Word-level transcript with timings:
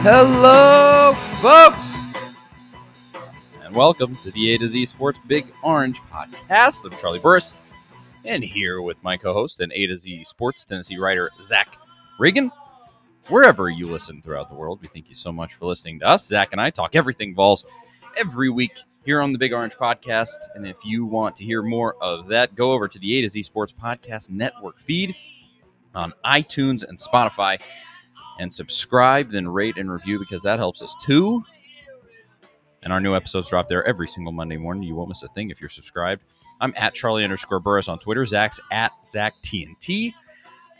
Hello, 0.00 1.14
folks, 1.40 1.94
and 3.62 3.74
welcome 3.76 4.16
to 4.16 4.30
the 4.32 4.54
A 4.54 4.58
to 4.58 4.68
Z 4.68 4.86
Sports 4.86 5.20
Big 5.26 5.52
Orange 5.62 6.00
podcast. 6.10 6.84
I'm 6.84 6.98
Charlie 6.98 7.18
Burris, 7.18 7.52
and 8.24 8.42
here 8.42 8.82
with 8.82 9.04
my 9.04 9.16
co-host 9.16 9.60
and 9.60 9.72
A 9.72 9.86
to 9.86 9.96
Z 9.96 10.24
Sports 10.24 10.64
Tennessee 10.64 10.98
writer 10.98 11.30
Zach 11.42 11.76
Ragan. 12.18 12.50
Wherever 13.28 13.68
you 13.68 13.86
listen 13.88 14.22
throughout 14.22 14.48
the 14.48 14.54
world, 14.54 14.80
we 14.80 14.88
thank 14.88 15.08
you 15.08 15.14
so 15.14 15.30
much 15.30 15.54
for 15.54 15.66
listening 15.66 16.00
to 16.00 16.08
us. 16.08 16.26
Zach 16.26 16.48
and 16.52 16.60
I 16.60 16.70
talk 16.70 16.96
everything 16.96 17.34
Vols 17.34 17.64
every 18.18 18.48
week 18.48 18.72
here 19.08 19.22
on 19.22 19.32
the 19.32 19.38
Big 19.38 19.54
Orange 19.54 19.74
Podcast. 19.74 20.36
And 20.54 20.66
if 20.66 20.84
you 20.84 21.06
want 21.06 21.34
to 21.36 21.42
hear 21.42 21.62
more 21.62 21.94
of 22.02 22.26
that, 22.28 22.54
go 22.54 22.72
over 22.72 22.86
to 22.86 22.98
the 22.98 23.16
A 23.16 23.22
to 23.22 23.28
Z 23.30 23.42
Sports 23.42 23.72
Podcast 23.72 24.28
Network 24.28 24.78
feed 24.78 25.16
on 25.94 26.12
iTunes 26.26 26.86
and 26.86 26.98
Spotify 26.98 27.58
and 28.38 28.52
subscribe, 28.52 29.30
then 29.30 29.48
rate 29.48 29.78
and 29.78 29.90
review 29.90 30.18
because 30.18 30.42
that 30.42 30.58
helps 30.58 30.82
us 30.82 30.94
too. 31.02 31.42
And 32.82 32.92
our 32.92 33.00
new 33.00 33.16
episodes 33.16 33.48
drop 33.48 33.66
there 33.66 33.82
every 33.86 34.08
single 34.08 34.30
Monday 34.30 34.58
morning. 34.58 34.82
You 34.82 34.94
won't 34.94 35.08
miss 35.08 35.22
a 35.22 35.28
thing 35.28 35.48
if 35.48 35.58
you're 35.58 35.70
subscribed. 35.70 36.24
I'm 36.60 36.74
at 36.76 36.92
Charlie 36.92 37.24
underscore 37.24 37.60
Burris 37.60 37.88
on 37.88 37.98
Twitter. 37.98 38.26
Zach's 38.26 38.60
at 38.70 38.92
Zach 39.08 39.32
TNT. 39.42 40.12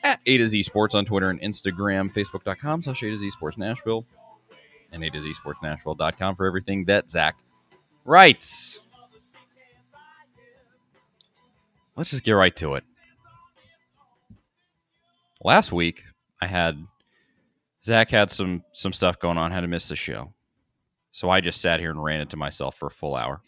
At 0.04 0.20
A 0.26 0.36
to 0.36 0.46
Z 0.46 0.64
Sports 0.64 0.94
on 0.94 1.06
Twitter 1.06 1.30
and 1.30 1.40
Instagram, 1.40 2.12
Facebook.com 2.12 2.82
slash 2.82 3.02
A 3.02 3.06
to 3.06 3.16
Z 3.16 3.30
Sports 3.30 3.56
Nashville, 3.56 4.04
and 4.92 5.02
A 5.02 5.08
to 5.08 5.22
Z 5.22 5.32
Sports 5.32 5.60
Nashville.com 5.62 6.36
for 6.36 6.44
everything 6.44 6.84
that 6.84 7.10
Zach 7.10 7.38
writes. 8.08 8.80
Let's 11.94 12.10
just 12.10 12.24
get 12.24 12.32
right 12.32 12.54
to 12.56 12.74
it. 12.74 12.84
Last 15.44 15.72
week, 15.72 16.04
I 16.40 16.46
had 16.46 16.84
Zach 17.84 18.10
had 18.10 18.32
some 18.32 18.64
some 18.72 18.92
stuff 18.92 19.18
going 19.18 19.38
on, 19.38 19.50
had 19.52 19.60
to 19.60 19.68
miss 19.68 19.88
the 19.88 19.96
show. 19.96 20.32
So 21.10 21.28
I 21.28 21.40
just 21.40 21.60
sat 21.60 21.80
here 21.80 21.90
and 21.90 22.02
ran 22.02 22.20
it 22.20 22.34
myself 22.36 22.76
for 22.76 22.86
a 22.86 22.90
full 22.90 23.14
hour. 23.14 23.40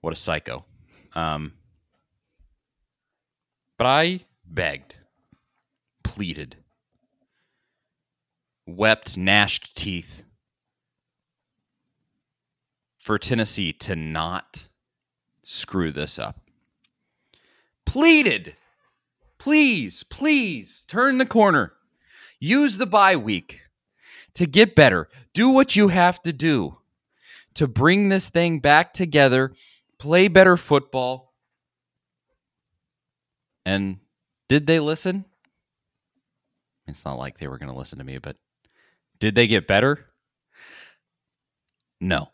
What 0.00 0.12
a 0.12 0.16
psycho. 0.16 0.64
Um, 1.14 1.52
but 3.78 3.86
I 3.86 4.20
begged, 4.44 4.96
pleaded, 6.02 6.56
wept, 8.66 9.16
gnashed 9.16 9.76
teeth 9.76 10.24
for 13.02 13.18
Tennessee 13.18 13.72
to 13.72 13.96
not 13.96 14.68
screw 15.42 15.90
this 15.90 16.20
up. 16.20 16.40
Pleaded, 17.84 18.56
please, 19.38 20.04
please 20.04 20.84
turn 20.86 21.18
the 21.18 21.26
corner. 21.26 21.72
Use 22.38 22.78
the 22.78 22.86
bye 22.86 23.16
week 23.16 23.62
to 24.34 24.46
get 24.46 24.76
better. 24.76 25.08
Do 25.34 25.48
what 25.48 25.74
you 25.74 25.88
have 25.88 26.22
to 26.22 26.32
do 26.32 26.78
to 27.54 27.66
bring 27.66 28.08
this 28.08 28.30
thing 28.30 28.60
back 28.60 28.92
together, 28.92 29.52
play 29.98 30.28
better 30.28 30.56
football. 30.56 31.34
And 33.66 33.98
did 34.48 34.68
they 34.68 34.78
listen? 34.78 35.24
It's 36.86 37.04
not 37.04 37.18
like 37.18 37.38
they 37.38 37.48
were 37.48 37.58
going 37.58 37.72
to 37.72 37.78
listen 37.78 37.98
to 37.98 38.04
me, 38.04 38.18
but 38.18 38.36
did 39.18 39.34
they 39.34 39.48
get 39.48 39.66
better? 39.66 40.06
No. 42.00 42.31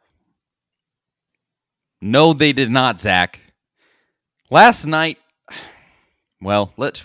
No, 2.00 2.32
they 2.32 2.52
did 2.52 2.70
not, 2.70 3.00
Zach. 3.00 3.40
Last 4.50 4.86
night, 4.86 5.18
well, 6.40 6.72
let's 6.76 7.04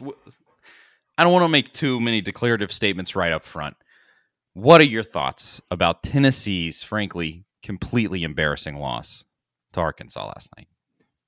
I 1.17 1.23
don't 1.23 1.33
want 1.33 1.43
to 1.43 1.49
make 1.49 1.73
too 1.73 1.99
many 1.99 2.21
declarative 2.21 2.71
statements 2.71 3.15
right 3.15 3.31
up 3.31 3.45
front. 3.45 3.75
What 4.53 4.81
are 4.81 4.85
your 4.85 5.03
thoughts 5.03 5.61
about 5.69 6.03
Tennessee's, 6.03 6.83
frankly, 6.83 7.45
completely 7.61 8.23
embarrassing 8.23 8.77
loss 8.77 9.23
to 9.73 9.79
Arkansas 9.79 10.25
last 10.25 10.49
night? 10.57 10.67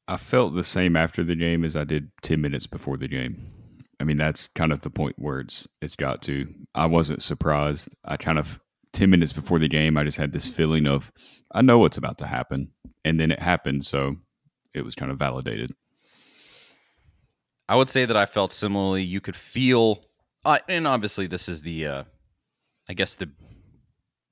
I 0.08 0.18
felt 0.18 0.54
the 0.54 0.64
same 0.64 0.96
after 0.96 1.24
the 1.24 1.36
game 1.36 1.66
as 1.66 1.76
I 1.76 1.84
did 1.84 2.12
10 2.22 2.40
minutes 2.40 2.68
before 2.68 2.98
the 2.98 3.08
game. 3.08 3.52
I 4.00 4.04
mean, 4.04 4.18
that's 4.18 4.48
kind 4.50 4.72
of 4.72 4.82
the 4.82 4.90
point 4.90 5.16
where 5.18 5.40
it's, 5.40 5.68
it's 5.82 5.96
got 5.96 6.22
to. 6.24 6.54
I 6.76 6.86
wasn't 6.86 7.24
surprised. 7.24 7.90
I 8.04 8.18
kind 8.18 8.38
of, 8.38 8.60
10 8.96 9.10
minutes 9.10 9.34
before 9.34 9.60
the 9.60 9.68
game, 9.68 9.98
I 9.98 10.04
just 10.04 10.18
had 10.18 10.32
this 10.32 10.48
feeling 10.48 10.88
of, 10.88 11.12
I 11.52 11.62
know 11.62 11.78
what's 11.78 11.98
about 11.98 12.18
to 12.20 12.28
happen. 12.28 12.70
And 13.04 13.20
then 13.20 13.30
it 13.30 13.40
happened. 13.40 13.86
So 13.86 14.16
it 14.74 14.84
was 14.84 14.96
kind 14.96 15.12
of 15.12 15.20
validated. 15.20 15.72
I 17.68 17.76
would 17.76 17.90
say 17.90 18.06
that 18.06 18.18
I 18.18 18.26
felt 18.26 18.52
similarly. 18.52 19.04
You 19.04 19.22
could 19.22 19.36
feel, 19.36 20.06
uh, 20.46 20.60
and 20.70 20.88
obviously 20.88 21.28
this 21.28 21.50
is 21.50 21.62
the, 21.62 21.86
uh, 21.86 22.04
I 22.88 22.94
guess 22.94 23.16
the 23.16 23.30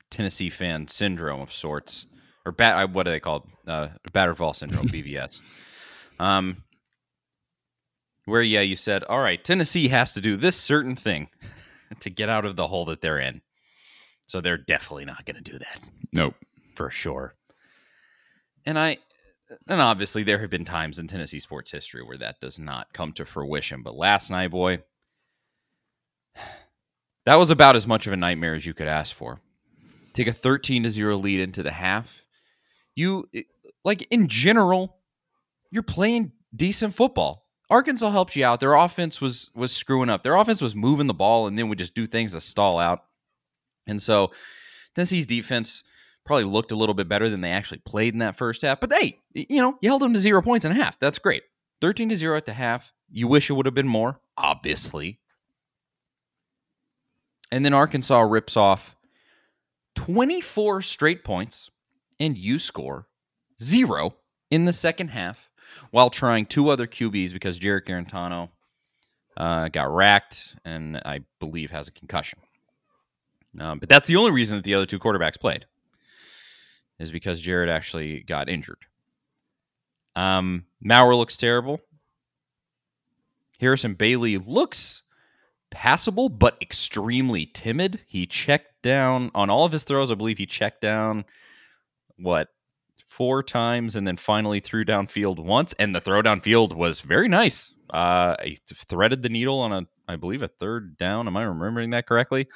Tennessee 0.09 0.49
fan 0.49 0.87
syndrome 0.87 1.41
of 1.41 1.51
sorts, 1.51 2.05
or 2.45 2.51
bat. 2.51 2.91
What 2.91 3.03
do 3.03 3.11
they 3.11 3.19
call 3.19 3.37
it? 3.37 3.69
Uh, 3.69 3.87
battered 4.11 4.37
Vol 4.37 4.53
syndrome, 4.53 4.87
BVS. 4.89 5.39
Um, 6.19 6.63
where 8.25 8.41
yeah, 8.41 8.61
you 8.61 8.75
said, 8.75 9.03
all 9.05 9.19
right, 9.19 9.43
Tennessee 9.43 9.87
has 9.89 10.13
to 10.13 10.21
do 10.21 10.37
this 10.37 10.55
certain 10.55 10.95
thing 10.95 11.29
to 11.99 12.09
get 12.09 12.29
out 12.29 12.45
of 12.45 12.55
the 12.55 12.67
hole 12.67 12.85
that 12.85 13.01
they're 13.01 13.19
in. 13.19 13.41
So 14.27 14.41
they're 14.41 14.57
definitely 14.57 15.05
not 15.05 15.25
going 15.25 15.41
to 15.41 15.51
do 15.51 15.59
that. 15.59 15.79
Nope, 16.13 16.35
for 16.75 16.89
sure. 16.89 17.35
And 18.65 18.79
I, 18.79 18.97
and 19.67 19.81
obviously 19.81 20.23
there 20.23 20.39
have 20.39 20.49
been 20.49 20.65
times 20.65 20.99
in 20.99 21.07
Tennessee 21.07 21.39
sports 21.39 21.71
history 21.71 22.03
where 22.03 22.17
that 22.17 22.39
does 22.39 22.59
not 22.59 22.93
come 22.93 23.13
to 23.13 23.25
fruition. 23.25 23.83
But 23.83 23.95
last 23.95 24.31
night, 24.31 24.51
boy, 24.51 24.79
that 27.25 27.35
was 27.35 27.51
about 27.51 27.75
as 27.75 27.87
much 27.87 28.07
of 28.07 28.13
a 28.13 28.17
nightmare 28.17 28.55
as 28.55 28.65
you 28.65 28.73
could 28.73 28.87
ask 28.87 29.15
for. 29.15 29.39
Take 30.13 30.27
a 30.27 30.33
13 30.33 30.83
to 30.83 30.89
0 30.89 31.17
lead 31.17 31.39
into 31.39 31.63
the 31.63 31.71
half. 31.71 32.21
You 32.95 33.27
like 33.83 34.03
in 34.11 34.27
general, 34.27 34.97
you're 35.71 35.83
playing 35.83 36.31
decent 36.55 36.93
football. 36.93 37.47
Arkansas 37.69 38.11
helped 38.11 38.35
you 38.35 38.45
out. 38.45 38.59
Their 38.59 38.75
offense 38.75 39.19
was 39.19 39.49
was 39.55 39.71
screwing 39.71 40.09
up. 40.09 40.21
Their 40.21 40.35
offense 40.35 40.61
was 40.61 40.75
moving 40.75 41.07
the 41.07 41.13
ball 41.13 41.47
and 41.47 41.57
then 41.57 41.69
would 41.69 41.79
just 41.79 41.95
do 41.95 42.05
things 42.05 42.33
to 42.33 42.41
stall 42.41 42.77
out. 42.77 43.03
And 43.87 44.01
so 44.01 44.31
Tennessee's 44.95 45.25
defense 45.25 45.83
probably 46.25 46.45
looked 46.45 46.71
a 46.71 46.75
little 46.75 46.95
bit 46.95 47.09
better 47.09 47.29
than 47.29 47.41
they 47.41 47.51
actually 47.51 47.79
played 47.79 48.13
in 48.13 48.19
that 48.19 48.35
first 48.35 48.61
half. 48.61 48.79
But 48.79 48.93
hey, 48.93 49.19
you 49.33 49.61
know, 49.61 49.77
you 49.81 49.89
held 49.89 50.01
them 50.01 50.13
to 50.13 50.19
zero 50.19 50.41
points 50.41 50.65
and 50.65 50.77
a 50.77 50.81
half. 50.81 50.99
That's 50.99 51.19
great. 51.19 51.43
13 51.81 52.09
to 52.09 52.15
0 52.15 52.37
at 52.37 52.45
the 52.45 52.53
half. 52.53 52.93
You 53.11 53.27
wish 53.27 53.49
it 53.49 53.53
would 53.53 53.65
have 53.65 53.75
been 53.75 53.87
more, 53.87 54.19
obviously. 54.37 55.19
And 57.51 57.63
then 57.63 57.73
Arkansas 57.73 58.21
rips 58.21 58.57
off 58.57 58.95
24 59.95 60.81
straight 60.81 61.23
points, 61.23 61.69
and 62.19 62.37
you 62.37 62.57
score 62.57 63.07
zero 63.61 64.15
in 64.49 64.65
the 64.65 64.73
second 64.73 65.09
half 65.09 65.49
while 65.91 66.09
trying 66.09 66.45
two 66.45 66.69
other 66.69 66.87
QBs 66.87 67.33
because 67.33 67.57
Jarrett 67.57 67.85
Guarantano 67.85 68.49
uh, 69.37 69.67
got 69.67 69.93
racked 69.93 70.55
and 70.65 70.97
I 71.05 71.21
believe 71.39 71.71
has 71.71 71.87
a 71.87 71.91
concussion. 71.91 72.39
Um, 73.59 73.79
but 73.79 73.89
that's 73.89 74.07
the 74.07 74.15
only 74.15 74.31
reason 74.31 74.57
that 74.57 74.63
the 74.63 74.73
other 74.73 74.85
two 74.85 74.99
quarterbacks 74.99 75.39
played 75.39 75.65
is 76.99 77.11
because 77.11 77.41
Jarrett 77.41 77.69
actually 77.69 78.21
got 78.21 78.49
injured. 78.49 78.85
Um, 80.15 80.65
Maurer 80.81 81.15
looks 81.15 81.37
terrible. 81.37 81.79
Harrison 83.59 83.93
Bailey 83.93 84.37
looks 84.37 85.03
passable, 85.71 86.29
but 86.29 86.57
extremely 86.61 87.45
timid. 87.47 87.99
He 88.07 88.25
checked 88.25 88.81
down 88.83 89.31
on 89.33 89.49
all 89.49 89.65
of 89.65 89.71
his 89.71 89.83
throws. 89.83 90.11
I 90.11 90.15
believe 90.15 90.37
he 90.37 90.45
checked 90.45 90.81
down 90.81 91.25
what 92.17 92.49
four 93.05 93.43
times 93.43 93.95
and 93.95 94.07
then 94.07 94.17
finally 94.17 94.59
threw 94.59 94.83
downfield 94.83 95.39
once. 95.39 95.73
And 95.73 95.95
the 95.95 96.01
throw 96.01 96.21
downfield 96.21 96.73
was 96.73 97.01
very 97.01 97.27
nice. 97.27 97.73
Uh, 97.89 98.35
he 98.43 98.57
threaded 98.67 99.21
the 99.21 99.29
needle 99.29 99.59
on 99.59 99.71
a, 99.71 99.87
I 100.07 100.15
believe, 100.15 100.41
a 100.41 100.47
third 100.47 100.97
down. 100.97 101.27
Am 101.27 101.37
I 101.37 101.43
remembering 101.43 101.91
that 101.91 102.07
correctly? 102.07 102.47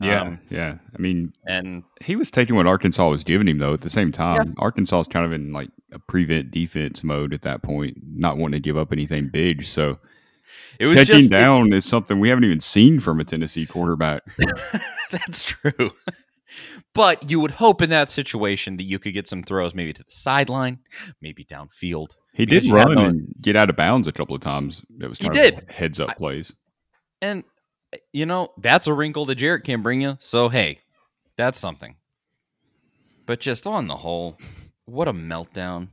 Yeah, 0.00 0.22
Um, 0.22 0.40
yeah. 0.50 0.78
I 0.96 0.98
mean, 1.00 1.32
and 1.46 1.82
he 2.00 2.16
was 2.16 2.30
taking 2.30 2.56
what 2.56 2.66
Arkansas 2.66 3.08
was 3.08 3.22
giving 3.22 3.46
him, 3.48 3.58
though. 3.58 3.74
At 3.74 3.82
the 3.82 3.90
same 3.90 4.10
time, 4.12 4.54
Arkansas 4.58 5.00
is 5.00 5.06
kind 5.06 5.26
of 5.26 5.32
in 5.32 5.52
like 5.52 5.68
a 5.92 5.98
prevent 5.98 6.50
defense 6.50 7.04
mode 7.04 7.34
at 7.34 7.42
that 7.42 7.62
point, 7.62 7.98
not 8.02 8.38
wanting 8.38 8.60
to 8.62 8.66
give 8.66 8.76
up 8.78 8.92
anything 8.92 9.28
big. 9.28 9.64
So 9.66 9.98
it 10.78 10.86
was 10.86 10.96
catching 10.96 11.16
just 11.16 11.30
down 11.30 11.72
is 11.72 11.84
something 11.84 12.18
we 12.18 12.28
haven't 12.30 12.44
even 12.44 12.60
seen 12.60 12.98
from 13.00 13.20
a 13.20 13.24
Tennessee 13.24 13.66
quarterback. 13.66 14.22
That's 15.10 15.42
true. 15.42 15.90
But 16.94 17.30
you 17.30 17.38
would 17.38 17.52
hope 17.52 17.80
in 17.82 17.90
that 17.90 18.10
situation 18.10 18.76
that 18.78 18.84
you 18.84 18.98
could 18.98 19.12
get 19.14 19.28
some 19.28 19.42
throws 19.42 19.74
maybe 19.74 19.92
to 19.92 20.02
the 20.02 20.10
sideline, 20.10 20.78
maybe 21.20 21.44
downfield. 21.44 22.12
He 22.32 22.46
did 22.46 22.66
run 22.68 22.98
and 22.98 23.34
get 23.40 23.54
out 23.54 23.70
of 23.70 23.76
bounds 23.76 24.08
a 24.08 24.12
couple 24.12 24.34
of 24.34 24.40
times. 24.40 24.82
It 25.00 25.08
was 25.08 25.18
He 25.18 25.28
kind 25.28 25.36
of 25.36 25.42
did. 25.66 25.70
heads 25.70 26.00
up 26.00 26.10
I- 26.10 26.14
plays. 26.14 26.52
And 27.22 27.44
you 28.12 28.26
know, 28.26 28.52
that's 28.58 28.86
a 28.86 28.94
wrinkle 28.94 29.24
that 29.26 29.36
Jarrett 29.36 29.64
can 29.64 29.82
bring 29.82 30.00
you. 30.00 30.18
So 30.20 30.48
hey, 30.48 30.78
that's 31.36 31.58
something. 31.58 31.96
But 33.26 33.40
just 33.40 33.66
on 33.66 33.86
the 33.86 33.96
whole, 33.96 34.38
what 34.84 35.08
a 35.08 35.12
meltdown. 35.12 35.88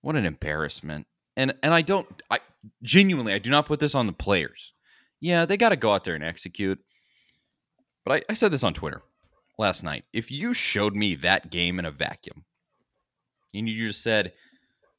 What 0.00 0.16
an 0.16 0.26
embarrassment. 0.26 1.06
And 1.36 1.54
and 1.62 1.72
I 1.72 1.82
don't 1.82 2.06
I 2.30 2.40
genuinely 2.82 3.32
I 3.32 3.38
do 3.38 3.50
not 3.50 3.66
put 3.66 3.80
this 3.80 3.94
on 3.94 4.06
the 4.06 4.12
players. 4.12 4.72
Yeah, 5.20 5.46
they 5.46 5.56
gotta 5.56 5.76
go 5.76 5.92
out 5.92 6.04
there 6.04 6.14
and 6.14 6.24
execute. 6.24 6.78
But 8.04 8.14
I, 8.14 8.32
I 8.32 8.34
said 8.34 8.52
this 8.52 8.64
on 8.64 8.74
Twitter 8.74 9.02
last 9.58 9.84
night. 9.84 10.04
If 10.12 10.30
you 10.30 10.54
showed 10.54 10.94
me 10.94 11.14
that 11.16 11.50
game 11.50 11.78
in 11.78 11.84
a 11.84 11.90
vacuum 11.90 12.44
and 13.54 13.68
you 13.68 13.86
just 13.86 14.02
said, 14.02 14.32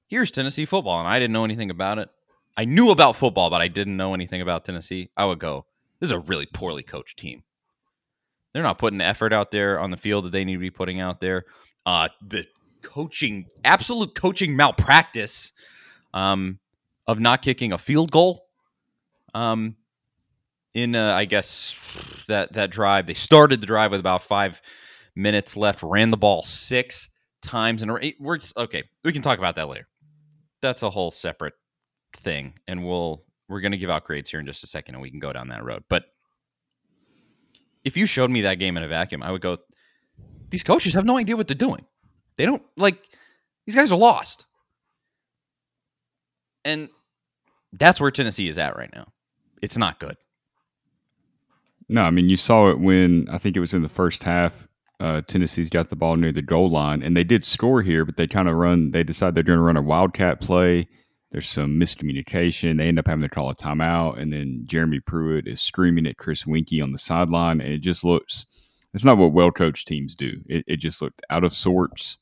here's 0.08 0.32
Tennessee 0.32 0.66
football, 0.66 1.00
and 1.00 1.08
I 1.08 1.20
didn't 1.20 1.34
know 1.34 1.44
anything 1.44 1.70
about 1.70 1.98
it. 1.98 2.10
I 2.56 2.66
knew 2.66 2.92
about 2.92 3.16
football, 3.16 3.50
but 3.50 3.62
I 3.62 3.68
didn't 3.68 3.98
know 3.98 4.14
anything 4.14 4.42
about 4.42 4.64
Tennessee. 4.64 5.10
I 5.18 5.26
would 5.26 5.40
go, 5.40 5.66
this 6.04 6.10
is 6.10 6.18
a 6.18 6.20
really 6.20 6.46
poorly 6.46 6.84
coached 6.84 7.18
team. 7.18 7.44
They're 8.54 8.62
not 8.62 8.78
putting 8.78 9.00
the 9.00 9.06
effort 9.06 9.32
out 9.32 9.52
there 9.52 9.80
on 9.80 9.90
the 9.90 9.96
field 9.96 10.26
that 10.26 10.32
they 10.32 10.44
need 10.44 10.56
to 10.56 10.60
be 10.60 10.70
putting 10.70 11.00
out 11.00 11.22
there. 11.22 11.46
Uh, 11.86 12.10
the 12.22 12.46
coaching, 12.82 13.46
absolute 13.64 14.14
coaching 14.14 14.58
malpractice 14.58 15.54
um, 16.14 16.60
of 17.08 17.22
not 17.22 17.42
kicking 17.42 17.72
a 17.72 17.78
field 17.78 18.12
goal. 18.12 18.48
Um, 19.34 19.78
in 20.74 20.94
uh, 20.94 21.14
I 21.14 21.24
guess 21.24 21.80
that 22.28 22.52
that 22.52 22.70
drive, 22.70 23.08
they 23.08 23.14
started 23.14 23.62
the 23.62 23.66
drive 23.66 23.92
with 23.92 24.02
about 24.02 24.24
five 24.24 24.62
minutes 25.16 25.56
left, 25.56 25.84
ran 25.84 26.12
the 26.12 26.18
ball 26.18 26.44
six 26.44 27.08
times, 27.42 27.82
and 27.82 27.90
we're 28.20 28.40
okay. 28.58 28.84
We 29.06 29.14
can 29.14 29.22
talk 29.22 29.40
about 29.40 29.56
that 29.56 29.70
later. 29.70 29.88
That's 30.62 30.84
a 30.84 30.90
whole 30.90 31.12
separate 31.12 31.54
thing, 32.18 32.56
and 32.68 32.86
we'll 32.86 33.24
we're 33.54 33.62
gonna 33.62 33.78
give 33.78 33.90
out 33.90 34.04
grades 34.04 34.30
here 34.30 34.40
in 34.40 34.46
just 34.46 34.64
a 34.64 34.68
second, 34.68 34.96
and 34.96 35.02
we 35.02 35.10
can 35.10 35.20
go 35.20 35.32
down 35.32 35.48
that 35.50 35.64
road. 35.64 35.84
But 35.88 36.06
if 37.84 37.96
you 37.96 38.06
showed 38.06 38.32
me 38.32 38.42
that 38.42 38.56
game 38.56 38.76
in 38.76 38.84
a 38.84 38.88
vacuum, 38.88 39.24
I 39.24 39.32
would 39.32 39.42
go, 39.42 39.58
these 40.50 40.64
coaches 40.64 40.94
have 40.96 41.06
no 41.06 41.18
idea 41.18 41.38
what 41.38 41.48
they're 41.48 41.56
doing. 41.56 41.86
They 42.36 42.46
don't 42.46 42.64
like 42.76 42.98
these 43.66 43.76
guys 43.76 43.92
are 43.92 43.98
lost. 43.98 44.46
And 46.66 46.90
that's 47.74 48.02
where 48.02 48.12
Tennessee 48.12 48.48
is 48.48 48.58
at 48.58 48.76
right 48.76 48.90
now. 48.94 49.12
It's 49.62 49.78
not 49.78 50.00
good. 50.00 50.18
No, 51.90 52.04
I 52.04 52.10
mean 52.10 52.30
you 52.30 52.38
saw 52.38 52.70
it 52.72 52.80
when 52.80 53.28
I 53.30 53.38
think 53.38 53.56
it 53.56 53.60
was 53.60 53.74
in 53.74 53.84
the 53.84 53.90
first 53.90 54.24
half. 54.24 54.68
Uh, 55.00 55.22
Tennessee's 55.22 55.70
got 55.70 55.90
the 55.90 55.96
ball 55.98 56.16
near 56.16 56.32
the 56.32 56.42
goal 56.42 56.70
line, 56.70 57.04
and 57.04 57.16
they 57.16 57.26
did 57.26 57.44
score 57.44 57.82
here, 57.82 58.06
but 58.06 58.16
they 58.16 58.26
kind 58.26 58.48
of 58.48 58.56
run. 58.56 58.92
They 58.92 59.04
decide 59.04 59.36
they're 59.36 59.44
going 59.44 59.60
to 59.60 59.64
run 59.64 59.76
a 59.76 59.82
wildcat 59.82 60.40
play. 60.40 60.88
There's 61.34 61.50
some 61.50 61.80
miscommunication. 61.80 62.78
They 62.78 62.88
end 62.88 63.00
up 63.00 63.08
having 63.08 63.24
to 63.24 63.30
call 63.30 63.50
a 63.50 63.56
timeout, 63.56 64.20
and 64.20 64.32
then 64.32 64.66
Jeremy 64.68 65.00
Pruitt 65.00 65.48
is 65.48 65.62
screaming 65.62 66.06
at 66.06 66.18
Chris 66.18 66.44
Weinke 66.44 66.82
on 66.82 66.92
the 66.92 67.00
sideline, 67.00 67.60
and 67.60 67.74
it 67.74 67.80
just 67.80 68.04
looks. 68.04 68.46
It's 68.94 69.04
not 69.04 69.18
what 69.18 69.34
well 69.34 69.50
coached 69.50 69.88
teams 69.88 70.16
do. 70.16 70.42
It, 70.48 70.64
it 70.68 70.76
just 70.78 71.02
looked 71.02 71.24
out 71.32 71.44
of 71.44 71.52
sorts. 71.52 72.20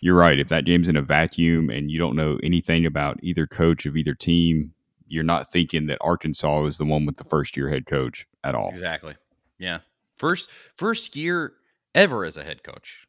You're 0.00 0.16
right. 0.16 0.40
If 0.40 0.48
that 0.48 0.64
game's 0.64 0.88
in 0.88 0.96
a 0.96 1.02
vacuum 1.02 1.68
and 1.68 1.90
you 1.90 1.98
don't 1.98 2.16
know 2.16 2.38
anything 2.42 2.86
about 2.86 3.20
either 3.22 3.46
coach 3.46 3.84
of 3.84 3.94
either 3.94 4.14
team, 4.14 4.72
you're 5.06 5.22
not 5.22 5.52
thinking 5.52 5.86
that 5.88 5.98
Arkansas 6.00 6.64
is 6.64 6.78
the 6.78 6.86
one 6.86 7.04
with 7.04 7.18
the 7.18 7.24
first 7.24 7.58
year 7.58 7.68
head 7.68 7.84
coach 7.84 8.26
at 8.42 8.54
all. 8.54 8.70
Exactly. 8.70 9.16
Yeah. 9.58 9.80
First 10.16 10.48
first 10.76 11.14
year 11.14 11.52
ever 11.94 12.24
as 12.24 12.38
a 12.38 12.42
head 12.42 12.62
coach. 12.62 13.06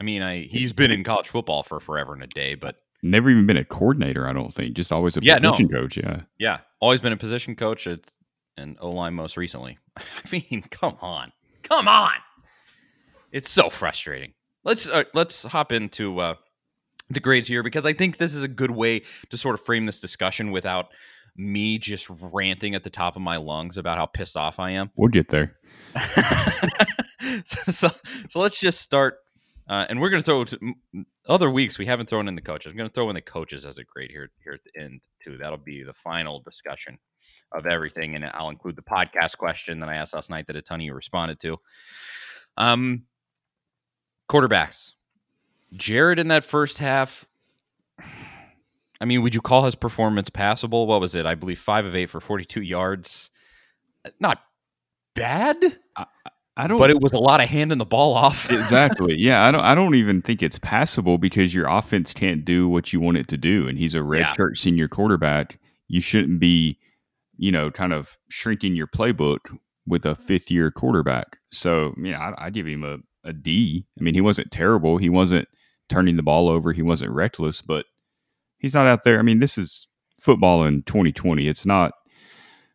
I 0.00 0.02
mean, 0.02 0.22
I 0.22 0.42
he's 0.42 0.72
been 0.72 0.90
in 0.90 1.04
college 1.04 1.28
football 1.28 1.62
for 1.62 1.78
forever 1.78 2.14
and 2.14 2.24
a 2.24 2.26
day, 2.26 2.56
but 2.56 2.82
Never 3.02 3.30
even 3.30 3.46
been 3.46 3.56
a 3.56 3.64
coordinator, 3.64 4.28
I 4.28 4.32
don't 4.32 4.52
think. 4.54 4.74
Just 4.74 4.92
always 4.92 5.16
a 5.16 5.20
Yeah, 5.22 5.38
no. 5.38 5.50
position 5.50 5.68
coach. 5.70 5.96
Yeah. 5.96 6.22
yeah, 6.38 6.58
always 6.80 7.00
been 7.00 7.12
a 7.12 7.16
position 7.16 7.56
coach 7.56 7.86
at 7.86 8.00
and 8.56 8.76
O 8.80 8.90
line 8.90 9.14
most 9.14 9.36
recently. 9.36 9.78
I 9.96 10.02
mean, 10.30 10.62
come 10.70 10.96
on, 11.00 11.32
come 11.62 11.88
on! 11.88 12.12
It's 13.32 13.50
so 13.50 13.70
frustrating. 13.70 14.34
Let's 14.64 14.88
uh, 14.88 15.04
let's 15.14 15.42
hop 15.42 15.72
into 15.72 16.20
uh, 16.20 16.34
the 17.10 17.20
grades 17.20 17.48
here 17.48 17.62
because 17.62 17.86
I 17.86 17.92
think 17.92 18.18
this 18.18 18.34
is 18.34 18.42
a 18.42 18.48
good 18.48 18.70
way 18.70 19.02
to 19.30 19.36
sort 19.36 19.54
of 19.54 19.60
frame 19.62 19.86
this 19.86 19.98
discussion 20.00 20.50
without 20.52 20.88
me 21.36 21.78
just 21.78 22.06
ranting 22.10 22.74
at 22.74 22.84
the 22.84 22.90
top 22.90 23.16
of 23.16 23.22
my 23.22 23.36
lungs 23.38 23.78
about 23.78 23.98
how 23.98 24.06
pissed 24.06 24.36
off 24.36 24.58
I 24.60 24.72
am. 24.72 24.90
We'll 24.96 25.08
get 25.08 25.28
there. 25.30 25.56
so, 27.44 27.72
so, 27.72 27.90
so 28.28 28.40
let's 28.40 28.60
just 28.60 28.80
start, 28.80 29.16
uh, 29.68 29.86
and 29.88 30.00
we're 30.00 30.10
going 30.10 30.22
to 30.22 30.24
throw 30.24 30.44
other 31.28 31.50
weeks 31.50 31.78
we 31.78 31.86
haven't 31.86 32.08
thrown 32.08 32.28
in 32.28 32.34
the 32.34 32.42
coaches. 32.42 32.70
I'm 32.70 32.76
going 32.76 32.88
to 32.88 32.94
throw 32.94 33.08
in 33.08 33.14
the 33.14 33.20
coaches 33.20 33.64
as 33.64 33.78
a 33.78 33.84
grade 33.84 34.10
here 34.10 34.30
here 34.42 34.54
at 34.54 34.60
the 34.64 34.80
end 34.80 35.02
too. 35.22 35.38
That'll 35.38 35.58
be 35.58 35.82
the 35.82 35.92
final 35.92 36.40
discussion 36.40 36.98
of 37.52 37.66
everything, 37.66 38.14
and 38.14 38.24
I'll 38.34 38.50
include 38.50 38.76
the 38.76 38.82
podcast 38.82 39.38
question 39.38 39.78
that 39.80 39.88
I 39.88 39.96
asked 39.96 40.14
last 40.14 40.30
night 40.30 40.46
that 40.46 40.56
a 40.56 40.62
ton 40.62 40.80
of 40.80 40.84
you 40.84 40.94
responded 40.94 41.38
to. 41.40 41.58
Um, 42.56 43.04
quarterbacks, 44.28 44.92
Jarrett 45.74 46.18
in 46.18 46.28
that 46.28 46.44
first 46.44 46.78
half. 46.78 47.26
I 49.00 49.04
mean, 49.04 49.22
would 49.22 49.34
you 49.34 49.40
call 49.40 49.64
his 49.64 49.74
performance 49.74 50.30
passable? 50.30 50.86
What 50.86 51.00
was 51.00 51.14
it? 51.14 51.26
I 51.26 51.34
believe 51.34 51.58
five 51.58 51.84
of 51.84 51.96
eight 51.96 52.06
for 52.06 52.20
42 52.20 52.62
yards. 52.62 53.30
Not 54.20 54.38
bad 55.14 55.78
don't 56.56 56.78
but 56.78 56.90
it 56.90 57.00
was 57.00 57.12
a 57.12 57.18
lot 57.18 57.40
of 57.40 57.48
handing 57.48 57.78
the 57.78 57.86
ball 57.86 58.14
off. 58.14 58.50
exactly. 58.50 59.16
Yeah, 59.16 59.46
I 59.46 59.50
don't. 59.50 59.62
I 59.62 59.74
don't 59.74 59.94
even 59.94 60.20
think 60.22 60.42
it's 60.42 60.58
passable 60.58 61.18
because 61.18 61.54
your 61.54 61.66
offense 61.66 62.12
can't 62.12 62.44
do 62.44 62.68
what 62.68 62.92
you 62.92 63.00
want 63.00 63.16
it 63.16 63.28
to 63.28 63.36
do, 63.36 63.66
and 63.68 63.78
he's 63.78 63.94
a 63.94 64.02
red 64.02 64.20
Yeah. 64.20 64.32
shirt 64.32 64.58
senior 64.58 64.88
quarterback. 64.88 65.58
You 65.88 66.00
shouldn't 66.00 66.40
be, 66.40 66.78
you 67.36 67.50
know, 67.52 67.70
kind 67.70 67.92
of 67.92 68.18
shrinking 68.28 68.76
your 68.76 68.86
playbook 68.86 69.56
with 69.86 70.04
a 70.06 70.14
fifth 70.14 70.50
year 70.50 70.70
quarterback. 70.70 71.38
So 71.50 71.94
yeah, 71.98 72.18
I, 72.38 72.46
I 72.46 72.50
give 72.50 72.66
him 72.66 72.84
a, 72.84 72.98
a 73.28 73.32
D. 73.32 73.86
I 73.98 74.02
mean, 74.02 74.14
he 74.14 74.20
wasn't 74.20 74.50
terrible. 74.50 74.98
He 74.98 75.08
wasn't 75.08 75.48
turning 75.88 76.16
the 76.16 76.22
ball 76.22 76.48
over. 76.48 76.72
He 76.72 76.82
wasn't 76.82 77.12
reckless, 77.12 77.62
but 77.62 77.86
he's 78.58 78.74
not 78.74 78.86
out 78.86 79.04
there. 79.04 79.18
I 79.18 79.22
mean, 79.22 79.40
this 79.40 79.56
is 79.58 79.88
football 80.20 80.64
in 80.64 80.82
2020. 80.84 81.48
It's 81.48 81.66
not 81.66 81.92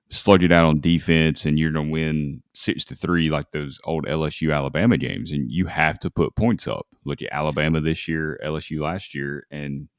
sludge 0.09 0.43
it 0.43 0.51
out 0.51 0.65
on 0.65 0.79
defense 0.79 1.45
and 1.45 1.59
you're 1.59 1.71
going 1.71 1.87
to 1.87 1.91
win 1.91 2.41
six 2.53 2.85
to 2.85 2.95
three 2.95 3.29
like 3.29 3.51
those 3.51 3.79
old 3.83 4.05
LSU 4.05 4.55
Alabama 4.55 4.97
games. 4.97 5.31
And 5.31 5.51
you 5.51 5.65
have 5.65 5.99
to 5.99 6.09
put 6.09 6.35
points 6.35 6.67
up. 6.67 6.87
Look 7.05 7.21
at 7.21 7.33
Alabama 7.33 7.81
this 7.81 8.07
year, 8.07 8.39
LSU 8.43 8.79
last 8.79 9.13
year, 9.13 9.45
and 9.51 9.89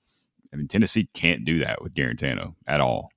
I 0.53 0.57
mean 0.57 0.67
Tennessee 0.69 1.09
can't 1.13 1.45
do 1.45 1.59
that 1.59 1.83
with 1.83 1.95
Guarantano 1.95 2.55
at 2.67 2.81
all. 2.81 3.11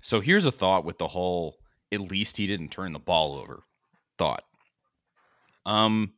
so 0.00 0.20
here's 0.20 0.46
a 0.46 0.52
thought 0.52 0.84
with 0.84 0.98
the 0.98 1.08
whole 1.08 1.56
at 1.92 2.00
least 2.00 2.38
he 2.38 2.46
didn't 2.46 2.70
turn 2.70 2.94
the 2.94 2.98
ball 2.98 3.36
over 3.36 3.62
thought. 4.16 4.44
Um 5.66 6.14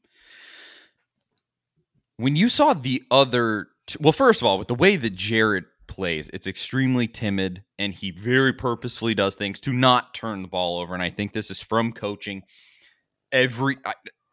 when 2.16 2.36
you 2.36 2.48
saw 2.48 2.72
the 2.74 3.02
other 3.10 3.68
t- 3.88 3.98
well 4.00 4.12
first 4.12 4.40
of 4.40 4.46
all 4.46 4.58
with 4.58 4.68
the 4.68 4.74
way 4.76 4.96
that 4.96 5.16
Jarrett 5.16 5.64
plays 5.86 6.30
it's 6.32 6.46
extremely 6.46 7.06
timid 7.06 7.62
and 7.78 7.92
he 7.92 8.10
very 8.10 8.52
purposefully 8.52 9.14
does 9.14 9.34
things 9.34 9.60
to 9.60 9.72
not 9.72 10.14
turn 10.14 10.42
the 10.42 10.48
ball 10.48 10.78
over 10.78 10.94
and 10.94 11.02
I 11.02 11.10
think 11.10 11.32
this 11.32 11.50
is 11.50 11.60
from 11.60 11.92
coaching 11.92 12.42
every 13.32 13.76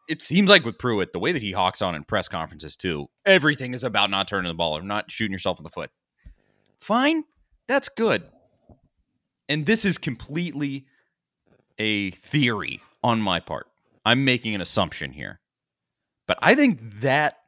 it 0.08 0.20
seems 0.22 0.48
like 0.48 0.64
with 0.64 0.78
Pruitt 0.78 1.12
the 1.12 1.18
way 1.18 1.32
that 1.32 1.42
he 1.42 1.52
hawks 1.52 1.82
on 1.82 1.94
in 1.94 2.04
press 2.04 2.28
conferences 2.28 2.76
too 2.76 3.08
everything 3.26 3.74
is 3.74 3.84
about 3.84 4.10
not 4.10 4.28
turning 4.28 4.50
the 4.50 4.54
ball 4.54 4.76
or 4.76 4.82
not 4.82 5.10
shooting 5.10 5.32
yourself 5.32 5.58
in 5.58 5.64
the 5.64 5.70
foot 5.70 5.90
fine 6.80 7.24
that's 7.68 7.88
good 7.88 8.24
and 9.48 9.66
this 9.66 9.84
is 9.84 9.98
completely 9.98 10.86
a 11.78 12.10
theory 12.12 12.80
on 13.02 13.20
my 13.20 13.40
part. 13.40 13.66
I'm 14.04 14.24
making 14.24 14.54
an 14.54 14.60
assumption 14.60 15.12
here. 15.12 15.40
But 16.26 16.38
I 16.40 16.54
think 16.54 16.80
that 17.00 17.38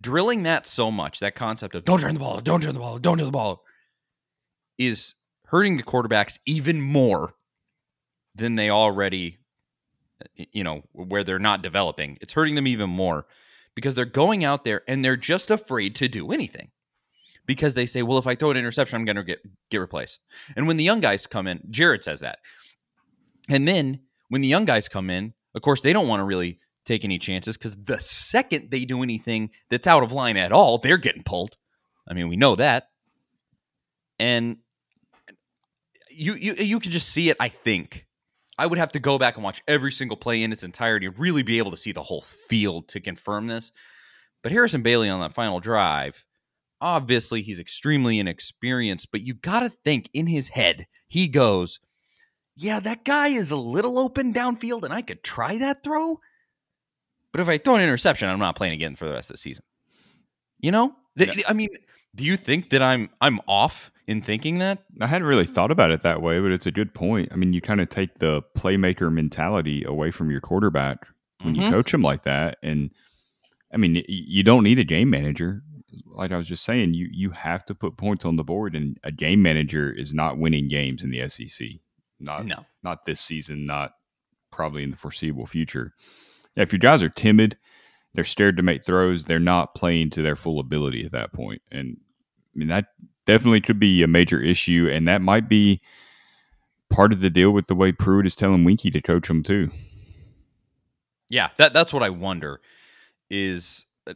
drilling 0.00 0.44
that 0.44 0.66
so 0.66 0.90
much, 0.90 1.20
that 1.20 1.34
concept 1.34 1.74
of 1.74 1.84
don't 1.84 2.00
turn 2.00 2.14
the 2.14 2.20
ball, 2.20 2.40
don't 2.40 2.62
turn 2.62 2.74
the 2.74 2.80
ball, 2.80 2.98
don't 2.98 3.18
turn 3.18 3.26
the 3.26 3.32
ball, 3.32 3.64
is 4.76 5.14
hurting 5.46 5.76
the 5.76 5.82
quarterbacks 5.82 6.38
even 6.46 6.80
more 6.80 7.34
than 8.34 8.54
they 8.54 8.70
already, 8.70 9.38
you 10.36 10.62
know, 10.62 10.82
where 10.92 11.24
they're 11.24 11.38
not 11.38 11.62
developing. 11.62 12.18
It's 12.20 12.32
hurting 12.32 12.54
them 12.54 12.66
even 12.66 12.90
more 12.90 13.26
because 13.74 13.94
they're 13.94 14.04
going 14.04 14.44
out 14.44 14.64
there 14.64 14.82
and 14.86 15.04
they're 15.04 15.16
just 15.16 15.50
afraid 15.50 15.94
to 15.96 16.08
do 16.08 16.30
anything 16.32 16.70
because 17.46 17.74
they 17.74 17.86
say, 17.86 18.02
well, 18.02 18.18
if 18.18 18.26
I 18.26 18.34
throw 18.34 18.50
an 18.50 18.56
interception, 18.56 18.96
I'm 18.96 19.04
going 19.04 19.16
to 19.16 19.24
get 19.24 19.40
get 19.70 19.78
replaced. 19.78 20.20
And 20.54 20.68
when 20.68 20.76
the 20.76 20.84
young 20.84 21.00
guys 21.00 21.26
come 21.26 21.46
in, 21.46 21.62
Jarrett 21.70 22.04
says 22.04 22.20
that. 22.20 22.38
And 23.48 23.66
then 23.66 24.00
when 24.28 24.42
the 24.42 24.48
young 24.48 24.66
guys 24.66 24.88
come 24.88 25.10
in, 25.10 25.32
Of 25.54 25.62
course, 25.62 25.80
they 25.80 25.92
don't 25.92 26.08
want 26.08 26.20
to 26.20 26.24
really 26.24 26.60
take 26.88 27.04
any 27.04 27.18
chances 27.18 27.56
because 27.56 27.76
the 27.76 28.00
second 28.00 28.70
they 28.70 28.84
do 28.84 29.02
anything 29.02 29.50
that's 29.70 29.86
out 29.86 30.02
of 30.02 30.12
line 30.12 30.36
at 30.36 30.52
all, 30.52 30.78
they're 30.78 30.98
getting 30.98 31.22
pulled. 31.22 31.56
I 32.08 32.14
mean, 32.14 32.28
we 32.28 32.36
know 32.36 32.56
that. 32.56 32.88
And 34.18 34.56
you 36.10 36.34
you 36.34 36.54
you 36.54 36.80
can 36.80 36.90
just 36.90 37.10
see 37.10 37.30
it, 37.30 37.36
I 37.38 37.48
think. 37.48 38.06
I 38.58 38.66
would 38.66 38.78
have 38.78 38.92
to 38.92 38.98
go 38.98 39.18
back 39.18 39.36
and 39.36 39.44
watch 39.44 39.62
every 39.68 39.92
single 39.92 40.16
play 40.16 40.42
in 40.42 40.52
its 40.52 40.64
entirety, 40.64 41.06
really 41.06 41.44
be 41.44 41.58
able 41.58 41.70
to 41.70 41.76
see 41.76 41.92
the 41.92 42.02
whole 42.02 42.22
field 42.22 42.88
to 42.88 43.00
confirm 43.00 43.46
this. 43.46 43.70
But 44.42 44.50
Harrison 44.50 44.82
Bailey 44.82 45.08
on 45.08 45.20
that 45.20 45.32
final 45.32 45.60
drive, 45.60 46.24
obviously 46.80 47.42
he's 47.42 47.60
extremely 47.60 48.18
inexperienced, 48.18 49.12
but 49.12 49.20
you 49.20 49.34
got 49.34 49.60
to 49.60 49.70
think 49.70 50.10
in 50.12 50.26
his 50.26 50.48
head, 50.48 50.88
he 51.06 51.28
goes, 51.28 51.78
Yeah, 52.56 52.80
that 52.80 53.04
guy 53.04 53.28
is 53.28 53.52
a 53.52 53.56
little 53.56 53.96
open 53.96 54.32
downfield 54.32 54.82
and 54.84 54.92
I 54.92 55.02
could 55.02 55.22
try 55.22 55.56
that 55.58 55.84
throw. 55.84 56.18
But 57.32 57.40
if 57.40 57.48
I 57.48 57.58
throw 57.58 57.74
an 57.76 57.82
interception, 57.82 58.28
I'm 58.28 58.38
not 58.38 58.56
playing 58.56 58.74
again 58.74 58.96
for 58.96 59.06
the 59.06 59.12
rest 59.12 59.30
of 59.30 59.34
the 59.34 59.38
season. 59.38 59.64
You 60.60 60.72
know? 60.72 60.94
Yeah. 61.16 61.32
I 61.48 61.52
mean, 61.52 61.68
do 62.14 62.24
you 62.24 62.36
think 62.36 62.70
that 62.70 62.82
I'm 62.82 63.10
I'm 63.20 63.40
off 63.46 63.90
in 64.06 64.22
thinking 64.22 64.58
that? 64.58 64.82
I 65.00 65.06
hadn't 65.06 65.26
really 65.26 65.46
thought 65.46 65.70
about 65.70 65.90
it 65.90 66.00
that 66.02 66.22
way, 66.22 66.40
but 66.40 66.50
it's 66.52 66.66
a 66.66 66.70
good 66.72 66.94
point. 66.94 67.28
I 67.32 67.36
mean, 67.36 67.52
you 67.52 67.60
kind 67.60 67.80
of 67.80 67.88
take 67.90 68.18
the 68.18 68.42
playmaker 68.56 69.12
mentality 69.12 69.84
away 69.84 70.10
from 70.10 70.30
your 70.30 70.40
quarterback 70.40 71.06
when 71.42 71.54
you 71.54 71.62
Mhm. 71.62 71.70
coach 71.70 71.92
him 71.94 72.02
like 72.02 72.22
that, 72.22 72.58
and 72.62 72.90
I 73.72 73.76
mean, 73.76 74.02
you 74.08 74.42
don't 74.42 74.64
need 74.64 74.78
a 74.78 74.84
game 74.84 75.10
manager. 75.10 75.62
Like 76.06 76.32
I 76.32 76.38
was 76.38 76.48
just 76.48 76.64
saying, 76.64 76.94
you 76.94 77.08
you 77.12 77.30
have 77.30 77.64
to 77.66 77.74
put 77.74 77.96
points 77.96 78.24
on 78.24 78.36
the 78.36 78.44
board, 78.44 78.74
and 78.74 78.98
a 79.04 79.12
game 79.12 79.42
manager 79.42 79.92
is 79.92 80.14
not 80.14 80.38
winning 80.38 80.68
games 80.68 81.02
in 81.04 81.10
the 81.10 81.20
SEC. 81.28 81.80
Not 82.18 82.46
No. 82.46 82.64
not 82.82 83.04
this 83.04 83.20
season, 83.20 83.66
not 83.66 83.92
probably 84.50 84.82
in 84.82 84.90
the 84.90 84.96
foreseeable 84.96 85.46
future. 85.46 85.92
If 86.58 86.72
your 86.72 86.78
guys 86.80 87.02
are 87.02 87.08
timid, 87.08 87.56
they're 88.14 88.24
scared 88.24 88.56
to 88.56 88.62
make 88.62 88.84
throws, 88.84 89.24
they're 89.24 89.38
not 89.38 89.74
playing 89.74 90.10
to 90.10 90.22
their 90.22 90.36
full 90.36 90.58
ability 90.60 91.04
at 91.04 91.12
that 91.12 91.32
point. 91.32 91.62
And 91.70 91.98
I 92.54 92.58
mean 92.58 92.68
that 92.68 92.86
definitely 93.26 93.60
could 93.60 93.78
be 93.78 94.02
a 94.02 94.08
major 94.08 94.40
issue, 94.40 94.88
and 94.90 95.06
that 95.06 95.22
might 95.22 95.48
be 95.48 95.80
part 96.90 97.12
of 97.12 97.20
the 97.20 97.30
deal 97.30 97.50
with 97.50 97.66
the 97.66 97.74
way 97.74 97.92
Pruitt 97.92 98.26
is 98.26 98.34
telling 98.34 98.64
Weinke 98.64 98.92
to 98.92 99.00
coach 99.00 99.28
him 99.28 99.42
too. 99.42 99.70
Yeah, 101.30 101.50
that 101.58 101.72
that's 101.72 101.92
what 101.92 102.02
I 102.02 102.10
wonder 102.10 102.60
is 103.30 103.84
uh, 104.06 104.14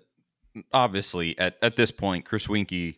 obviously 0.72 1.38
at, 1.38 1.56
at 1.62 1.76
this 1.76 1.90
point, 1.90 2.24
Chris 2.24 2.46
Weinke, 2.46 2.96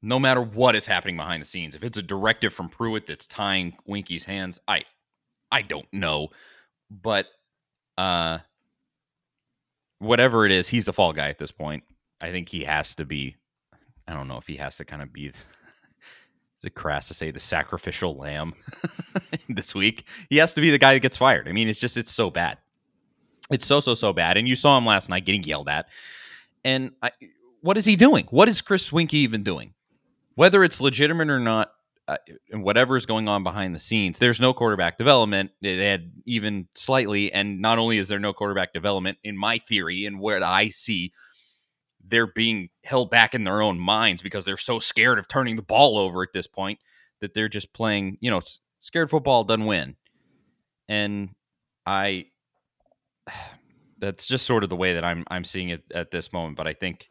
no 0.00 0.18
matter 0.18 0.40
what 0.40 0.76
is 0.76 0.86
happening 0.86 1.16
behind 1.16 1.42
the 1.42 1.46
scenes, 1.46 1.74
if 1.74 1.82
it's 1.82 1.98
a 1.98 2.02
directive 2.02 2.54
from 2.54 2.68
Pruitt 2.68 3.06
that's 3.06 3.26
tying 3.26 3.76
Weinke's 3.88 4.24
hands, 4.24 4.60
I 4.68 4.82
I 5.50 5.62
don't 5.62 5.92
know. 5.92 6.28
But 6.88 7.26
uh 7.98 8.38
whatever 9.98 10.44
it 10.46 10.52
is, 10.52 10.68
he's 10.68 10.84
the 10.84 10.92
fall 10.92 11.12
guy 11.12 11.28
at 11.28 11.38
this 11.38 11.52
point. 11.52 11.84
I 12.20 12.30
think 12.30 12.48
he 12.48 12.64
has 12.64 12.94
to 12.96 13.04
be 13.04 13.36
I 14.08 14.12
don't 14.12 14.28
know 14.28 14.36
if 14.36 14.46
he 14.46 14.56
has 14.56 14.76
to 14.76 14.84
kind 14.84 15.02
of 15.02 15.12
be 15.12 15.26
is 15.26 15.34
it 16.64 16.74
crass 16.74 17.08
to 17.08 17.14
say 17.14 17.30
the 17.30 17.40
sacrificial 17.40 18.16
lamb 18.16 18.54
this 19.48 19.74
week? 19.74 20.06
He 20.30 20.36
has 20.38 20.52
to 20.54 20.60
be 20.60 20.70
the 20.70 20.78
guy 20.78 20.94
that 20.94 21.00
gets 21.00 21.16
fired. 21.16 21.48
I 21.48 21.52
mean, 21.52 21.68
it's 21.68 21.80
just 21.80 21.96
it's 21.96 22.12
so 22.12 22.30
bad. 22.30 22.58
It's 23.50 23.66
so 23.66 23.80
so 23.80 23.94
so 23.94 24.12
bad. 24.12 24.36
And 24.36 24.48
you 24.48 24.56
saw 24.56 24.76
him 24.76 24.86
last 24.86 25.08
night 25.08 25.24
getting 25.24 25.44
yelled 25.44 25.68
at. 25.68 25.86
And 26.64 26.92
I, 27.02 27.10
what 27.60 27.76
is 27.76 27.84
he 27.84 27.96
doing? 27.96 28.26
What 28.30 28.48
is 28.48 28.60
Chris 28.60 28.90
Weinke 28.90 29.14
even 29.14 29.42
doing? 29.42 29.72
Whether 30.34 30.64
it's 30.64 30.80
legitimate 30.80 31.30
or 31.30 31.40
not, 31.40 31.72
uh, 32.08 32.16
is 32.94 33.06
going 33.06 33.28
on 33.28 33.42
behind 33.42 33.74
the 33.74 33.80
scenes, 33.80 34.18
there's 34.18 34.40
no 34.40 34.52
quarterback 34.52 34.96
development. 34.98 35.50
It 35.60 35.82
had 35.82 36.12
even 36.24 36.68
slightly, 36.74 37.32
and 37.32 37.60
not 37.60 37.78
only 37.78 37.98
is 37.98 38.08
there 38.08 38.18
no 38.18 38.32
quarterback 38.32 38.72
development 38.72 39.18
in 39.24 39.36
my 39.36 39.58
theory 39.58 40.06
and 40.06 40.20
what 40.20 40.42
I 40.42 40.68
see 40.68 41.12
they're 42.08 42.26
being 42.26 42.68
held 42.84 43.10
back 43.10 43.34
in 43.34 43.44
their 43.44 43.60
own 43.60 43.78
minds 43.78 44.22
because 44.22 44.44
they're 44.44 44.56
so 44.56 44.78
scared 44.78 45.18
of 45.18 45.28
turning 45.28 45.56
the 45.56 45.62
ball 45.62 45.98
over 45.98 46.22
at 46.22 46.32
this 46.32 46.46
point 46.46 46.78
that 47.20 47.34
they're 47.34 47.48
just 47.48 47.72
playing, 47.72 48.18
you 48.20 48.30
know, 48.30 48.40
scared 48.80 49.10
football 49.10 49.44
doesn't 49.44 49.66
win. 49.66 49.96
And 50.88 51.30
I 51.84 52.26
that's 53.98 54.26
just 54.26 54.44
sort 54.44 54.62
of 54.62 54.68
the 54.68 54.76
way 54.76 54.94
that 54.94 55.04
I'm 55.04 55.24
I'm 55.28 55.44
seeing 55.44 55.70
it 55.70 55.82
at 55.94 56.10
this 56.10 56.32
moment, 56.32 56.56
but 56.56 56.66
I 56.66 56.74
think 56.74 57.08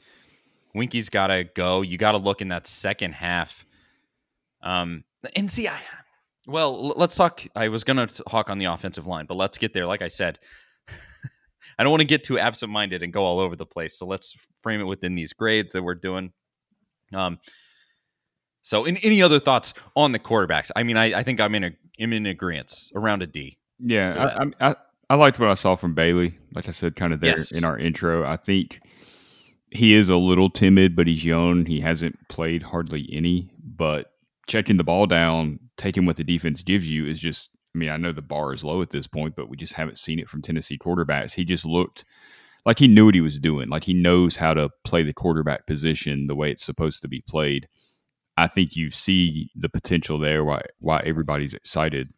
Weinke's 0.76 1.10
got 1.10 1.28
to 1.28 1.44
go. 1.44 1.82
You 1.82 1.98
got 1.98 2.12
to 2.12 2.18
look 2.18 2.42
in 2.42 2.50
that 2.50 2.68
second 2.68 3.14
half. 3.14 3.65
Um 4.66 5.06
and 5.36 5.50
see 5.50 5.68
I 5.70 5.78
well, 6.48 6.90
let's 6.96 7.16
talk 7.16 7.44
I 7.56 7.70
was 7.70 7.84
going 7.84 8.08
to 8.08 8.24
talk 8.30 8.50
on 8.50 8.60
the 8.60 8.66
offensive 8.66 9.08
line, 9.08 9.26
but 9.26 9.38
let's 9.38 9.58
get 9.58 9.74
there. 9.74 9.88
Like 9.88 10.02
I 10.02 10.10
said, 10.10 10.38
I 11.80 11.84
don't 11.84 11.92
want 11.92 12.02
to 12.02 12.06
get 12.06 12.24
too 12.24 12.38
absent-minded 12.38 13.02
and 13.02 13.12
go 13.12 13.26
all 13.26 13.40
over 13.40 13.56
the 13.56 13.66
place. 13.66 13.98
So 13.98 14.06
let's 14.06 14.36
frame 14.62 14.80
it 14.80 14.84
within 14.86 15.16
these 15.16 15.34
grades 15.34 15.72
that 15.72 15.82
we're 15.82 15.96
doing. 15.96 16.32
Um, 17.14 17.40
so, 18.62 18.86
in, 18.86 18.98
any 18.98 19.22
other 19.22 19.40
thoughts 19.40 19.74
on 19.96 20.12
the 20.12 20.20
quarterbacks? 20.20 20.72
I 20.76 20.84
mean, 20.84 20.98
I, 20.98 21.20
I 21.20 21.24
think 21.24 21.40
I'm 21.40 21.54
in 21.56 21.64
a 21.66 21.72
I'm 22.00 22.14
in 22.14 22.26
agreement 22.26 22.90
around 22.96 23.22
a 23.22 23.28
D. 23.28 23.58
Yeah. 23.80 24.36
I, 24.60 24.66
I, 24.66 24.72
I 24.72 24.76
I 25.12 25.16
liked 25.16 25.40
what 25.40 25.50
I 25.50 25.54
saw 25.54 25.76
from 25.76 25.94
Bailey. 25.94 26.38
Like 26.54 26.68
I 26.68 26.72
said, 26.72 26.96
kind 26.96 27.14
of 27.14 27.20
there 27.20 27.38
Yes. 27.38 27.52
in 27.52 27.64
our 27.64 27.78
intro. 27.78 28.26
I 28.26 28.38
think 28.38 28.80
he 29.70 29.94
is 29.94 30.10
a 30.10 30.16
little 30.16 30.50
timid, 30.50 30.96
but 30.96 31.06
he's 31.06 31.24
young. 31.24 31.66
He 31.66 31.80
hasn't 31.80 32.16
played 32.28 32.64
hardly 32.64 33.08
any. 33.12 33.52
But 33.64 34.12
checking 34.48 34.78
the 34.78 34.84
ball 34.84 35.08
down, 35.08 35.60
taking 35.78 36.06
what 36.06 36.16
the 36.18 36.24
defense 36.24 36.62
gives 36.62 36.90
you 36.90 37.06
is 37.06 37.20
just. 37.20 37.52
I 37.74 37.78
mean, 37.78 37.90
I 37.90 37.98
know 37.98 38.14
the 38.14 38.22
bar 38.22 38.54
is 38.54 38.64
low 38.64 38.82
at 38.82 38.92
this 38.92 39.06
point, 39.06 39.36
but 39.36 39.50
we 39.50 39.58
just 39.58 39.74
haven't 39.74 39.98
seen 39.98 40.18
it 40.18 40.30
from 40.30 40.42
Tennessee 40.42 40.78
quarterbacks. 40.78 41.34
He 41.34 41.44
just 41.44 41.66
looked 41.66 42.06
like 42.66 42.80
he 42.80 42.88
knew 42.88 43.04
what 43.04 43.16
he 43.16 43.20
was 43.20 43.38
doing. 43.38 43.68
Like 43.68 43.84
he 43.84 43.94
knows 43.94 44.38
how 44.38 44.54
to 44.54 44.70
play 44.86 45.04
the 45.04 45.12
quarterback 45.12 45.68
position 45.68 46.28
the 46.28 46.36
way 46.36 46.52
it's 46.52 46.64
supposed 46.64 47.02
to 47.02 47.10
be 47.10 47.20
played. 47.28 47.68
I 48.38 48.48
think 48.48 48.78
you 48.78 48.92
see 48.92 49.52
the 49.56 49.68
potential 49.68 50.18
there. 50.20 50.46
Why 50.46 50.62
why 50.80 51.02
everybody's 51.06 51.54
excited 51.54 52.10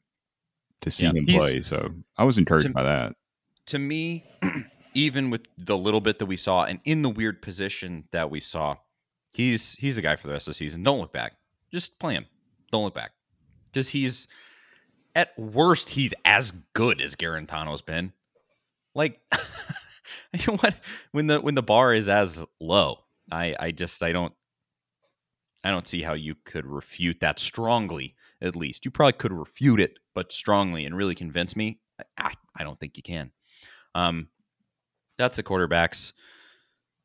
to 0.81 0.91
see 0.91 1.05
Yeah, 1.07 1.13
him 1.13 1.25
play. 1.25 1.62
So 1.62 1.89
I 2.17 2.24
was 2.24 2.38
encouraged 2.38 2.67
to- 2.67 2.74
by 2.74 2.84
that. 2.84 3.13
To 3.67 3.79
me, 3.79 4.25
even 4.93 5.31
with 5.31 5.41
the 5.57 5.75
little 5.75 6.01
bit 6.01 6.19
that 6.19 6.27
we 6.27 6.38
saw, 6.38 6.65
and 6.65 6.79
in 6.86 7.01
the 7.01 7.10
weird 7.10 7.41
position 7.41 8.03
that 8.12 8.29
we 8.29 8.41
saw, 8.41 8.75
he's 9.34 9.74
he's 9.79 9.96
the 9.96 10.03
guy 10.03 10.15
for 10.17 10.27
the 10.27 10.34
rest 10.34 10.48
of 10.48 10.51
the 10.51 10.55
season. 10.57 10.84
Don't 10.84 11.00
look 11.00 11.13
back. 11.13 11.34
Just 11.71 12.00
play 12.00 12.13
him. 12.13 12.25
Don't 12.71 12.83
look 12.83 12.95
back. 12.95 13.12
Because 13.65 13.89
he's 13.89 14.27
at 15.15 15.38
worst, 15.38 15.89
he's 15.89 16.13
as 16.25 16.51
good 16.74 17.01
as 17.01 17.15
Guarantano's 17.15 17.81
been. 17.81 18.13
Like 18.95 19.19
you 20.33 20.39
know 20.47 20.57
what? 20.57 20.75
When 21.12 21.27
the 21.27 21.39
when 21.39 21.55
the 21.55 21.63
bar 21.63 21.93
is 21.93 22.09
as 22.09 22.43
low, 22.59 23.00
I 23.31 23.55
I 23.59 23.71
just 23.71 24.01
I 24.03 24.12
don't 24.12 24.33
I 25.63 25.71
don't 25.71 25.88
see 25.88 26.01
how 26.01 26.13
you 26.13 26.36
could 26.45 26.65
refute 26.65 27.19
that 27.21 27.39
strongly. 27.39 28.15
At 28.41 28.55
least 28.55 28.86
you 28.86 28.91
probably 28.91 29.13
could 29.13 29.33
refute 29.33 29.79
it, 29.79 30.00
but 30.13 30.31
strongly 30.31 30.86
and 30.86 30.95
really 30.95 31.15
convince 31.15 31.55
me. 31.55 31.79
I, 32.17 32.33
I 32.55 32.63
don't 32.63 32.79
think 32.79 32.95
you 32.95 33.03
can. 33.03 33.31
Um, 33.95 34.27
that's 35.17 35.38
the 35.38 35.43
quarterbacks. 35.43 36.13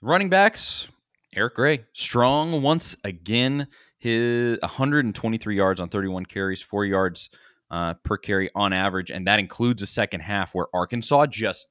Running 0.03 0.29
backs, 0.29 0.89
Eric 1.35 1.55
Gray, 1.55 1.85
strong 1.95 2.61
once 2.61 2.95
again. 3.05 3.69
His 4.03 4.59
123 4.63 5.57
yards 5.57 5.79
on 5.79 5.89
31 5.89 6.27
carries, 6.27 6.61
four 6.61 6.85
yards 6.85 7.31
uh, 7.71 7.95
per 8.03 8.17
carry 8.17 8.49
on 8.53 8.73
average, 8.73 9.13
and 9.13 9.29
that 9.29 9.39
includes 9.39 9.81
a 9.81 9.87
second 9.87 10.23
half 10.23 10.57
where 10.57 10.67
Arkansas 10.75 11.27
just 11.27 11.69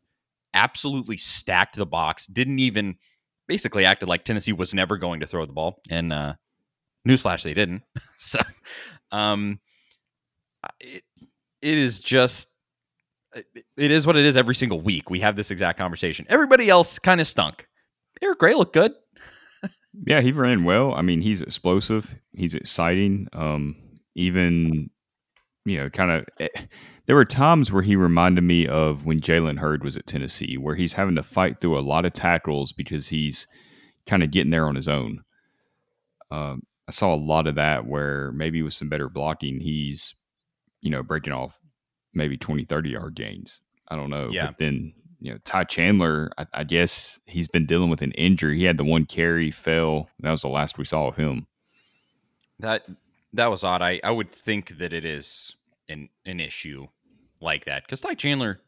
absolutely 0.54 1.18
stacked 1.18 1.76
the 1.76 1.86
box. 1.86 2.28
Didn't 2.28 2.60
even 2.60 2.96
basically 3.50 3.84
acted 3.84 4.08
like 4.08 4.24
Tennessee 4.24 4.54
was 4.54 4.74
never 4.74 4.96
going 4.96 5.20
to 5.20 5.28
throw 5.28 5.46
the 5.46 5.52
ball, 5.52 5.82
and 5.90 6.14
uh, 6.14 6.36
newsflash, 7.06 7.44
they 7.44 7.54
didn't. 7.54 7.84
so, 8.18 8.40
um, 9.12 9.60
it, 10.80 11.04
it 11.62 11.78
is 11.78 12.00
just 12.00 12.48
it 13.36 13.46
it 13.76 13.92
is 13.92 14.08
what 14.08 14.16
it 14.16 14.24
is 14.24 14.38
every 14.38 14.56
single 14.56 14.80
week. 14.80 15.10
We 15.10 15.20
have 15.20 15.36
this 15.36 15.52
exact 15.52 15.78
conversation. 15.78 16.26
Everybody 16.30 16.70
else 16.70 16.98
kind 16.98 17.20
of 17.20 17.28
stunk. 17.28 17.68
Eric 18.22 18.40
Gray 18.40 18.54
looked 18.54 18.74
good. 18.74 18.94
Yeah, 20.08 20.22
he 20.22 20.32
ran 20.32 20.64
well. 20.64 20.94
I 20.94 21.02
mean, 21.02 21.22
he's 21.22 21.42
explosive. 21.42 22.16
He's 22.34 22.56
exciting. 22.56 23.28
Um, 23.34 23.76
even 24.16 24.90
you 25.66 25.78
know, 25.78 25.90
kind 25.90 26.12
of. 26.12 26.26
eh, 26.40 26.48
There 27.06 27.16
were 27.16 27.26
times 27.26 27.72
where 27.72 27.84
he 27.84 27.96
reminded 27.96 28.44
me 28.44 28.68
of 28.68 29.06
when 29.06 29.20
Jalen 29.20 29.60
Hurd 29.60 29.84
was 29.84 29.98
at 29.98 30.08
Tennessee, 30.08 30.58
where 30.58 30.76
he's 30.76 30.94
having 30.94 31.16
to 31.16 31.24
fight 31.24 31.60
through 31.60 31.78
a 31.78 31.82
lot 31.82 32.06
of 32.06 32.14
tackles 32.14 32.72
because 32.72 33.08
he's 33.10 33.48
kind 34.08 34.24
of 34.24 34.32
getting 34.32 34.50
there 34.50 34.66
on 34.68 34.76
his 34.76 34.88
own. 34.88 35.24
Um, 36.32 36.64
I 36.88 36.92
saw 36.92 37.14
a 37.14 37.16
lot 37.18 37.48
of 37.48 37.56
that 37.56 37.86
where 37.86 38.32
maybe 38.32 38.62
with 38.62 38.74
some 38.74 38.90
better 38.90 39.10
blocking, 39.10 39.60
he's, 39.60 40.16
you 40.82 40.90
know, 40.90 41.04
breaking 41.04 41.34
off 41.34 41.60
maybe 42.14 42.38
20, 42.38 42.66
30 42.66 42.90
yard 42.90 43.16
gains. 43.16 43.60
I 43.90 43.96
don't 43.98 44.10
know. 44.10 44.30
Yeah. 44.32 44.48
But 44.48 44.58
then, 44.58 44.94
you 45.24 45.32
know, 45.32 45.38
Ty 45.46 45.66
Chandler, 45.66 46.32
I, 46.38 46.48
I 46.54 46.64
guess 46.64 47.20
he's 47.26 47.48
been 47.48 47.66
dealing 47.68 47.90
with 47.90 48.02
an 48.02 48.12
injury. 48.14 48.58
He 48.58 48.64
had 48.66 48.78
the 48.78 48.84
one 48.84 49.06
carry, 49.06 49.52
fell. 49.52 50.10
That 50.20 50.32
was 50.32 50.42
the 50.42 50.50
last 50.50 50.78
we 50.78 50.86
saw 50.86 51.08
of 51.08 51.16
him. 51.16 51.46
That 52.60 52.84
that 53.34 53.48
was 53.48 53.64
odd. 53.64 53.82
I, 53.82 54.00
I 54.04 54.12
would 54.12 54.32
think 54.32 54.78
that 54.80 54.94
it 54.94 55.06
is 55.06 55.56
an 55.90 56.10
an 56.26 56.40
issue 56.40 56.88
like 57.40 57.66
that 57.66 57.84
because 57.84 58.00
Ty 58.02 58.16
Chandler, 58.16 58.60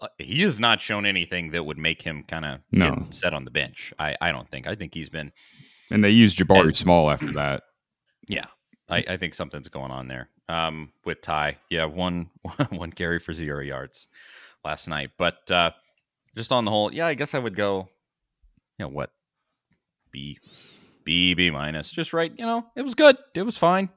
uh, 0.00 0.08
he 0.18 0.42
has 0.42 0.58
not 0.60 0.80
shown 0.80 1.06
anything 1.06 1.50
that 1.52 1.64
would 1.64 1.78
make 1.78 2.02
him 2.02 2.24
kind 2.24 2.44
of 2.44 2.60
No. 2.72 3.06
set 3.10 3.32
on 3.34 3.44
the 3.44 3.50
bench. 3.50 3.92
I, 3.98 4.16
I 4.20 4.32
don't 4.32 4.48
think. 4.48 4.66
I 4.66 4.74
think 4.74 4.94
he's 4.94 5.08
been 5.08 5.32
And 5.90 6.02
they 6.04 6.10
used 6.10 6.38
Jabari 6.38 6.72
As- 6.72 6.78
Small 6.78 7.10
after 7.10 7.32
that. 7.32 7.62
Yeah, 8.28 8.46
I, 8.90 9.04
I 9.08 9.16
think 9.16 9.32
something's 9.34 9.68
going 9.68 9.90
on 9.90 10.08
there 10.08 10.28
um, 10.50 10.92
with 11.06 11.22
Ty. 11.22 11.56
Yeah, 11.70 11.86
one 11.86 12.28
one 12.70 12.92
carry 12.92 13.18
for 13.18 13.32
zero 13.32 13.60
yards 13.62 14.08
last 14.64 14.88
night, 14.88 15.10
but 15.16 15.50
uh, 15.50 15.70
just 16.38 16.52
on 16.52 16.64
the 16.64 16.70
whole, 16.70 16.92
yeah, 16.92 17.06
I 17.06 17.14
guess 17.14 17.34
I 17.34 17.38
would 17.38 17.56
go. 17.56 17.88
You 18.78 18.84
know 18.86 18.90
what? 18.90 19.10
B, 20.12 20.38
B, 21.04 21.34
B 21.34 21.50
minus. 21.50 21.90
Just 21.90 22.12
right. 22.12 22.32
You 22.38 22.46
know, 22.46 22.64
it 22.76 22.82
was 22.82 22.94
good. 22.94 23.16
It 23.34 23.42
was 23.42 23.56
fine. 23.58 23.90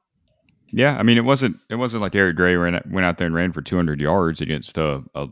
Yeah, 0.74 0.98
I 0.98 1.04
mean 1.04 1.18
it 1.18 1.24
wasn't 1.26 1.58
it 1.70 1.76
wasn't 1.76 2.02
like 2.02 2.16
Eric 2.16 2.36
Gray 2.38 2.56
ran, 2.56 2.82
went 2.90 3.06
out 3.06 3.18
there 3.18 3.28
and 3.28 3.36
ran 3.36 3.52
for 3.52 3.62
200 3.62 4.00
yards 4.02 4.40
against 4.42 4.78
a, 4.78 5.04
a 5.16 5.28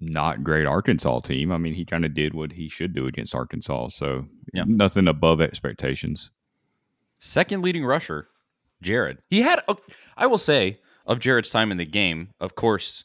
not 0.00 0.44
great 0.44 0.66
Arkansas 0.66 1.20
team. 1.20 1.50
I 1.50 1.58
mean 1.58 1.74
he 1.74 1.84
kind 1.84 2.04
of 2.04 2.14
did 2.14 2.34
what 2.34 2.52
he 2.52 2.68
should 2.68 2.94
do 2.94 3.06
against 3.06 3.34
Arkansas. 3.34 3.88
So 3.88 4.26
Yeah. 4.52 4.64
nothing 4.66 5.08
above 5.08 5.40
expectations. 5.40 6.30
Second 7.18 7.62
leading 7.62 7.84
rusher, 7.84 8.28
Jarrett. 8.82 9.18
He 9.30 9.40
had, 9.40 9.62
a, 9.68 9.76
I 10.18 10.26
will 10.26 10.36
say, 10.38 10.78
of 11.06 11.18
Jarrett's 11.18 11.48
time 11.50 11.72
in 11.72 11.78
the 11.78 11.86
game, 11.86 12.28
of 12.38 12.54
course, 12.54 13.04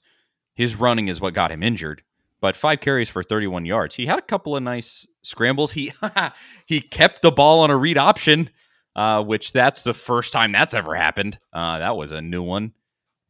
his 0.56 0.76
running 0.76 1.08
is 1.08 1.22
what 1.22 1.34
got 1.34 1.52
him 1.52 1.64
injured. 1.64 2.04
But 2.42 2.56
five 2.56 2.80
carries 2.80 3.10
for 3.10 3.22
31 3.22 3.66
yards. 3.66 3.96
He 3.96 4.06
had 4.06 4.20
a 4.20 4.24
couple 4.24 4.56
of 4.56 4.64
nice 4.64 5.06
scrambles. 5.24 5.74
He 5.74 5.92
he 6.66 6.82
kept 6.82 7.22
the 7.22 7.32
ball 7.32 7.62
on 7.62 7.70
a 7.70 7.78
read 7.78 7.98
option, 7.98 8.50
uh, 8.96 9.24
which 9.24 9.52
that's 9.52 9.82
the 9.84 9.94
first 9.94 10.32
time 10.32 10.52
that's 10.52 10.74
ever 10.74 10.96
happened. 10.96 11.38
Uh, 11.52 11.80
that 11.80 11.98
was 11.98 12.12
a 12.12 12.22
new 12.22 12.42
one, 12.42 12.74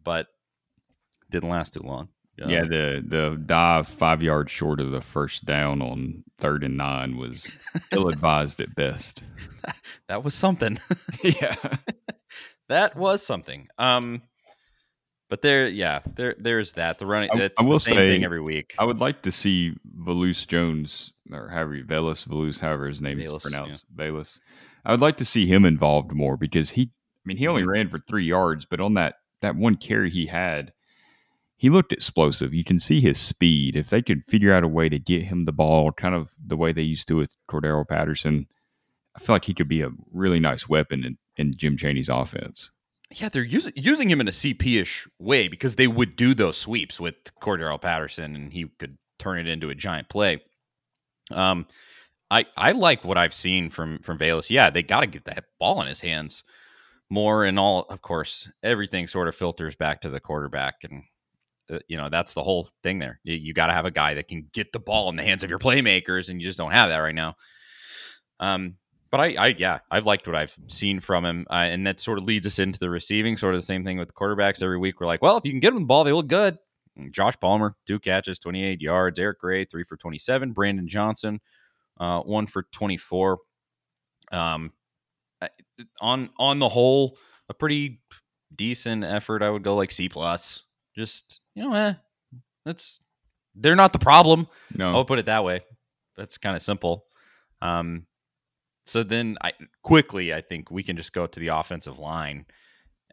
but 0.04 0.28
didn't 1.30 1.50
last 1.50 1.74
too 1.74 1.82
long. 1.82 2.10
Uh, 2.42 2.48
yeah, 2.48 2.64
the 2.64 3.04
the 3.06 3.42
dive 3.46 3.88
five 3.88 4.24
yards 4.24 4.52
short 4.52 4.80
of 4.80 4.92
the 4.92 5.02
first 5.02 5.46
down 5.46 5.82
on 5.82 6.24
third 6.38 6.64
and 6.64 6.78
nine 6.78 7.18
was 7.18 7.48
ill 7.92 8.08
advised 8.10 8.62
at 8.62 8.76
best. 8.76 9.24
that 10.08 10.24
was 10.24 10.34
something. 10.34 10.80
yeah, 11.24 11.56
that 12.70 12.96
was 12.96 13.26
something. 13.26 13.68
Um, 13.78 14.22
but 15.30 15.42
there, 15.42 15.68
yeah, 15.68 16.00
there, 16.16 16.36
there's 16.40 16.74
that. 16.74 17.00
The 17.00 17.06
running, 17.06 17.30
I- 17.32 17.52
I 17.58 17.64
will 17.64 17.74
the 17.74 17.80
same 17.80 17.96
say, 17.96 18.10
thing 18.16 18.24
every 18.26 18.42
week. 18.42 18.74
I 18.80 18.86
would 18.86 19.00
like 19.00 19.22
to 19.24 19.32
see 19.32 19.74
Valus 19.98 20.46
Jones 20.48 21.14
or 21.32 21.48
however 21.50 21.76
you- 21.76 21.86
Velas 21.86 22.26
Valus, 22.28 22.60
however 22.60 22.88
his 22.90 23.02
name 23.02 23.20
is 23.20 23.32
pronounced, 23.44 23.86
Valus. 23.96 24.40
I 24.86 24.92
would 24.92 25.02
like 25.02 25.18
to 25.18 25.26
see 25.26 25.46
him 25.46 25.66
involved 25.66 26.12
more 26.14 26.36
because 26.38 26.72
he, 26.72 26.84
I 26.84 27.24
mean, 27.26 27.38
he 27.38 27.48
only 27.48 27.62
Mm-hmm. 27.62 27.70
ran 27.72 27.88
for 27.90 28.00
three 28.00 28.26
yards, 28.26 28.66
but 28.66 28.80
on 28.80 28.94
that 28.96 29.16
that 29.42 29.56
one 29.56 29.76
carry 29.76 30.10
he 30.10 30.26
had, 30.26 30.74
he 31.56 31.70
looked 31.70 31.94
explosive. 31.94 32.54
You 32.54 32.64
can 32.64 32.80
see 32.80 33.00
his 33.02 33.20
speed. 33.20 33.76
If 33.76 33.90
they 33.90 34.02
could 34.02 34.24
figure 34.28 34.54
out 34.54 34.64
a 34.64 34.68
way 34.68 34.90
to 34.90 34.98
get 35.00 35.24
him 35.24 35.46
the 35.46 35.52
ball, 35.52 35.92
kind 35.92 36.16
of 36.16 36.32
the 36.46 36.58
way 36.58 36.72
they 36.74 36.82
used 36.82 37.08
to 37.10 37.16
with 37.18 37.36
Cordarrelle 37.50 37.88
Patterson, 37.88 38.48
I 39.16 39.20
feel 39.20 39.36
like 39.36 39.46
he 39.46 39.54
could 39.54 39.68
be 39.68 39.82
a 39.82 39.92
really 40.14 40.40
nice 40.40 40.68
weapon 40.70 41.04
in, 41.06 41.18
in 41.38 41.54
Jim 41.56 41.76
Chaney's 41.78 42.10
offense. 42.10 42.72
Yeah, 43.12 43.30
they're 43.30 43.44
using 43.44 43.74
using 43.76 44.10
him 44.10 44.22
in 44.22 44.28
a 44.28 44.32
CP-ish 44.32 45.08
way 45.20 45.48
because 45.48 45.76
they 45.76 45.88
would 45.88 46.16
do 46.16 46.36
those 46.36 46.58
sweeps 46.58 47.00
with 47.00 47.16
Cordarrelle 47.42 47.82
Patterson, 47.82 48.36
and 48.36 48.54
he 48.54 48.68
could 48.78 48.98
turn 49.18 49.40
it 49.40 49.48
into 49.48 49.70
a 49.70 49.76
giant 49.76 50.10
play. 50.10 50.42
Um, 51.32 51.68
I 52.32 52.46
I 52.58 52.74
like 52.74 53.06
what 53.06 53.18
I've 53.18 53.34
seen 53.34 53.70
from 53.70 54.00
from 54.02 54.20
Valus. 54.20 54.50
Yeah, 54.50 54.70
they 54.70 54.84
got 54.84 55.02
to 55.02 55.08
get 55.08 55.26
that 55.26 55.46
ball 55.60 55.82
in 55.82 55.88
his 55.88 56.02
hands 56.02 56.44
more, 57.10 57.46
and 57.46 57.60
all. 57.60 57.84
Of 57.90 58.02
course, 58.02 58.50
everything 58.64 59.08
sort 59.08 59.28
of 59.30 59.36
filters 59.36 59.76
back 59.76 60.02
to 60.02 60.10
the 60.12 60.20
quarterback, 60.22 60.76
and 60.84 61.04
uh, 61.72 61.80
you 61.88 61.98
know 61.98 62.10
that's 62.10 62.34
the 62.36 62.44
whole 62.44 62.70
thing. 62.84 63.00
There, 63.00 63.20
you, 63.24 63.36
you 63.36 63.54
got 63.54 63.68
to 63.68 63.74
have 63.74 63.86
a 63.86 63.92
guy 63.92 64.16
that 64.16 64.28
can 64.30 64.48
get 64.54 64.74
the 64.74 64.80
ball 64.80 65.10
in 65.10 65.18
the 65.18 65.24
hands 65.24 65.44
of 65.44 65.50
your 65.52 65.60
playmakers, 65.60 66.30
and 66.30 66.42
you 66.42 66.48
just 66.48 66.60
don't 66.60 66.72
have 66.72 66.90
that 66.90 66.98
right 67.00 67.16
now. 67.16 67.36
Um, 68.40 68.76
but 69.12 69.20
I, 69.20 69.34
I, 69.34 69.48
yeah, 69.58 69.80
I've 69.90 70.06
liked 70.06 70.28
what 70.28 70.36
I've 70.36 70.58
seen 70.68 71.00
from 71.00 71.26
him, 71.26 71.48
uh, 71.50 71.54
and 71.56 71.86
that 71.88 72.00
sort 72.00 72.18
of 72.18 72.26
leads 72.26 72.46
us 72.46 72.60
into 72.60 72.80
the 72.80 72.90
receiving. 72.90 73.38
Sort 73.38 73.56
of 73.56 73.62
the 73.62 73.66
same 73.66 73.84
thing 73.84 73.98
with 73.98 74.10
the 74.10 74.14
quarterbacks. 74.14 74.62
Every 74.62 74.78
week, 74.78 75.00
we're 75.00 75.08
like, 75.08 75.22
well, 75.22 75.38
if 75.38 75.46
you 75.46 75.52
can 75.52 75.60
get 75.60 75.74
them 75.74 75.84
the 75.84 75.88
ball, 75.88 76.04
they 76.04 76.12
look 76.12 76.28
good. 76.28 76.58
And 76.96 77.14
Josh 77.14 77.36
Palmer, 77.40 77.76
two 77.88 78.00
catches, 78.00 78.40
twenty-eight 78.40 78.82
yards. 78.82 79.20
Eric 79.20 79.40
Gray, 79.40 79.66
three 79.66 79.84
for 79.84 79.98
twenty-seven. 79.98 80.52
Brandon 80.52 80.88
Johnson, 80.88 81.40
uh, 82.00 82.22
one 82.22 82.46
for 82.46 82.64
twenty-four. 82.72 83.40
Um, 84.32 84.72
on 86.02 86.30
on 86.38 86.60
the 86.60 86.70
whole, 86.70 87.18
a 87.48 87.54
pretty 87.54 88.02
decent 88.56 89.04
effort. 89.04 89.42
I 89.42 89.50
would 89.50 89.64
go 89.64 89.76
like 89.76 89.92
C 89.92 90.10
plus. 90.10 90.64
Just 90.96 91.40
you 91.56 91.64
know, 91.64 91.74
eh, 91.74 91.94
that's 92.66 93.00
they're 93.56 93.76
not 93.76 93.94
the 93.94 94.00
problem. 94.00 94.48
No, 94.76 94.94
I'll 94.94 95.06
put 95.06 95.20
it 95.20 95.26
that 95.28 95.44
way. 95.44 95.62
That's 96.18 96.38
kind 96.38 96.56
of 96.56 96.62
simple. 96.62 97.06
Um, 97.62 98.06
so 98.90 99.04
then 99.04 99.38
I 99.42 99.54
quickly 99.84 100.34
I 100.34 100.42
think 100.42 100.72
we 100.72 100.84
can 100.84 100.98
just 100.98 101.14
go 101.14 101.28
to 101.28 101.40
the 101.40 101.50
offensive 101.50 102.00
line 102.00 102.46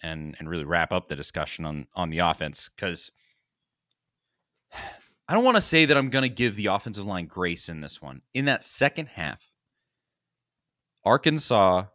and 0.03 0.35
and 0.39 0.49
really 0.49 0.65
wrap 0.65 0.93
up 0.93 1.09
the 1.09 1.17
discussion 1.17 1.65
on 1.65 1.87
on 1.95 2.11
the 2.11 2.19
offense 2.19 2.71
because 2.75 3.11
I 5.29 5.35
don't 5.35 5.45
want 5.45 5.57
to 5.57 5.61
say 5.61 5.87
that 5.87 5.97
I'm 5.97 6.11
going 6.11 6.23
to 6.23 6.29
give 6.29 6.55
the 6.55 6.67
offensive 6.67 7.05
line 7.05 7.27
grace 7.27 7.69
in 7.69 7.81
this 7.81 8.01
one. 8.01 8.23
In 8.33 8.45
that 8.45 8.63
second 8.63 9.09
half, 9.09 9.51
Arkansas 11.05 11.87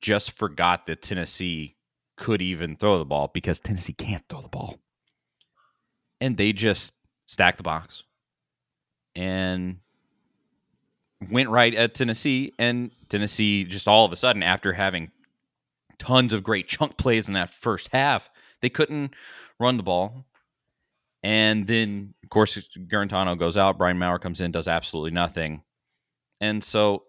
just 0.00 0.32
forgot 0.32 0.86
that 0.86 1.00
Tennessee 1.00 1.76
could 2.16 2.42
even 2.42 2.76
throw 2.76 2.98
the 2.98 3.04
ball 3.04 3.30
because 3.32 3.60
Tennessee 3.60 3.92
can't 3.92 4.24
throw 4.28 4.40
the 4.40 4.48
ball. 4.48 4.76
And 6.20 6.36
they 6.36 6.52
just 6.52 6.92
stacked 7.28 7.58
the 7.58 7.62
box 7.62 8.02
and 9.14 9.78
went 11.30 11.48
right 11.50 11.74
at 11.74 11.94
Tennessee. 11.94 12.52
And 12.58 12.90
Tennessee, 13.08 13.64
just 13.64 13.88
all 13.88 14.04
of 14.04 14.12
a 14.12 14.16
sudden, 14.16 14.42
after 14.42 14.72
having 14.72 15.10
tons 15.98 16.32
of 16.32 16.42
great 16.42 16.68
chunk 16.68 16.96
plays 16.96 17.28
in 17.28 17.34
that 17.34 17.52
first 17.52 17.88
half, 17.92 18.30
they 18.60 18.68
couldn't 18.68 19.14
run 19.58 19.76
the 19.76 19.82
ball. 19.82 20.24
And 21.22 21.66
then, 21.66 22.14
of 22.22 22.28
course, 22.28 22.58
Guarantano 22.76 23.38
goes 23.38 23.56
out. 23.56 23.78
Brian 23.78 23.98
Maurer 23.98 24.18
comes 24.18 24.40
in, 24.40 24.52
does 24.52 24.68
absolutely 24.68 25.12
nothing. 25.12 25.62
And 26.40 26.62
so, 26.62 27.04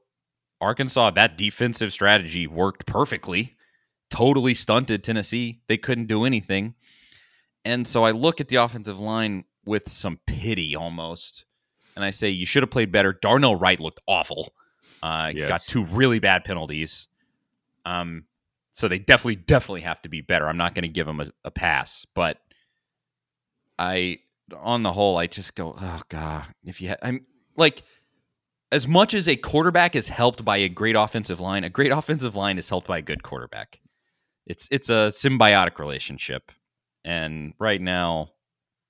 Arkansas, 0.62 1.12
that 1.12 1.38
defensive 1.38 1.92
strategy 1.92 2.48
worked 2.48 2.86
perfectly, 2.86 3.56
totally 4.10 4.54
stunted 4.54 5.04
Tennessee. 5.04 5.62
They 5.68 5.78
couldn't 5.78 6.08
do 6.08 6.24
anything. 6.24 6.76
And 7.66 7.86
so, 7.86 8.06
I 8.06 8.12
look 8.12 8.40
at 8.40 8.48
the 8.48 8.56
offensive 8.58 9.00
line 9.00 9.44
with 9.66 9.90
some 9.90 10.20
pity 10.26 10.76
almost. 10.76 11.46
And 11.96 12.04
I 12.04 12.10
say, 12.10 12.30
you 12.30 12.46
should 12.46 12.64
have 12.64 12.70
played 12.72 12.92
better. 12.92 13.14
Darnell 13.14 13.56
Wright 13.56 13.80
looked 13.80 14.02
awful. 14.08 14.54
Uh, 15.02 15.32
Yes. 15.34 15.48
Got 15.50 15.62
two 15.64 15.86
really 15.86 16.20
bad 16.20 16.44
penalties. 16.44 17.08
Um, 17.86 18.26
so 18.74 18.88
they 18.88 19.00
definitely, 19.00 19.38
definitely 19.38 19.82
have 19.82 20.02
to 20.02 20.10
be 20.10 20.22
better. 20.22 20.48
I'm 20.50 20.58
not 20.58 20.76
going 20.76 20.84
to 20.84 20.90
give 20.90 21.08
them 21.08 21.22
a, 21.22 21.32
a 21.46 21.52
pass, 21.52 22.06
but 22.14 22.38
I, 23.80 24.20
on 24.58 24.84
the 24.84 24.92
whole, 24.92 25.18
I 25.18 25.28
just 25.28 25.56
go, 25.56 25.76
oh 25.80 26.02
god, 26.10 26.46
if 26.66 26.82
you, 26.82 26.90
ha- 26.90 26.98
I'm 27.02 27.26
like, 27.56 27.84
as 28.72 28.88
much 28.88 29.14
as 29.14 29.28
a 29.28 29.36
quarterback 29.36 29.96
is 29.96 30.10
helped 30.10 30.44
by 30.44 30.58
a 30.58 30.70
great 30.70 30.96
offensive 30.96 31.40
line, 31.40 31.64
a 31.64 31.70
great 31.70 31.92
offensive 31.92 32.36
line 32.36 32.58
is 32.58 32.68
helped 32.68 32.88
by 32.88 32.98
a 32.98 33.02
good 33.02 33.24
quarterback. 33.24 33.80
It's 34.46 34.68
it's 34.72 34.90
a 34.90 35.10
symbiotic 35.10 35.80
relationship, 35.80 36.52
and 37.04 37.54
right 37.60 37.82
now, 37.82 38.30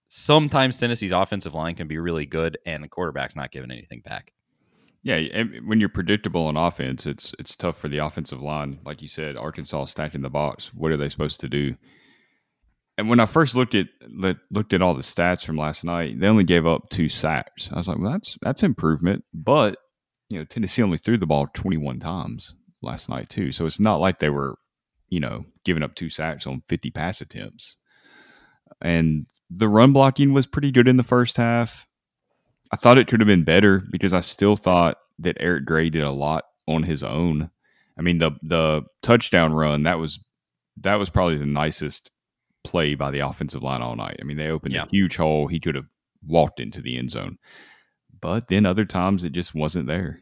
sometimes 0.08 0.78
Tennessee's 0.78 1.12
offensive 1.12 1.54
line 1.54 1.76
can 1.76 1.88
be 1.88 1.98
really 1.98 2.26
good, 2.26 2.58
and 2.66 2.84
the 2.84 2.88
quarterback's 2.88 3.36
not 3.36 3.52
giving 3.52 3.72
anything 3.72 4.02
back. 4.02 4.32
Yeah, 5.04 5.44
when 5.66 5.80
you're 5.80 5.90
predictable 5.90 6.48
on 6.48 6.58
offense, 6.58 7.06
it's 7.06 7.36
it's 7.38 7.56
tough 7.56 7.78
for 7.78 7.88
the 7.88 8.00
offensive 8.00 8.42
line. 8.42 8.80
Like 8.84 9.04
you 9.04 9.08
said, 9.08 9.38
Arkansas 9.38 9.86
stacking 9.86 10.24
the 10.24 10.32
box. 10.32 10.74
What 10.74 10.92
are 10.92 10.98
they 10.98 11.10
supposed 11.10 11.40
to 11.42 11.50
do? 11.50 11.76
And 12.98 13.10
when 13.10 13.20
I 13.20 13.28
first 13.28 13.56
looked 13.56 13.76
at 13.76 13.88
looked 14.10 14.74
at 14.74 14.82
all 14.82 14.96
the 14.96 15.02
stats 15.02 15.46
from 15.46 15.58
last 15.58 15.84
night, 15.84 16.20
they 16.20 16.28
only 16.28 16.44
gave 16.44 16.66
up 16.66 16.90
two 16.90 17.10
sacks. 17.10 17.70
I 17.72 17.78
was 17.78 17.88
like, 17.88 18.00
well, 18.00 18.14
that's 18.14 18.38
that's 18.42 18.64
improvement. 18.64 19.24
But 19.32 19.78
you 20.30 20.40
know, 20.40 20.46
Tennessee 20.46 20.82
only 20.82 20.98
threw 20.98 21.18
the 21.18 21.28
ball 21.28 21.48
21 21.54 22.00
times 22.00 22.56
last 22.82 23.10
night 23.10 23.30
too. 23.30 23.52
So 23.52 23.66
it's 23.66 23.80
not 23.80 24.00
like 24.00 24.20
they 24.20 24.30
were, 24.30 24.58
you 25.10 25.20
know, 25.20 25.46
giving 25.66 25.84
up 25.84 25.96
two 25.96 26.10
sacks 26.10 26.48
on 26.48 26.64
50 26.68 26.90
pass 26.92 27.22
attempts. 27.22 27.78
And 28.86 29.26
the 29.50 29.68
run 29.70 29.94
blocking 29.94 30.32
was 30.34 30.46
pretty 30.46 30.72
good 30.72 30.88
in 30.88 30.98
the 30.98 31.04
first 31.04 31.38
half. 31.38 31.88
I 32.72 32.78
thought 32.78 32.98
it 32.98 33.08
could 33.08 33.20
have 33.20 33.28
been 33.28 33.44
better 33.44 33.84
because 33.92 34.14
I 34.14 34.20
still 34.22 34.56
thought 34.58 34.98
that 35.20 35.38
Eric 35.40 35.66
Gray 35.66 35.90
did 35.90 36.04
a 36.04 36.12
lot 36.12 36.44
on 36.68 36.84
his 36.84 37.04
own. 37.04 37.50
I 37.98 38.02
mean 38.02 38.18
the 38.18 38.32
the 38.44 38.84
touchdown 39.02 39.54
run 39.54 39.84
that 39.84 39.98
was 40.00 40.20
that 40.82 40.96
was 40.96 41.10
probably 41.10 41.38
the 41.38 41.46
nicest 41.46 42.10
play 42.64 42.96
by 42.96 43.12
the 43.12 43.20
offensive 43.20 43.64
line 43.64 43.82
all 43.82 43.96
night. 43.96 44.18
I 44.22 44.26
mean 44.26 44.38
they 44.38 44.50
opened 44.50 44.74
Yeah. 44.74 44.84
a 44.84 44.90
huge 44.90 45.16
hole. 45.16 45.48
He 45.48 45.60
could 45.60 45.76
have 45.76 45.88
walked 46.28 46.60
into 46.60 46.82
the 46.82 46.98
end 46.98 47.12
zone. 47.12 47.38
But 48.20 48.48
then 48.50 48.66
other 48.66 48.86
times 48.86 49.24
it 49.24 49.32
just 49.32 49.56
wasn't 49.56 49.88
there. 49.88 50.20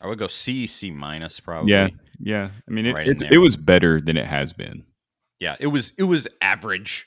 I 0.00 0.06
would 0.06 0.18
go 0.18 0.28
C, 0.28 0.66
C 0.66 0.90
minus 0.90 1.40
probably. 1.40 1.72
Yeah, 1.72 1.88
yeah. 2.18 2.50
I 2.68 2.70
mean 2.72 2.86
it 2.86 2.94
Right 2.94 3.08
it, 3.08 3.22
it 3.30 3.38
was 3.38 3.56
better 3.56 4.00
than 4.00 4.16
it 4.16 4.26
has 4.26 4.52
been. 4.52 4.84
yeah. 5.40 5.56
It 5.60 5.66
was 5.68 5.92
it 5.98 6.04
was 6.04 6.26
average. 6.40 7.06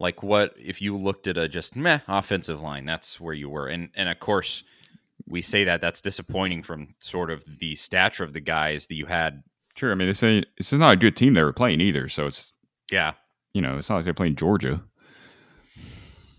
Like 0.00 0.22
what 0.22 0.54
if 0.56 0.80
you 0.80 0.96
looked 0.96 1.26
at 1.26 1.36
a 1.36 1.48
just 1.48 1.74
meh 1.76 2.00
offensive 2.06 2.60
line? 2.60 2.84
That's 2.84 3.20
where 3.20 3.34
you 3.34 3.48
were, 3.48 3.66
and 3.66 3.90
and 3.94 4.08
of 4.08 4.20
course 4.20 4.62
we 5.26 5.42
say 5.42 5.64
that 5.64 5.80
that's 5.80 6.00
disappointing 6.00 6.62
from 6.62 6.94
sort 7.00 7.30
of 7.30 7.44
the 7.58 7.74
stature 7.74 8.24
of 8.24 8.32
the 8.32 8.40
guys 8.40 8.86
that 8.86 8.94
you 8.94 9.06
had. 9.06 9.42
Sure, 9.76 9.92
I 9.92 9.94
mean 9.94 10.08
this 10.08 10.22
ain't 10.22 10.46
this 10.56 10.72
is 10.72 10.78
not 10.78 10.92
a 10.92 10.96
good 10.96 11.16
team 11.16 11.34
they 11.34 11.42
were 11.42 11.52
playing 11.52 11.80
either. 11.80 12.08
So 12.08 12.26
it's 12.26 12.52
Yeah, 12.90 13.12
you 13.54 13.60
know 13.60 13.76
it's 13.78 13.88
not 13.88 13.96
like 13.96 14.04
they're 14.04 14.14
playing 14.14 14.36
Georgia. 14.36 14.82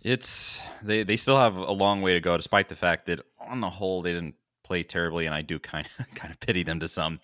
it's 0.02 0.62
they 0.82 1.04
they 1.04 1.18
still 1.18 1.38
have 1.38 1.56
a 1.58 1.72
long 1.72 2.02
way 2.02 2.14
to 2.14 2.20
go, 2.22 2.38
despite 2.38 2.70
the 2.70 2.76
fact 2.76 3.08
that 3.08 3.20
on 3.40 3.60
the 3.62 3.70
whole 3.70 4.02
they 4.02 4.14
didn't 4.14 4.36
play 4.64 4.84
terribly, 4.84 5.26
and 5.26 5.36
I 5.36 5.42
do 5.42 5.60
kind 5.60 5.88
of 6.00 6.06
kind 6.16 6.32
of 6.32 6.40
pity 6.40 6.64
them 6.64 6.80
to 6.80 6.88
some 6.88 7.20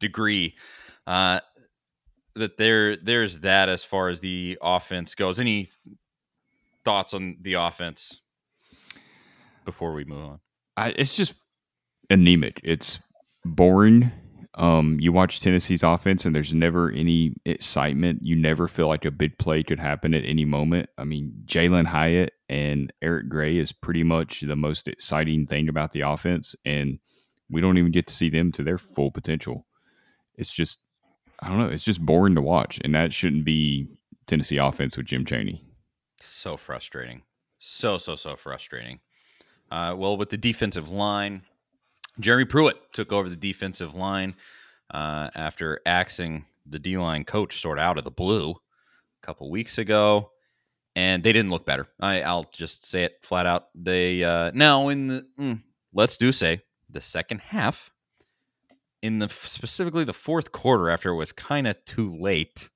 degree. 0.00 0.54
Uh, 1.06 1.40
but 2.34 2.56
there 2.56 2.96
there's 2.96 3.38
that 3.38 3.68
as 3.68 3.84
far 3.84 4.08
as 4.08 4.20
the 4.20 4.58
offense 4.60 5.14
goes. 5.14 5.40
Any 5.40 5.70
thoughts 6.84 7.14
on 7.14 7.36
the 7.40 7.54
offense 7.54 8.20
before 9.64 9.94
we 9.94 10.04
move 10.04 10.24
on? 10.24 10.40
I, 10.76 10.90
it's 10.90 11.14
just 11.14 11.34
anemic. 12.10 12.60
It's 12.64 13.00
boring. 13.44 14.10
Um, 14.56 14.98
you 15.00 15.10
watch 15.10 15.40
Tennessee's 15.40 15.82
offense, 15.82 16.24
and 16.24 16.34
there's 16.34 16.54
never 16.54 16.90
any 16.90 17.34
excitement. 17.44 18.20
You 18.22 18.36
never 18.36 18.68
feel 18.68 18.86
like 18.86 19.04
a 19.04 19.10
big 19.10 19.36
play 19.38 19.64
could 19.64 19.80
happen 19.80 20.14
at 20.14 20.24
any 20.24 20.44
moment. 20.44 20.90
I 20.96 21.02
mean, 21.02 21.32
Jalin 21.44 21.86
Hyatt 21.86 22.34
and 22.48 22.92
Eric 23.02 23.28
Gray 23.28 23.56
is 23.56 23.72
pretty 23.72 24.04
much 24.04 24.42
the 24.42 24.54
most 24.54 24.86
exciting 24.86 25.46
thing 25.46 25.68
about 25.68 25.90
the 25.90 26.02
offense, 26.02 26.54
and 26.64 27.00
we 27.50 27.60
don't 27.60 27.78
even 27.78 27.90
get 27.90 28.06
to 28.06 28.14
see 28.14 28.30
them 28.30 28.52
to 28.52 28.62
their 28.62 28.78
full 28.78 29.10
potential. 29.10 29.66
It's 30.36 30.52
just, 30.52 30.78
I 31.44 31.48
don't 31.48 31.58
know, 31.58 31.68
it's 31.68 31.84
just 31.84 32.00
boring 32.00 32.34
to 32.36 32.42
watch, 32.42 32.80
and 32.82 32.94
that 32.94 33.12
shouldn't 33.12 33.44
be 33.44 33.88
Tennessee 34.26 34.56
offense 34.56 34.96
with 34.96 35.06
Jim 35.06 35.24
Chaney. 35.26 35.62
So 36.22 36.56
frustrating. 36.56 37.22
So, 37.58 37.98
so, 37.98 38.16
so 38.16 38.34
frustrating. 38.34 39.00
Uh, 39.70 39.94
well, 39.96 40.16
with 40.16 40.30
the 40.30 40.36
defensive 40.36 40.90
line, 40.90 41.42
Jeremy 42.18 42.44
Pruitt 42.44 42.92
took 42.92 43.12
over 43.12 43.28
the 43.28 43.36
defensive 43.36 43.94
line 43.94 44.34
uh, 44.92 45.30
after 45.34 45.80
axing 45.84 46.46
the 46.66 46.78
D 46.78 46.96
line 46.96 47.24
coach 47.24 47.60
sort 47.60 47.78
of 47.78 47.84
out 47.84 47.98
of 47.98 48.04
the 48.04 48.10
blue 48.10 48.52
a 48.52 49.26
couple 49.26 49.50
weeks 49.50 49.78
ago. 49.78 50.30
And 50.96 51.24
they 51.24 51.32
didn't 51.32 51.50
look 51.50 51.66
better. 51.66 51.88
I, 51.98 52.22
I'll 52.22 52.48
just 52.52 52.86
say 52.86 53.02
it 53.02 53.18
flat 53.22 53.46
out. 53.46 53.66
They 53.74 54.22
uh, 54.22 54.52
now 54.54 54.88
in 54.88 55.08
the 55.08 55.26
mm, 55.38 55.60
let's 55.92 56.16
do 56.16 56.30
say 56.30 56.62
the 56.88 57.00
second 57.00 57.40
half, 57.40 57.90
in 59.04 59.18
the 59.18 59.28
specifically 59.28 60.04
the 60.04 60.14
fourth 60.14 60.50
quarter, 60.52 60.88
after 60.88 61.10
it 61.10 61.16
was 61.16 61.30
kind 61.30 61.66
of 61.66 61.76
too 61.84 62.16
late, 62.18 62.70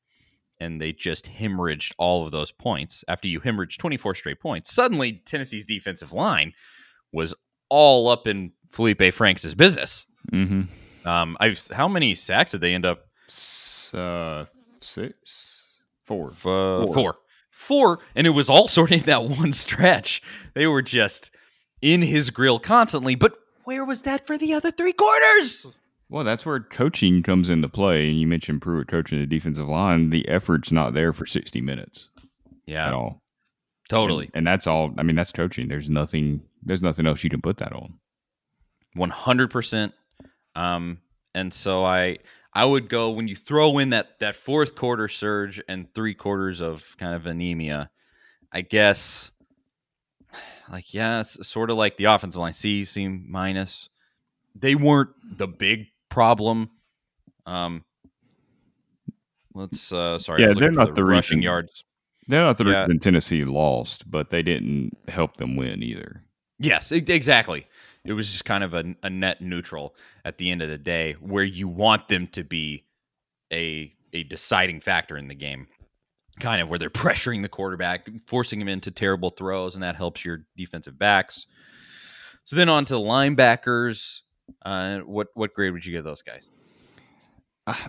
and 0.60 0.78
they 0.80 0.92
just 0.92 1.24
hemorrhaged 1.26 1.92
all 1.96 2.26
of 2.26 2.32
those 2.32 2.50
points 2.52 3.02
after 3.08 3.28
you 3.28 3.40
hemorrhaged 3.40 3.78
24 3.78 4.14
straight 4.14 4.40
points. 4.40 4.72
Suddenly, 4.74 5.22
Tennessee's 5.24 5.64
defensive 5.64 6.12
line 6.12 6.52
was 7.12 7.34
all 7.70 8.08
up 8.08 8.26
in 8.26 8.52
Felipe 8.72 9.14
Franks' 9.14 9.54
business. 9.54 10.04
Mm-hmm. 10.30 11.08
Um, 11.08 11.36
I 11.40 11.56
how 11.72 11.88
many 11.88 12.14
sacks 12.14 12.50
did 12.50 12.60
they 12.60 12.74
end 12.74 12.84
up? 12.84 13.06
Uh, 13.94 14.44
six, 14.80 15.62
four, 16.04 16.28
Uh, 16.30 16.86
four. 16.92 17.16
four, 17.50 18.00
and 18.14 18.26
it 18.26 18.30
was 18.30 18.50
all 18.50 18.68
sort 18.76 18.90
of 18.90 18.98
in 18.98 19.04
that 19.04 19.24
one 19.24 19.52
stretch. 19.52 20.20
They 20.54 20.66
were 20.66 20.82
just 20.82 21.30
in 21.80 22.02
his 22.02 22.28
grill 22.30 22.58
constantly. 22.58 23.14
But 23.14 23.32
where 23.64 23.84
was 23.84 24.02
that 24.02 24.26
for 24.26 24.36
the 24.36 24.52
other 24.52 24.70
three 24.70 24.92
quarters? 24.92 25.66
Well, 26.10 26.24
that's 26.24 26.46
where 26.46 26.60
coaching 26.60 27.22
comes 27.22 27.48
into 27.50 27.68
play. 27.68 28.08
And 28.10 28.18
you 28.20 28.26
mentioned 28.26 28.62
Pruitt 28.62 28.88
coaching 28.88 29.18
the 29.20 29.26
defensive 29.26 29.68
line. 29.68 30.10
The 30.10 30.26
effort's 30.28 30.72
not 30.72 30.94
there 30.94 31.12
for 31.12 31.26
60 31.26 31.60
minutes 31.60 32.08
Yeah. 32.66 32.86
at 32.86 32.94
all. 32.94 33.22
totally, 33.90 34.26
And, 34.26 34.36
and 34.36 34.46
that's 34.46 34.66
all. 34.66 34.94
I 34.98 35.02
mean, 35.02 35.16
that's 35.16 35.32
coaching. 35.32 35.68
There's 35.68 35.90
nothing. 35.90 36.42
There's 36.62 36.82
nothing 36.82 37.06
else 37.06 37.22
you 37.24 37.30
can 37.30 37.40
put 37.42 37.58
that 37.58 37.72
on. 37.72 37.98
one 38.94 39.10
hundred 39.10 39.50
percent. 39.50 39.92
Um, 40.56 40.98
and 41.34 41.52
so 41.54 41.84
I 41.84 42.18
I 42.52 42.64
would 42.64 42.88
go 42.88 43.10
when 43.10 43.28
you 43.28 43.36
throw 43.36 43.78
in 43.78 43.90
that 43.90 44.18
that 44.20 44.34
fourth 44.34 44.74
quarter 44.74 45.08
surge 45.08 45.62
and 45.68 45.92
three 45.94 46.14
quarters 46.14 46.60
of 46.60 46.96
kind 46.98 47.14
of 47.14 47.26
anemia. 47.26 47.90
I 48.52 48.62
guess, 48.62 49.30
like 50.72 50.92
yeah, 50.92 51.20
it's 51.20 51.46
sort 51.46 51.70
of 51.70 51.76
like 51.76 51.96
the 51.96 52.04
offensive 52.06 52.40
line. 52.40 52.54
C, 52.54 52.84
C 52.84 53.08
minus. 53.08 53.88
They 54.54 54.74
weren't 54.74 55.10
the 55.22 55.46
big 55.46 55.86
problem. 56.08 56.70
Um, 57.46 57.84
let's 59.54 59.92
uh, 59.92 60.18
sorry, 60.18 60.42
Yeah, 60.42 60.52
they're 60.54 60.70
not 60.70 60.94
the 60.94 61.04
rushing 61.04 61.38
reason- 61.38 61.42
yards. 61.42 61.84
They're 62.26 62.40
not 62.42 62.58
the 62.58 62.64
Yeah. 62.66 62.80
reason 62.82 62.98
Tennessee 62.98 63.44
lost, 63.44 64.10
but 64.10 64.28
they 64.28 64.42
didn't 64.42 64.96
help 65.08 65.36
them 65.38 65.56
win 65.56 65.82
either. 65.82 66.22
Yes, 66.58 66.92
e- 66.92 66.96
exactly. 67.08 67.66
It 68.04 68.12
was 68.12 68.30
just 68.30 68.44
kind 68.44 68.62
of 68.62 68.74
a, 68.74 68.94
a 69.02 69.08
net 69.08 69.40
neutral 69.40 69.94
at 70.26 70.36
the 70.38 70.50
end 70.50 70.60
of 70.60 70.68
the 70.68 70.76
day, 70.78 71.14
where 71.20 71.44
you 71.44 71.68
want 71.68 72.08
them 72.08 72.26
to 72.28 72.44
be 72.44 72.84
a 73.52 73.90
a 74.12 74.24
deciding 74.24 74.80
factor 74.80 75.16
in 75.18 75.28
the 75.28 75.34
game, 75.34 75.68
kind 76.40 76.60
of 76.62 76.68
where 76.68 76.78
they're 76.78 76.90
pressuring 76.90 77.40
the 77.42 77.48
quarterback, 77.48 78.08
forcing 78.26 78.60
him 78.60 78.68
into 78.68 78.90
terrible 78.90 79.30
throws, 79.30 79.74
and 79.74 79.82
that 79.82 79.96
helps 79.96 80.24
your 80.24 80.44
defensive 80.56 80.98
backs. 80.98 81.46
So 82.44 82.56
then 82.56 82.68
on 82.68 82.84
to 82.86 82.94
the 82.94 83.00
linebackers. 83.00 84.20
Uh, 84.64 84.98
what 85.00 85.28
what 85.34 85.54
grade 85.54 85.72
would 85.72 85.84
you 85.84 85.92
give 85.92 86.04
those 86.04 86.22
guys? 86.22 86.48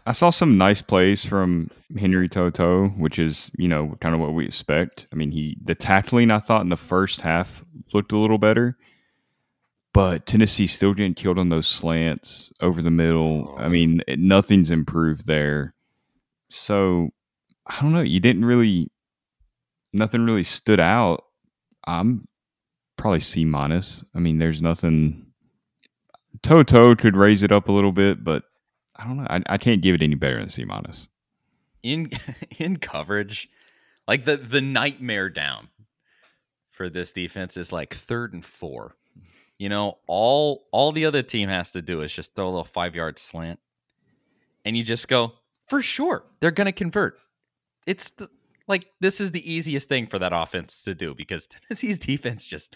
I 0.05 0.11
saw 0.11 0.29
some 0.29 0.57
nice 0.57 0.81
plays 0.81 1.23
from 1.23 1.71
Henry 1.97 2.27
Toto, 2.27 2.87
which 2.89 3.17
is 3.17 3.49
you 3.57 3.67
know 3.67 3.95
kind 4.01 4.13
of 4.13 4.19
what 4.19 4.33
we 4.33 4.45
expect. 4.45 5.07
I 5.13 5.15
mean, 5.15 5.31
he 5.31 5.57
the 5.63 5.75
tackling 5.75 6.31
I 6.31 6.39
thought 6.39 6.63
in 6.63 6.69
the 6.69 6.75
first 6.75 7.21
half 7.21 7.63
looked 7.93 8.11
a 8.11 8.17
little 8.17 8.37
better, 8.37 8.77
but 9.93 10.25
Tennessee 10.25 10.67
still 10.67 10.93
getting 10.93 11.13
killed 11.13 11.39
on 11.39 11.49
those 11.49 11.67
slants 11.67 12.51
over 12.61 12.81
the 12.81 12.91
middle. 12.91 13.55
I 13.57 13.69
mean, 13.69 14.01
it, 14.07 14.19
nothing's 14.19 14.69
improved 14.69 15.27
there. 15.27 15.73
So 16.49 17.09
I 17.65 17.81
don't 17.81 17.93
know. 17.93 18.01
You 18.01 18.19
didn't 18.19 18.45
really, 18.45 18.91
nothing 19.93 20.25
really 20.25 20.43
stood 20.43 20.79
out. 20.79 21.23
I'm 21.87 22.27
probably 22.97 23.19
C 23.21 23.45
minus. 23.45 24.03
I 24.13 24.19
mean, 24.19 24.39
there's 24.39 24.61
nothing. 24.61 25.27
Toto 26.41 26.95
could 26.95 27.15
raise 27.15 27.43
it 27.43 27.51
up 27.51 27.69
a 27.69 27.71
little 27.71 27.91
bit, 27.91 28.23
but 28.23 28.43
I 28.95 29.05
don't 29.05 29.17
know. 29.17 29.27
I, 29.29 29.41
I 29.47 29.57
can't 29.57 29.81
give 29.81 29.95
it 29.95 30.01
any 30.01 30.15
better 30.15 30.39
than 30.39 30.49
C 30.49 30.65
minus. 30.65 31.07
in 31.83 32.11
in 32.57 32.77
coverage, 32.77 33.49
like 34.07 34.25
the 34.25 34.37
the 34.37 34.61
nightmare 34.61 35.29
down 35.29 35.69
for 36.71 36.89
this 36.89 37.11
defense 37.11 37.57
is 37.57 37.71
like 37.71 37.93
third 37.93 38.33
and 38.33 38.45
four. 38.45 38.95
You 39.57 39.69
know, 39.69 39.97
all 40.07 40.67
all 40.71 40.91
the 40.91 41.05
other 41.05 41.21
team 41.21 41.49
has 41.49 41.71
to 41.73 41.81
do 41.81 42.01
is 42.01 42.13
just 42.13 42.35
throw 42.35 42.45
a 42.45 42.49
little 42.49 42.63
five 42.63 42.95
yard 42.95 43.19
slant, 43.19 43.59
and 44.65 44.77
you 44.77 44.83
just 44.83 45.07
go 45.07 45.33
for 45.67 45.81
sure 45.81 46.23
they're 46.39 46.51
going 46.51 46.65
to 46.65 46.71
convert. 46.71 47.19
It's 47.85 48.09
the, 48.11 48.29
like 48.67 48.85
this 49.01 49.19
is 49.19 49.31
the 49.31 49.51
easiest 49.51 49.89
thing 49.89 50.07
for 50.07 50.19
that 50.19 50.31
offense 50.33 50.83
to 50.83 50.95
do 50.95 51.13
because 51.13 51.47
Tennessee's 51.69 51.99
defense 51.99 52.45
just 52.45 52.75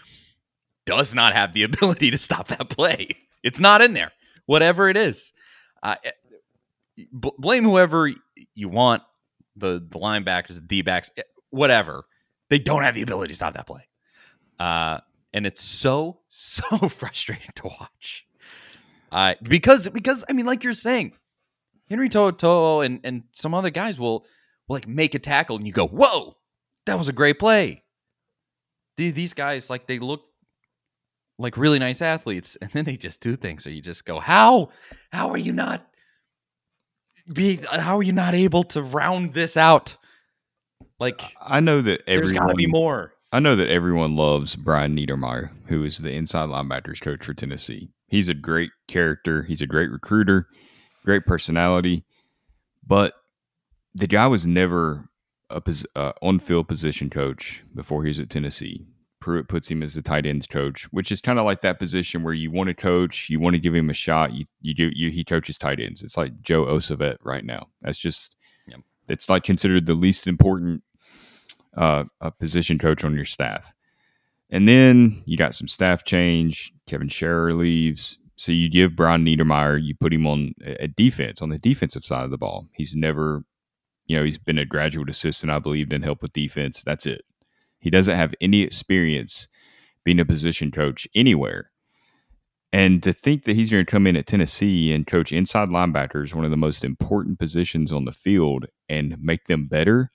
does 0.86 1.14
not 1.14 1.32
have 1.32 1.52
the 1.52 1.62
ability 1.64 2.10
to 2.10 2.18
stop 2.18 2.48
that 2.48 2.68
play. 2.68 3.16
It's 3.44 3.60
not 3.60 3.80
in 3.82 3.94
there, 3.94 4.10
whatever 4.46 4.88
it 4.88 4.96
is. 4.96 5.32
Uh, 5.82 5.94
b- 6.96 7.30
blame 7.38 7.62
whoever 7.62 8.10
you 8.54 8.68
want 8.68 9.02
the 9.56 9.74
the 9.88 9.98
linebackers, 9.98 10.54
the 10.56 10.60
D 10.62 10.82
backs, 10.82 11.10
whatever. 11.50 12.04
They 12.50 12.58
don't 12.58 12.82
have 12.82 12.94
the 12.94 13.02
ability 13.02 13.28
to 13.32 13.36
stop 13.36 13.54
that 13.54 13.66
play, 13.66 13.86
uh, 14.58 14.98
and 15.32 15.46
it's 15.46 15.62
so 15.62 16.20
so 16.28 16.88
frustrating 16.88 17.50
to 17.56 17.64
watch. 17.68 18.26
Uh, 19.12 19.34
because 19.42 19.88
because 19.88 20.24
I 20.28 20.32
mean, 20.32 20.46
like 20.46 20.64
you're 20.64 20.72
saying, 20.72 21.12
Henry 21.88 22.08
Toto 22.08 22.80
and 22.80 23.00
and 23.04 23.24
some 23.32 23.54
other 23.54 23.70
guys 23.70 23.98
will 23.98 24.24
will 24.68 24.76
like 24.76 24.88
make 24.88 25.14
a 25.14 25.18
tackle, 25.20 25.56
and 25.56 25.66
you 25.66 25.72
go, 25.72 25.86
"Whoa, 25.86 26.34
that 26.86 26.98
was 26.98 27.08
a 27.08 27.12
great 27.12 27.38
play." 27.38 27.84
The- 28.96 29.10
These 29.12 29.34
guys 29.34 29.70
like 29.70 29.86
they 29.86 29.98
look 29.98 30.22
like 31.38 31.56
really 31.56 31.78
nice 31.78 32.00
athletes, 32.00 32.56
and 32.60 32.70
then 32.72 32.84
they 32.84 32.96
just 32.96 33.20
do 33.20 33.36
things, 33.36 33.64
so 33.64 33.70
you 33.70 33.82
just 33.82 34.04
go, 34.04 34.20
"How? 34.20 34.70
How 35.12 35.30
are 35.30 35.38
you 35.38 35.52
not?" 35.52 35.86
be 37.32 37.56
how 37.70 37.98
are 37.98 38.02
you 38.02 38.12
not 38.12 38.34
able 38.34 38.64
to 38.64 38.82
round 38.82 39.34
this 39.34 39.56
out? 39.56 39.96
Like 40.98 41.22
I 41.40 41.60
know 41.60 41.80
that 41.80 42.02
there's 42.06 42.32
got 42.32 42.48
to 42.48 42.54
be 42.54 42.66
more. 42.66 43.12
I 43.32 43.40
know 43.40 43.56
that 43.56 43.68
everyone 43.68 44.16
loves 44.16 44.54
Brian 44.54 44.96
Niedermeyer, 44.96 45.50
who 45.66 45.84
is 45.84 45.98
the 45.98 46.12
inside 46.12 46.50
linebackers 46.50 47.00
coach 47.00 47.24
for 47.24 47.34
Tennessee. 47.34 47.90
He's 48.06 48.28
a 48.28 48.34
great 48.34 48.70
character. 48.86 49.42
He's 49.42 49.62
a 49.62 49.66
great 49.66 49.90
recruiter, 49.90 50.46
great 51.04 51.26
personality, 51.26 52.04
but 52.86 53.14
the 53.94 54.06
guy 54.06 54.28
was 54.28 54.46
never 54.46 55.08
a 55.50 55.62
uh, 55.96 56.12
on-field 56.22 56.68
position 56.68 57.10
coach 57.10 57.64
before 57.74 58.02
he 58.02 58.08
was 58.08 58.20
at 58.20 58.30
Tennessee. 58.30 58.86
Pruitt 59.24 59.48
puts 59.48 59.70
him 59.70 59.82
as 59.82 59.94
the 59.94 60.02
tight 60.02 60.26
ends 60.26 60.46
coach, 60.46 60.84
which 60.92 61.10
is 61.10 61.22
kind 61.22 61.38
of 61.38 61.46
like 61.46 61.62
that 61.62 61.78
position 61.78 62.22
where 62.22 62.34
you 62.34 62.50
want 62.50 62.68
to 62.68 62.74
coach, 62.74 63.30
you 63.30 63.40
want 63.40 63.54
to 63.54 63.58
give 63.58 63.74
him 63.74 63.88
a 63.88 63.94
shot. 63.94 64.34
You 64.34 64.44
you 64.60 64.74
do 64.74 64.90
you 64.94 65.08
he 65.10 65.24
coaches 65.24 65.56
tight 65.56 65.80
ends. 65.80 66.02
It's 66.02 66.18
like 66.18 66.42
Joe 66.42 66.66
Osovet 66.66 67.16
right 67.24 67.42
now. 67.42 67.68
That's 67.80 67.96
just 67.96 68.36
Yep. 68.66 68.80
it's 69.08 69.30
like 69.30 69.42
considered 69.42 69.86
the 69.86 69.94
least 69.94 70.26
important 70.26 70.82
uh, 71.74 72.04
a 72.20 72.30
position 72.30 72.78
coach 72.78 73.02
on 73.02 73.14
your 73.14 73.24
staff. 73.24 73.72
And 74.50 74.68
then 74.68 75.22
you 75.24 75.38
got 75.38 75.54
some 75.54 75.68
staff 75.68 76.04
change. 76.04 76.74
Kevin 76.86 77.08
Sherrer 77.08 77.56
leaves. 77.56 78.18
So 78.36 78.52
you 78.52 78.68
give 78.68 78.94
Brian 78.94 79.24
Niedermeyer, 79.24 79.82
you 79.82 79.94
put 79.94 80.12
him 80.12 80.26
on 80.26 80.54
a 80.66 80.86
defense, 80.86 81.40
on 81.40 81.48
the 81.48 81.58
defensive 81.58 82.04
side 82.04 82.24
of 82.26 82.30
the 82.30 82.36
ball. 82.36 82.68
He's 82.74 82.94
never, 82.94 83.42
you 84.06 84.18
know, 84.18 84.24
he's 84.24 84.36
been 84.36 84.58
a 84.58 84.66
graduate 84.66 85.08
assistant, 85.08 85.50
I 85.50 85.60
believe, 85.60 85.88
didn't 85.88 86.04
help 86.04 86.20
with 86.20 86.34
defense. 86.34 86.82
That's 86.82 87.06
it. 87.06 87.24
He 87.84 87.90
doesn't 87.90 88.16
have 88.16 88.34
any 88.40 88.62
experience 88.62 89.46
being 90.04 90.18
a 90.18 90.24
position 90.24 90.70
coach 90.70 91.06
anywhere. 91.14 91.70
And 92.72 93.02
to 93.02 93.12
think 93.12 93.44
that 93.44 93.56
he's 93.56 93.70
going 93.70 93.84
to 93.84 93.90
come 93.90 94.06
in 94.06 94.16
at 94.16 94.26
Tennessee 94.26 94.90
and 94.90 95.06
coach 95.06 95.32
inside 95.32 95.68
linebackers, 95.68 96.34
one 96.34 96.46
of 96.46 96.50
the 96.50 96.56
most 96.56 96.82
important 96.82 97.38
positions 97.38 97.92
on 97.92 98.06
the 98.06 98.12
field, 98.12 98.64
and 98.88 99.16
make 99.20 99.48
them 99.48 99.66
better, 99.66 100.10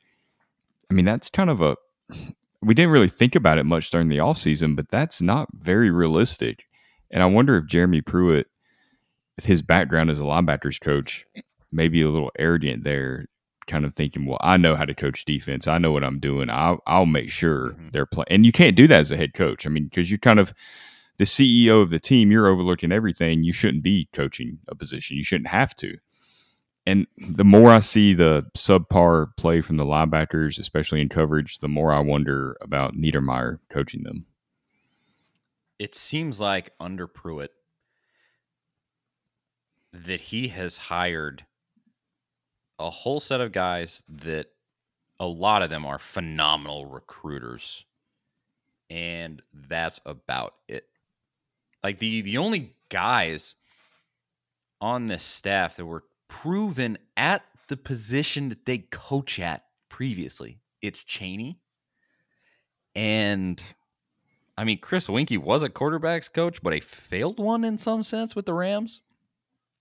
I 0.90 0.96
mean, 0.96 1.06
that's 1.06 1.30
kind 1.30 1.52
of 1.52 1.62
a. 1.62 1.78
We 2.60 2.74
didn't 2.74 2.92
really 2.92 3.08
think 3.08 3.36
about 3.36 3.60
it 3.60 3.66
much 3.66 3.92
during 3.92 4.10
the 4.10 4.18
offseason, 4.18 4.76
but 4.76 4.90
that's 4.90 5.22
not 5.22 5.50
very 5.54 5.92
realistic. 5.92 6.66
And 7.12 7.22
I 7.22 7.28
wonder 7.28 7.56
if 7.56 7.68
Jeremy 7.68 8.02
Pruitt, 8.02 8.48
his 9.44 9.62
background 9.62 10.10
as 10.10 10.20
a 10.20 10.24
linebackers 10.24 10.82
coach, 10.82 11.24
maybe 11.72 12.02
a 12.02 12.10
little 12.10 12.32
arrogant 12.40 12.84
there, 12.84 13.28
kind 13.70 13.86
of 13.86 13.96
thinking, 13.96 14.26
well, 14.26 14.40
I 14.42 14.58
know 14.58 14.76
how 14.76 14.86
to 14.86 14.94
coach 14.94 15.24
defense. 15.24 15.68
I 15.68 15.78
know 15.78 15.92
what 15.92 16.04
I'm 16.04 16.20
doing. 16.20 16.50
I'll, 16.50 16.80
I'll 16.86 17.06
make 17.06 17.30
sure 17.30 17.70
mm-hmm. 17.70 17.90
they're 17.92 18.06
playing. 18.06 18.28
And 18.30 18.46
you 18.46 18.52
can't 18.52 18.76
do 18.76 18.88
that 18.88 19.00
as 19.00 19.12
a 19.12 19.18
head 19.18 19.34
coach. 19.34 19.66
I 19.66 19.70
mean, 19.70 19.86
because 19.86 20.12
you're 20.12 20.18
kind 20.18 20.40
of, 20.40 20.54
the 21.18 21.26
CEO 21.26 21.82
of 21.82 21.90
the 21.90 22.00
team, 22.00 22.32
you're 22.32 22.48
overlooking 22.48 22.94
everything. 22.94 23.44
You 23.44 23.52
shouldn't 23.52 23.84
be 23.84 24.08
coaching 24.14 24.60
a 24.70 24.76
position. 24.76 25.18
You 25.18 25.24
shouldn't 25.24 25.50
have 25.50 25.76
to. 25.76 25.98
And 26.86 27.08
the 27.36 27.44
more 27.44 27.72
I 27.72 27.80
see 27.80 28.14
the 28.14 28.46
subpar 28.58 29.36
play 29.36 29.60
from 29.60 29.76
the 29.76 29.84
linebackers, 29.84 30.58
especially 30.60 31.02
in 31.02 31.10
coverage, 31.10 31.60
the 31.60 31.68
more 31.68 31.92
I 31.92 32.00
wonder 32.00 32.58
about 32.62 32.96
Niedermeyer 32.96 33.60
coaching 33.70 34.04
them 34.04 34.26
it 35.80 35.96
seems 35.96 36.42
like 36.42 36.74
under 36.80 37.08
Pruitt 37.08 37.54
that 39.94 40.20
he 40.20 40.50
has 40.50 40.76
hired 40.76 41.46
a 42.80 42.90
whole 42.90 43.20
set 43.20 43.42
of 43.42 43.52
guys 43.52 44.04
that 44.08 44.48
a 45.20 45.26
lot 45.26 45.62
of 45.62 45.70
them 45.70 45.86
are 45.86 46.00
phenomenal 46.00 46.86
recruiters 46.86 47.86
and 48.90 49.42
that's 49.54 50.00
about 50.06 50.56
it 50.68 50.86
like 51.84 52.00
the 52.00 52.22
the 52.22 52.38
only 52.38 52.74
guys 52.90 53.56
on 54.82 55.08
this 55.08 55.24
staff 55.24 55.76
that 55.76 55.86
were 55.86 56.06
proven 56.28 56.98
at 57.18 57.44
the 57.68 57.78
position 57.78 58.50
that 58.50 58.66
they 58.66 58.78
coach 58.78 59.40
at 59.40 59.66
previously 59.90 60.60
it's 60.82 61.04
Chaney. 61.04 61.60
and 62.96 63.62
I 64.60 64.66
mean, 64.66 64.80
Chris 64.80 65.08
Weinke 65.08 65.38
was 65.38 65.64
a 65.64 65.70
quarterbacks 65.70 66.32
coach, 66.32 66.62
but 66.62 66.74
a 66.74 66.82
failed 66.82 67.40
one 67.40 67.64
in 67.64 67.78
some 67.78 68.04
sense 68.04 68.36
with 68.36 68.46
the 68.46 68.54
Rams. 68.54 69.00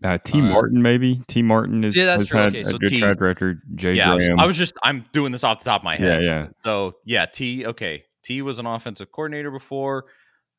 Uh, 0.03 0.17
T. 0.23 0.39
Uh, 0.39 0.43
Martin, 0.43 0.81
maybe 0.81 1.21
T. 1.27 1.43
Martin 1.43 1.83
is 1.83 1.97
yeah, 1.97 2.05
that's 2.05 2.29
true. 2.29 2.41
okay, 2.41 2.63
so 2.63 2.77
a 2.77 2.79
good 2.79 2.91
T, 2.91 3.01
track 3.01 3.21
record. 3.21 3.63
Jay 3.75 3.95
yeah, 3.95 4.15
Graham. 4.15 4.33
I 4.33 4.35
was, 4.35 4.43
I 4.43 4.47
was, 4.47 4.57
just 4.57 4.75
I'm 4.83 5.05
doing 5.13 5.33
this 5.33 5.43
off 5.43 5.59
the 5.59 5.65
top 5.65 5.81
of 5.81 5.85
my 5.85 5.97
head. 5.97 6.23
Yeah, 6.23 6.29
yeah. 6.29 6.49
So 6.63 6.95
yeah, 7.05 7.27
T. 7.27 7.67
Okay, 7.67 8.05
T 8.23 8.43
was 8.43 8.61
an 8.61 8.67
offensive 8.67 9.11
coordinator 9.11 9.51
before, 9.51 10.05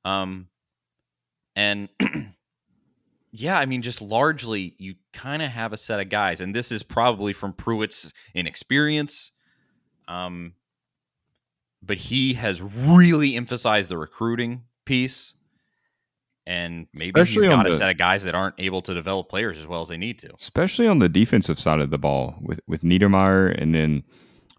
um, 0.04 0.48
and 1.56 1.88
yeah, 3.32 3.58
I 3.58 3.66
mean, 3.66 3.82
just 3.82 4.02
largely 4.02 4.76
you 4.78 4.96
kind 5.14 5.42
of 5.42 5.50
have 5.52 5.72
a 5.72 5.78
set 5.78 6.02
of 6.02 6.10
guys, 6.10 6.42
and 6.42 6.54
this 6.54 6.72
is 6.72 6.84
probably 6.84 7.32
from 7.32 7.54
Pruitt's 7.54 8.12
inexperience. 8.36 9.32
Um, 10.10 10.54
but 11.82 11.98
he 11.98 12.34
has 12.34 12.62
really 12.62 13.36
emphasized 13.36 13.90
the 13.90 13.98
recruiting 13.98 14.64
piece. 14.86 15.34
And 16.48 16.88
maybe 16.94 17.20
especially 17.20 17.44
he's 17.44 17.52
got 17.52 17.68
a 17.68 17.70
the, 17.70 17.78
set 17.78 17.90
of 17.90 17.98
guys 17.98 18.24
that 18.24 18.34
aren't 18.34 18.56
able 18.58 18.82
to 18.82 18.94
develop 18.94 19.30
players 19.30 19.60
as 19.60 19.68
well 19.68 19.82
as 19.82 19.88
they 19.88 19.98
need 19.98 20.18
to. 20.20 20.34
Especially 20.40 20.88
on 20.88 21.00
the 21.00 21.10
defensive 21.10 21.60
side 21.60 21.80
of 21.80 21.92
the 21.92 22.00
ball 22.00 22.36
with, 22.42 22.60
with 22.68 22.82
Niedermeyer 22.82 23.56
and 23.62 23.76
then 23.76 24.04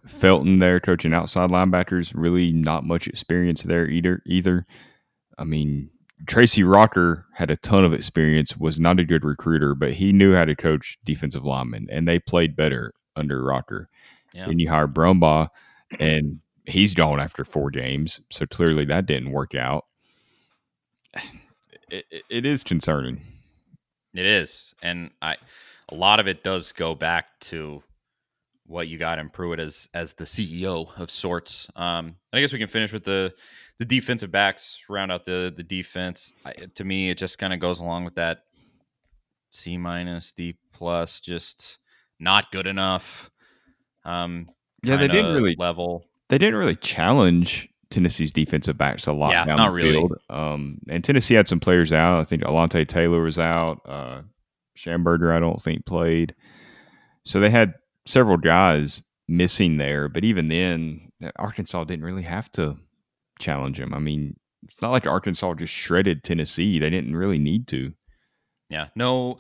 Felton 0.07 0.61
there 0.61 0.79
coaching 0.79 1.13
outside 1.13 1.51
linebackers. 1.51 2.13
Really 2.15 2.53
not 2.53 2.85
much 2.85 3.09
experience 3.09 3.65
there 3.65 3.89
either. 3.89 4.23
Either, 4.25 4.67
I 5.37 5.45
mean, 5.45 5.91
Tracy 6.27 6.63
Rocker 6.63 7.27
had 7.35 7.51
a 7.51 7.57
ton 7.57 7.85
of 7.85 7.93
experience. 7.93 8.57
Was 8.57 8.79
not 8.79 9.01
a 9.01 9.05
good 9.05 9.25
recruiter, 9.25 9.75
but 9.75 9.95
he 9.95 10.13
knew 10.13 10.35
how 10.35 10.45
to 10.45 10.55
coach 10.55 10.99
defensive 11.05 11.45
linemen, 11.45 11.89
and 11.91 12.07
they 12.07 12.19
played 12.19 12.57
better 12.57 12.93
under 13.17 13.43
Rocker. 13.43 13.89
Yeah. 14.33 14.47
Then 14.47 14.59
you 14.59 14.69
hire 14.69 14.89
Brumbaugh, 14.89 15.49
and 15.99 16.41
he's 16.67 16.95
gone 16.95 17.21
after 17.21 17.45
four 17.45 17.71
games, 17.71 18.21
so 18.31 18.47
clearly 18.47 18.85
that 18.87 19.07
didn't 19.07 19.33
work 19.33 19.55
out. 19.55 19.87
It, 21.91 22.25
it, 22.29 22.47
is 22.47 22.63
concerning. 22.63 23.21
It 24.15 24.27
is, 24.27 24.75
and 24.83 25.11
I 25.21 25.37
a 25.89 25.95
lot 25.95 26.21
of 26.21 26.29
it 26.29 26.43
does 26.43 26.73
go 26.73 26.95
back 26.95 27.39
to 27.41 27.83
what 28.67 28.87
you 28.87 28.99
got 28.99 29.19
in 29.19 29.29
Pruitt 29.29 29.59
as 29.61 29.89
as 29.95 30.13
the 30.15 30.25
CEO 30.25 30.89
of 30.99 31.11
sorts. 31.11 31.69
Um, 31.77 32.07
and 32.07 32.17
I 32.39 32.41
guess 32.41 32.53
we 32.53 32.59
can 32.59 32.69
finish 32.69 32.93
with 32.93 33.05
the 33.05 33.33
the 33.79 33.85
defensive 33.85 34.31
backs, 34.31 34.79
round 34.89 35.11
out 35.11 35.25
the 35.25 35.53
the 35.55 35.63
defense. 35.63 36.33
I, 36.45 36.53
to 36.53 36.85
me, 36.85 37.11
it 37.11 37.19
just 37.19 37.39
kind 37.39 37.53
of 37.53 37.61
goes 37.61 37.81
along 37.81 38.05
with 38.05 38.15
that 38.15 38.45
C 39.53 39.77
minus 39.77 40.33
D 40.33 40.57
plus, 40.73 41.21
just 41.21 41.79
not 42.19 42.53
good 42.53 42.67
enough. 42.67 43.31
Um, 44.05 44.49
yeah, 44.83 44.97
they 44.97 45.09
didn't 45.09 45.35
really 45.35 45.57
level 45.59 46.05
they 46.29 46.39
didn't 46.39 46.59
really 46.59 46.77
challenge 46.77 47.69
Tennessee's 47.91 48.33
defensive 48.33 48.79
backs 48.79 49.07
a 49.07 49.13
lot 49.13 49.33
yeah, 49.33 49.45
down 49.45 49.57
not 49.57 49.69
the 49.69 49.73
really. 49.73 49.93
field. 49.93 50.17
Um, 50.31 50.79
and 50.89 51.03
Tennessee 51.03 51.35
had 51.35 51.49
some 51.49 51.61
players 51.61 51.93
out. 51.93 52.21
I 52.21 52.25
think 52.25 52.43
Alontae 52.43 52.87
Taylor 52.87 53.23
was 53.23 53.39
out. 53.39 53.81
Uh, 53.85 54.23
Shamburger, 54.77 55.35
I 55.35 55.41
don't 55.41 55.61
think 55.61 55.85
played. 55.87 56.35
So 57.25 57.41
they 57.41 57.51
had 57.51 57.75
several 58.07 58.37
guys 58.37 59.03
missing 59.29 59.77
there. 59.77 60.09
But 60.09 60.25
even 60.25 60.49
then, 60.49 61.11
Arkansas 61.37 61.85
didn't 61.85 62.05
really 62.05 62.23
have 62.23 62.51
to 62.53 62.77
challenge 63.39 63.81
him. 63.81 63.93
I 63.93 63.99
mean, 63.99 64.37
it's 64.65 64.81
not 64.81 64.91
like 64.91 65.07
Arkansas 65.07 65.55
just 65.55 65.73
shredded 65.73 66.23
Tennessee. 66.23 66.79
They 66.79 66.91
didn't 66.91 67.17
really 67.17 67.39
need 67.39 67.67
to. 67.69 67.93
Yeah, 68.69 68.89
no, 68.95 69.39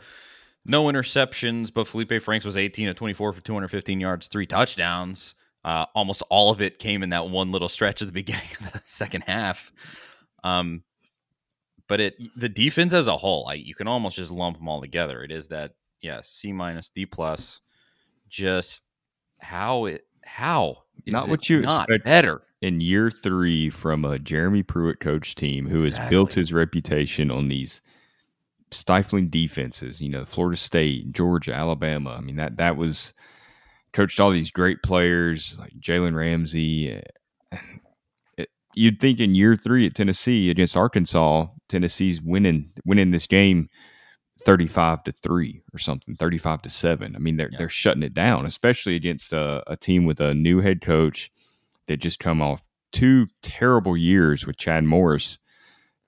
no 0.64 0.84
interceptions. 0.84 1.72
But 1.72 1.86
Felipe 1.86 2.20
Franks 2.22 2.44
was 2.44 2.56
18 2.56 2.88
to 2.88 2.94
24 2.94 3.32
for 3.32 3.40
215 3.40 4.00
yards, 4.00 4.28
three 4.28 4.46
touchdowns. 4.46 5.34
Uh, 5.64 5.86
almost 5.94 6.22
all 6.30 6.50
of 6.50 6.60
it 6.60 6.78
came 6.78 7.02
in 7.02 7.10
that 7.10 7.28
one 7.28 7.52
little 7.52 7.68
stretch 7.68 8.00
at 8.00 8.08
the 8.08 8.12
beginning 8.22 8.48
of 8.60 8.72
the 8.72 8.82
second 8.86 9.22
half. 9.22 9.72
Um, 10.42 10.82
but 11.86 12.00
it 12.00 12.14
the 12.36 12.48
defense 12.48 12.92
as 12.92 13.08
a 13.08 13.16
whole, 13.16 13.48
I, 13.48 13.54
you 13.54 13.74
can 13.74 13.88
almost 13.88 14.16
just 14.16 14.30
lump 14.30 14.56
them 14.56 14.68
all 14.68 14.80
together. 14.80 15.22
It 15.22 15.32
is 15.32 15.48
that 15.48 15.72
yeah, 16.00 16.20
C 16.22 16.52
minus, 16.52 16.88
D 16.88 17.04
plus. 17.04 17.60
Just 18.28 18.84
how 19.40 19.86
it 19.86 20.06
how 20.22 20.84
not 21.06 21.28
what 21.28 21.50
you 21.50 21.62
not 21.62 21.88
expect 21.88 22.04
better 22.04 22.42
in 22.62 22.80
year 22.80 23.10
three 23.10 23.70
from 23.70 24.04
a 24.04 24.18
Jeremy 24.18 24.62
Pruitt 24.62 25.00
coach 25.00 25.34
team 25.34 25.66
who 25.66 25.84
exactly. 25.84 26.00
has 26.00 26.10
built 26.10 26.34
his 26.34 26.52
reputation 26.52 27.30
on 27.30 27.48
these 27.48 27.80
stifling 28.70 29.28
defenses. 29.28 30.00
You 30.00 30.10
know, 30.10 30.24
Florida 30.24 30.56
State, 30.56 31.12
Georgia, 31.12 31.54
Alabama. 31.54 32.14
I 32.16 32.20
mean 32.20 32.36
that 32.36 32.56
that 32.58 32.76
was 32.76 33.14
coached 33.92 34.20
all 34.20 34.30
these 34.30 34.50
great 34.50 34.82
players 34.82 35.56
like 35.58 35.72
Jalen 35.80 36.14
Ramsey. 36.14 37.02
Eh, 37.52 37.58
it, 38.38 38.48
you'd 38.74 39.00
think 39.00 39.20
in 39.20 39.34
year 39.34 39.56
three 39.56 39.86
at 39.86 39.94
Tennessee 39.94 40.50
against 40.50 40.76
Arkansas, 40.76 41.46
Tennessee's 41.68 42.20
winning 42.20 42.70
winning 42.84 43.10
this 43.10 43.26
game 43.26 43.68
thirty 44.44 44.66
five 44.66 45.02
to 45.04 45.12
three 45.12 45.62
or 45.74 45.78
something, 45.78 46.16
thirty 46.16 46.38
five 46.38 46.62
to 46.62 46.70
seven. 46.70 47.14
I 47.16 47.18
mean, 47.18 47.36
they're 47.36 47.50
yeah. 47.50 47.58
they're 47.58 47.68
shutting 47.68 48.02
it 48.02 48.14
down, 48.14 48.46
especially 48.46 48.96
against 48.96 49.32
a, 49.32 49.62
a 49.66 49.76
team 49.76 50.04
with 50.04 50.20
a 50.20 50.34
new 50.34 50.60
head 50.60 50.80
coach 50.80 51.30
that 51.86 51.98
just 51.98 52.18
come 52.18 52.40
off 52.40 52.66
two 52.92 53.26
terrible 53.42 53.96
years 53.96 54.46
with 54.46 54.56
Chad 54.56 54.84
Morris. 54.84 55.38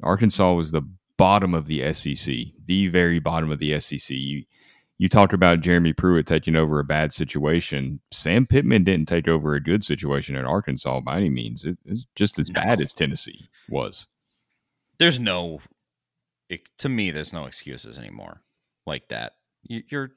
Arkansas 0.03 0.53
was 0.53 0.73
the 0.73 0.83
bottom 1.17 1.55
of 1.55 1.67
the 1.67 1.93
SEC, 1.93 2.35
the 2.65 2.89
very 2.89 3.19
bottom 3.19 3.51
of 3.51 3.59
the 3.59 3.79
SEC. 3.79 4.11
You 4.11 4.45
you 4.99 5.09
talked 5.09 5.33
about 5.33 5.61
Jeremy 5.61 5.93
Pruitt 5.93 6.27
taking 6.27 6.55
over 6.55 6.79
a 6.79 6.85
bad 6.85 7.13
situation. 7.13 8.01
Sam 8.11 8.47
Pittman 8.47 8.85
didn't 8.85 9.09
take 9.09 9.27
over 9.27 9.55
a 9.55 9.63
good 9.63 9.83
situation 9.83 10.37
at 10.37 10.45
Arkansas 10.45 11.01
by 11.01 11.17
any 11.17 11.31
means. 11.31 11.65
It, 11.65 11.79
it's 11.85 12.07
just 12.15 12.39
as 12.39 12.51
bad 12.51 12.81
as 12.81 12.95
Tennessee 12.95 13.49
was. 13.69 14.07
There's 14.99 15.19
no, 15.19 15.61
it, 16.49 16.69
to 16.79 16.89
me, 16.89 17.11
there's 17.11 17.33
no 17.33 17.47
excuses 17.47 17.99
anymore 17.99 18.43
like 18.87 19.09
that. 19.09 19.33
You, 19.65 19.83
you're 19.89 20.13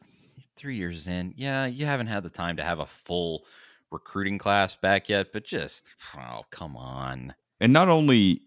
three 0.55 0.77
years 0.77 1.07
in. 1.07 1.33
Yeah, 1.35 1.65
you 1.65 1.85
haven't 1.85 2.07
had 2.07 2.23
the 2.23 2.29
time 2.29 2.57
to 2.57 2.63
have 2.63 2.79
a 2.79 2.85
full 2.85 3.45
recruiting 3.91 4.37
class 4.37 4.75
back 4.75 5.09
yet, 5.09 5.27
but 5.33 5.45
just, 5.45 5.95
oh, 6.15 6.41
come 6.51 6.75
on. 6.77 7.33
And 7.59 7.73
not 7.73 7.89
only, 7.89 8.41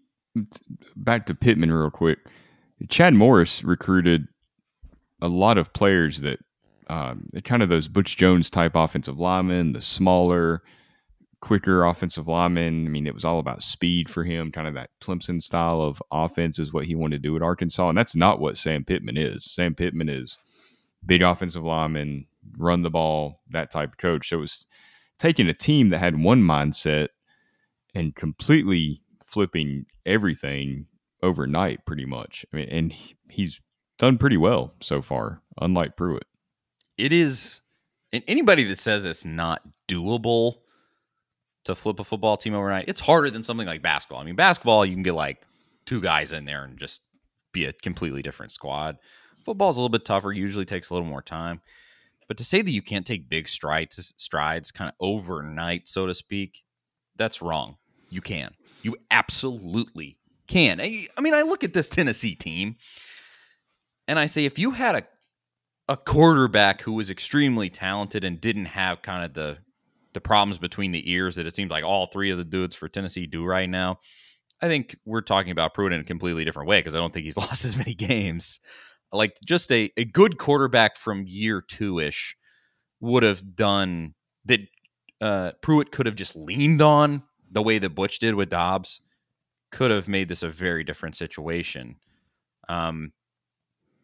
back 0.95 1.25
to 1.25 1.35
Pittman 1.35 1.73
real 1.73 1.89
quick, 1.89 2.19
Chad 2.87 3.13
Morris 3.13 3.63
recruited 3.63 4.27
a 5.21 5.27
lot 5.27 5.57
of 5.57 5.73
players 5.73 6.21
that 6.21 6.39
um, 6.87 7.29
kind 7.43 7.61
of 7.61 7.69
those 7.69 7.87
Butch 7.87 8.17
Jones 8.17 8.49
type 8.49 8.73
offensive 8.75 9.19
linemen, 9.19 9.73
the 9.73 9.81
smaller, 9.81 10.63
quicker 11.41 11.85
offensive 11.85 12.27
lineman. 12.27 12.85
I 12.85 12.89
mean, 12.89 13.07
it 13.07 13.13
was 13.13 13.25
all 13.25 13.39
about 13.39 13.63
speed 13.63 14.09
for 14.09 14.23
him, 14.23 14.51
kind 14.51 14.67
of 14.67 14.73
that 14.73 14.89
Clemson 15.01 15.41
style 15.41 15.81
of 15.81 16.01
offense 16.11 16.59
is 16.59 16.73
what 16.73 16.85
he 16.85 16.95
wanted 16.95 17.21
to 17.21 17.27
do 17.27 17.35
at 17.35 17.41
Arkansas. 17.41 17.89
And 17.89 17.97
that's 17.97 18.15
not 18.15 18.39
what 18.39 18.57
Sam 18.57 18.83
Pittman 18.83 19.17
is. 19.17 19.45
Sam 19.45 19.75
Pittman 19.75 20.09
is 20.09 20.37
big 21.05 21.21
offensive 21.21 21.63
lineman, 21.63 22.25
run 22.57 22.81
the 22.81 22.89
ball, 22.89 23.41
that 23.51 23.71
type 23.71 23.93
of 23.93 23.97
coach. 23.97 24.29
So 24.29 24.37
it 24.37 24.41
was 24.41 24.65
taking 25.17 25.47
a 25.47 25.53
team 25.53 25.89
that 25.89 25.99
had 25.99 26.21
one 26.21 26.41
mindset 26.41 27.09
and 27.93 28.15
completely 28.15 29.01
flipping 29.23 29.85
everything 30.05 30.87
overnight, 31.21 31.85
pretty 31.85 32.05
much. 32.05 32.45
I 32.51 32.57
mean, 32.57 32.69
and 32.69 32.93
he's 33.29 33.61
done 33.99 34.17
pretty 34.17 34.37
well 34.37 34.73
so 34.81 35.01
far, 35.01 35.41
unlike 35.61 35.95
Pruitt. 35.95 36.25
It 36.97 37.13
is, 37.13 37.61
and 38.11 38.23
anybody 38.27 38.63
that 38.65 38.77
says 38.77 39.05
it's 39.05 39.25
not 39.25 39.61
doable 39.87 40.55
to 41.65 41.75
flip 41.75 41.99
a 41.99 42.03
football 42.03 42.37
team 42.37 42.53
overnight, 42.53 42.85
it's 42.87 42.99
harder 42.99 43.29
than 43.29 43.43
something 43.43 43.67
like 43.67 43.81
basketball. 43.81 44.21
I 44.21 44.25
mean, 44.25 44.35
basketball, 44.35 44.85
you 44.85 44.93
can 44.93 45.03
get 45.03 45.13
like 45.13 45.41
two 45.85 46.01
guys 46.01 46.33
in 46.33 46.45
there 46.45 46.63
and 46.63 46.79
just 46.79 47.01
be 47.51 47.65
a 47.65 47.73
completely 47.73 48.21
different 48.21 48.51
squad. 48.51 48.97
Football's 49.45 49.77
a 49.77 49.79
little 49.79 49.89
bit 49.89 50.05
tougher, 50.05 50.31
usually 50.31 50.65
takes 50.65 50.89
a 50.89 50.93
little 50.93 51.07
more 51.07 51.21
time. 51.21 51.61
But 52.27 52.37
to 52.37 52.43
say 52.43 52.61
that 52.61 52.71
you 52.71 52.81
can't 52.81 53.07
take 53.07 53.29
big 53.29 53.47
strides, 53.47 54.13
strides 54.17 54.71
kind 54.71 54.89
of 54.89 54.95
overnight, 54.99 55.89
so 55.89 56.05
to 56.05 56.13
speak, 56.13 56.63
that's 57.17 57.41
wrong. 57.41 57.77
You 58.11 58.21
can. 58.21 58.53
You 58.81 58.97
absolutely 59.09 60.19
can. 60.47 60.79
I, 60.79 61.05
I 61.17 61.21
mean, 61.21 61.33
I 61.33 61.41
look 61.41 61.63
at 61.63 61.73
this 61.73 61.89
Tennessee 61.89 62.35
team 62.35 62.75
and 64.09 64.19
I 64.19 64.25
say, 64.25 64.45
if 64.45 64.59
you 64.59 64.71
had 64.71 64.95
a 64.95 65.03
a 65.87 65.97
quarterback 65.97 66.81
who 66.81 66.93
was 66.93 67.09
extremely 67.09 67.67
talented 67.67 68.23
and 68.23 68.39
didn't 68.39 68.65
have 68.65 69.01
kind 69.01 69.25
of 69.25 69.33
the 69.33 69.57
the 70.13 70.21
problems 70.21 70.57
between 70.57 70.91
the 70.91 71.09
ears 71.11 71.35
that 71.35 71.47
it 71.47 71.55
seems 71.55 71.71
like 71.71 71.83
all 71.83 72.07
three 72.07 72.31
of 72.31 72.37
the 72.37 72.43
dudes 72.43 72.75
for 72.75 72.89
Tennessee 72.89 73.25
do 73.25 73.45
right 73.45 73.69
now, 73.69 73.99
I 74.61 74.67
think 74.67 74.97
we're 75.05 75.21
talking 75.21 75.51
about 75.51 75.73
Pruitt 75.73 75.93
in 75.93 76.01
a 76.01 76.03
completely 76.03 76.43
different 76.43 76.67
way 76.67 76.79
because 76.79 76.95
I 76.95 76.97
don't 76.97 77.13
think 77.13 77.25
he's 77.25 77.37
lost 77.45 77.63
as 77.65 77.77
many 77.77 77.93
games 77.93 78.59
like 79.11 79.37
just 79.45 79.71
a, 79.71 79.91
a 79.97 80.05
good 80.05 80.37
quarterback 80.37 80.97
from 80.97 81.25
year 81.27 81.61
two 81.61 81.99
ish 81.99 82.35
would 82.99 83.23
have 83.23 83.55
done 83.55 84.13
that. 84.45 84.59
Uh, 85.21 85.51
Pruitt 85.61 85.91
could 85.91 86.05
have 86.05 86.15
just 86.15 86.35
leaned 86.35 86.81
on 86.81 87.23
the 87.51 87.61
way 87.61 87.77
that 87.77 87.89
Butch 87.89 88.19
did 88.19 88.35
with 88.35 88.49
Dobbs, 88.49 89.01
could 89.69 89.91
have 89.91 90.07
made 90.07 90.29
this 90.29 90.43
a 90.43 90.49
very 90.49 90.83
different 90.85 91.17
situation. 91.17 91.97
Um, 92.69 93.11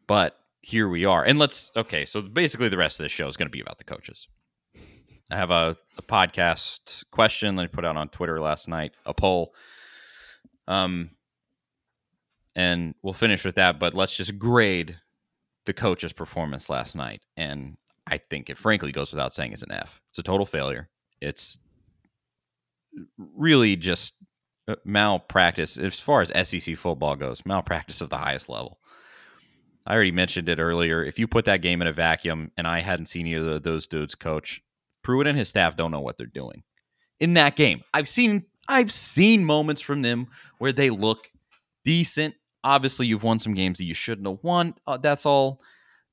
but 0.07 0.37
here 0.61 0.87
we 0.89 1.05
are. 1.05 1.23
And 1.23 1.37
let's, 1.37 1.71
okay, 1.75 2.05
so 2.05 2.21
basically 2.21 2.69
the 2.69 2.77
rest 2.77 2.99
of 2.99 3.03
this 3.03 3.11
show 3.11 3.27
is 3.27 3.37
going 3.37 3.47
to 3.47 3.51
be 3.51 3.61
about 3.61 3.77
the 3.77 3.83
coaches. 3.83 4.27
I 5.31 5.35
have 5.35 5.51
a, 5.51 5.75
a 5.97 6.01
podcast 6.01 7.03
question 7.11 7.55
that 7.55 7.63
I 7.63 7.67
put 7.67 7.85
out 7.85 7.97
on 7.97 8.09
Twitter 8.09 8.39
last 8.39 8.67
night, 8.67 8.93
a 9.05 9.13
poll. 9.13 9.53
Um, 10.67 11.11
and 12.55 12.95
we'll 13.01 13.13
finish 13.13 13.43
with 13.43 13.55
that. 13.55 13.79
But 13.79 13.93
let's 13.93 14.15
just 14.15 14.37
grade 14.39 14.99
the 15.65 15.73
coach's 15.73 16.13
performance 16.13 16.69
last 16.69 16.95
night, 16.95 17.21
and 17.35 17.77
I 18.07 18.17
think 18.17 18.49
it 18.49 18.57
frankly 18.57 18.91
goes 18.91 19.11
without 19.11 19.33
saying 19.33 19.51
it's 19.51 19.63
an 19.63 19.71
F. 19.71 20.01
It's 20.09 20.19
a 20.19 20.23
total 20.23 20.45
failure. 20.45 20.89
It's 21.21 21.57
really 23.35 23.75
just 23.75 24.13
uh, 24.67 24.75
malpractice 24.85 25.77
as 25.77 25.99
far 25.99 26.21
as 26.21 26.47
SEC 26.47 26.77
football 26.77 27.15
goes. 27.15 27.45
Malpractice 27.45 28.01
of 28.01 28.09
the 28.09 28.17
highest 28.17 28.47
level. 28.47 28.79
I 29.86 29.93
already 29.93 30.12
mentioned 30.12 30.50
it 30.50 30.60
earlier. 30.60 31.04
If 31.04 31.19
you 31.19 31.28
put 31.28 31.45
that 31.45 31.62
game 31.62 31.82
in 31.82 31.88
a 31.88 31.93
vacuum, 31.93 32.52
and 32.58 32.67
I 32.67 32.82
hadn't 32.82 33.06
seen 33.08 33.28
either 33.28 33.54
of 33.54 33.63
those 33.63 33.88
dudes 33.88 34.15
coach, 34.15 34.62
Pruitt 35.04 35.28
and 35.28 35.38
his 35.38 35.50
staff 35.50 35.76
don't 35.76 35.91
know 35.91 36.02
what 36.02 36.17
they're 36.17 36.28
doing 36.28 36.63
in 37.19 37.36
that 37.36 37.56
game. 37.56 37.82
I've 37.93 38.10
seen 38.10 38.45
I've 38.67 38.91
seen 38.91 39.45
moments 39.45 39.82
from 39.82 40.02
them 40.02 40.28
where 40.58 40.74
they 40.74 40.89
look 40.89 41.30
decent 41.84 42.34
obviously 42.65 43.06
you've 43.06 43.24
won 43.24 43.39
some 43.39 43.54
games 43.54 43.78
that 43.78 43.86
you 43.86 43.93
shouldn't 43.93 44.28
have 44.28 44.39
won. 44.41 44.74
Uh, 44.86 44.98
that's 44.98 45.26
all 45.26 45.62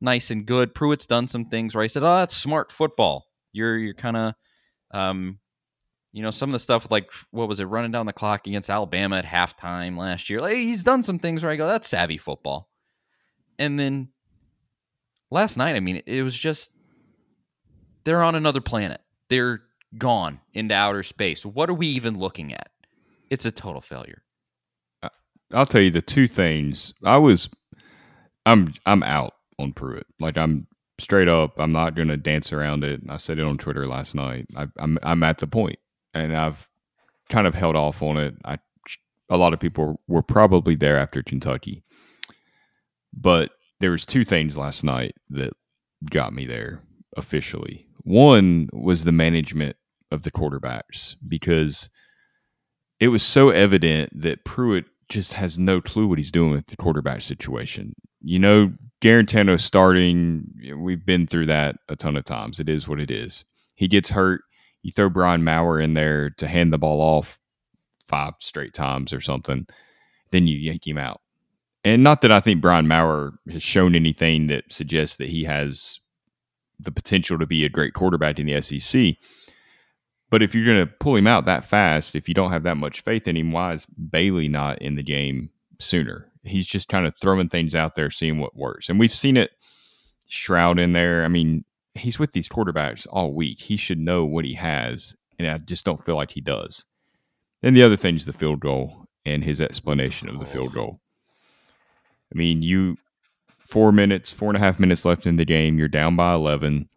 nice 0.01 0.31
and 0.31 0.47
good. 0.47 0.75
Pruitt's 0.75 1.07
done 1.07 1.27
some 1.27 1.47
things 1.47 1.75
where 1.75 1.83
I 1.83 1.89
said, 1.89 2.05
"Oh, 2.05 2.19
that's 2.19 2.37
smart 2.37 2.71
football." 2.71 3.27
You're 3.53 3.77
you're 3.79 3.95
kind 3.95 4.17
of, 4.17 4.35
um, 4.93 5.41
you 6.13 6.23
know, 6.23 6.31
some 6.31 6.51
of 6.51 6.53
the 6.53 6.59
stuff 6.61 6.89
like 6.91 7.11
what 7.31 7.49
was 7.49 7.59
it, 7.59 7.65
running 7.65 7.91
down 7.91 8.07
the 8.07 8.13
clock 8.13 8.47
against 8.47 8.71
Alabama 8.71 9.17
at 9.17 9.25
halftime 9.25 9.97
last 9.99 10.31
year. 10.31 10.41
Like 10.41 10.55
he's 10.55 10.85
done 10.85 11.03
some 11.03 11.19
things 11.19 11.43
where 11.43 11.51
I 11.51 11.57
go, 11.57 11.67
"That's 11.67 11.89
savvy 11.89 12.19
football." 12.19 12.69
And 13.59 13.79
then 13.79 14.09
last 15.31 15.57
night, 15.57 15.77
I 15.77 15.81
mean, 15.81 16.03
it 16.07 16.23
was 16.23 16.35
just 16.35 16.71
they're 18.05 18.23
on 18.23 18.35
another 18.35 18.61
planet. 18.61 19.01
They're 19.29 19.63
gone 19.97 20.41
into 20.53 20.75
outer 20.75 21.03
space. 21.03 21.45
What 21.45 21.71
are 21.71 21.75
we 21.75 21.87
even 21.89 22.19
looking 22.19 22.53
at? 22.53 22.71
It's 23.31 23.47
a 23.47 23.51
total 23.51 23.81
failure. 23.81 24.23
I'll 25.53 25.67
tell 25.67 25.83
you 25.83 25.91
the 25.91 26.03
two 26.03 26.29
things. 26.29 26.95
I 27.05 27.19
was, 27.19 27.51
I'm, 28.47 28.73
I'm 28.87 29.03
out 29.03 29.35
on 29.59 29.73
Pruitt. 29.73 30.07
Like 30.19 30.39
I'm 30.39 30.67
straight 30.99 31.29
up. 31.29 31.55
I'm 31.59 31.73
not 31.73 31.95
going 31.95 32.09
to 32.09 32.17
dance 32.17 32.53
around 32.53 32.85
it. 32.85 33.03
I 33.09 33.19
said 33.19 33.39
it 33.39 33.45
on 33.45 33.59
Twitter 33.59 33.87
last 33.87 34.15
night. 34.15 34.47
I, 34.57 34.69
I'm, 34.79 34.99
I'm 35.03 35.23
at 35.23 35.39
the 35.39 35.47
point, 35.47 35.79
and 36.15 36.35
I've 36.35 36.69
kind 37.29 37.47
of 37.47 37.55
held 37.55 37.77
off 37.77 38.03
on 38.03 38.17
it. 38.17 38.35
I, 38.45 38.59
a 39.29 39.37
lot 39.37 39.53
of 39.53 39.61
people 39.61 40.01
were 40.09 40.23
probably 40.23 40.75
there 40.75 40.99
after 40.99 41.23
Kentucky, 41.23 41.85
but 43.13 43.51
there 43.81 43.91
was 43.91 44.07
two 44.07 44.25
things 44.25 44.57
last 44.57 44.85
night 44.85 45.15
that 45.31 45.53
got 46.11 46.33
me 46.33 46.47
there 46.47 46.83
officially. 47.17 47.87
One 48.03 48.69
was 48.73 49.05
the 49.05 49.13
management 49.13 49.77
of 50.11 50.23
the 50.23 50.31
quarterbacks 50.31 51.17
because 51.27 51.89
it 53.01 53.09
was 53.09 53.23
so 53.23 53.51
evident 53.51 54.11
that 54.21 54.45
Pruitt 54.45 54.85
just 55.09 55.35
has 55.35 55.59
no 55.59 55.81
clue 55.81 56.07
what 56.07 56.19
he's 56.19 56.31
doing 56.31 56.53
with 56.53 56.67
the 56.67 56.77
quarterback 56.77 57.23
situation. 57.23 57.93
You 58.21 58.39
know, 58.39 58.73
Guarantano 59.03 59.61
starting, 59.61 60.47
we've 60.79 61.05
been 61.05 61.27
through 61.27 61.47
that 61.47 61.77
a 61.89 61.97
ton 61.97 62.17
of 62.17 62.25
times. 62.25 62.61
It 62.61 62.69
is 62.69 62.87
what 62.87 63.01
it 63.01 63.11
is. 63.11 63.45
He 63.75 63.89
gets 63.89 64.11
hurt. 64.11 64.43
You 64.83 64.93
throw 64.93 65.09
Brian 65.09 65.45
Maurer 65.45 65.81
in 65.81 65.95
there 65.95 66.31
to 66.39 66.47
hand 66.47 66.73
the 66.73 66.79
ball 66.79 67.01
off 67.01 67.39
five 68.07 68.35
straight 68.41 68.75
times 68.75 69.13
or 69.13 69.21
something, 69.21 69.67
then 70.31 70.47
you 70.47 70.59
yank 70.59 70.87
him 70.87 70.99
out. 70.99 71.22
And 71.85 72.03
not 72.03 72.21
that 72.21 72.33
I 72.33 72.41
think 72.41 72.61
Brian 72.61 72.87
Maurer 72.87 73.33
has 73.51 73.63
shown 73.63 73.95
anything 73.95 74.47
that 74.47 74.65
suggests 74.71 75.17
that 75.17 75.29
he 75.29 75.45
has 75.45 75.99
the 76.79 76.93
potential 76.93 77.39
to 77.39 77.47
be 77.47 77.65
a 77.65 77.69
great 77.69 77.95
quarterback 77.95 78.39
in 78.39 78.47
the 78.47 78.61
SEC. 78.61 79.17
But 80.31 80.43
if 80.43 80.55
you're 80.55 80.65
going 80.65 80.87
to 80.87 80.95
pull 81.01 81.17
him 81.17 81.27
out 81.27 81.45
that 81.45 81.65
fast, 81.65 82.15
if 82.15 82.29
you 82.29 82.35
don't 82.35 82.53
have 82.53 82.63
that 82.63 82.77
much 82.77 83.03
faith 83.03 83.29
in 83.29 83.37
him, 83.37 83.53
why 83.53 83.75
is 83.75 83.87
Bailey 83.87 84.49
not 84.49 84.81
in 84.81 84.95
the 84.95 85.03
game 85.03 85.51
sooner? 85.79 86.33
He's 86.45 86.67
just 86.67 86.89
kind 86.89 87.07
of 87.07 87.15
throwing 87.21 87.49
things 87.49 87.75
out 87.75 87.95
there, 87.95 88.11
seeing 88.11 88.39
what 88.39 88.57
works. 88.57 88.89
And 88.89 88.99
we've 88.99 89.15
seen 89.15 89.37
it 89.37 89.51
Shroud 90.27 90.79
in 90.79 90.93
there. 90.93 91.25
I 91.25 91.29
mean, 91.29 91.65
he's 91.95 92.19
with 92.19 92.33
these 92.33 92.49
quarterbacks 92.49 93.07
all 93.11 93.35
week. 93.35 93.61
He 93.61 93.77
should 93.77 93.99
know 93.99 94.25
what 94.25 94.47
he 94.47 94.55
has, 94.55 95.15
and 95.39 95.47
I 95.47 95.59
just 95.59 95.85
don't 95.85 96.03
feel 96.03 96.17
like 96.17 96.31
he 96.31 96.41
does. 96.41 96.87
And 97.63 97.77
the 97.77 97.83
other 97.83 97.97
thing 97.97 98.17
is 98.17 98.25
the 98.25 98.33
field 98.33 98.61
goal 98.61 99.05
and 99.27 99.45
his 99.45 99.61
explanation 99.61 100.31
of 100.31 100.39
the 100.39 100.47
field 100.47 100.73
goal. 100.73 101.02
I 102.33 102.39
mean, 102.39 102.63
you 102.63 102.97
four 103.59 103.93
minutes, 103.93 104.31
four 104.31 104.49
and 104.49 104.57
a 104.57 104.61
half 104.61 104.81
minutes 104.81 105.05
left 105.05 105.27
in 105.27 105.37
the 105.37 105.45
game. 105.45 105.79
You're 105.79 105.89
down 105.89 106.17
by 106.17 106.35
11 106.35 106.89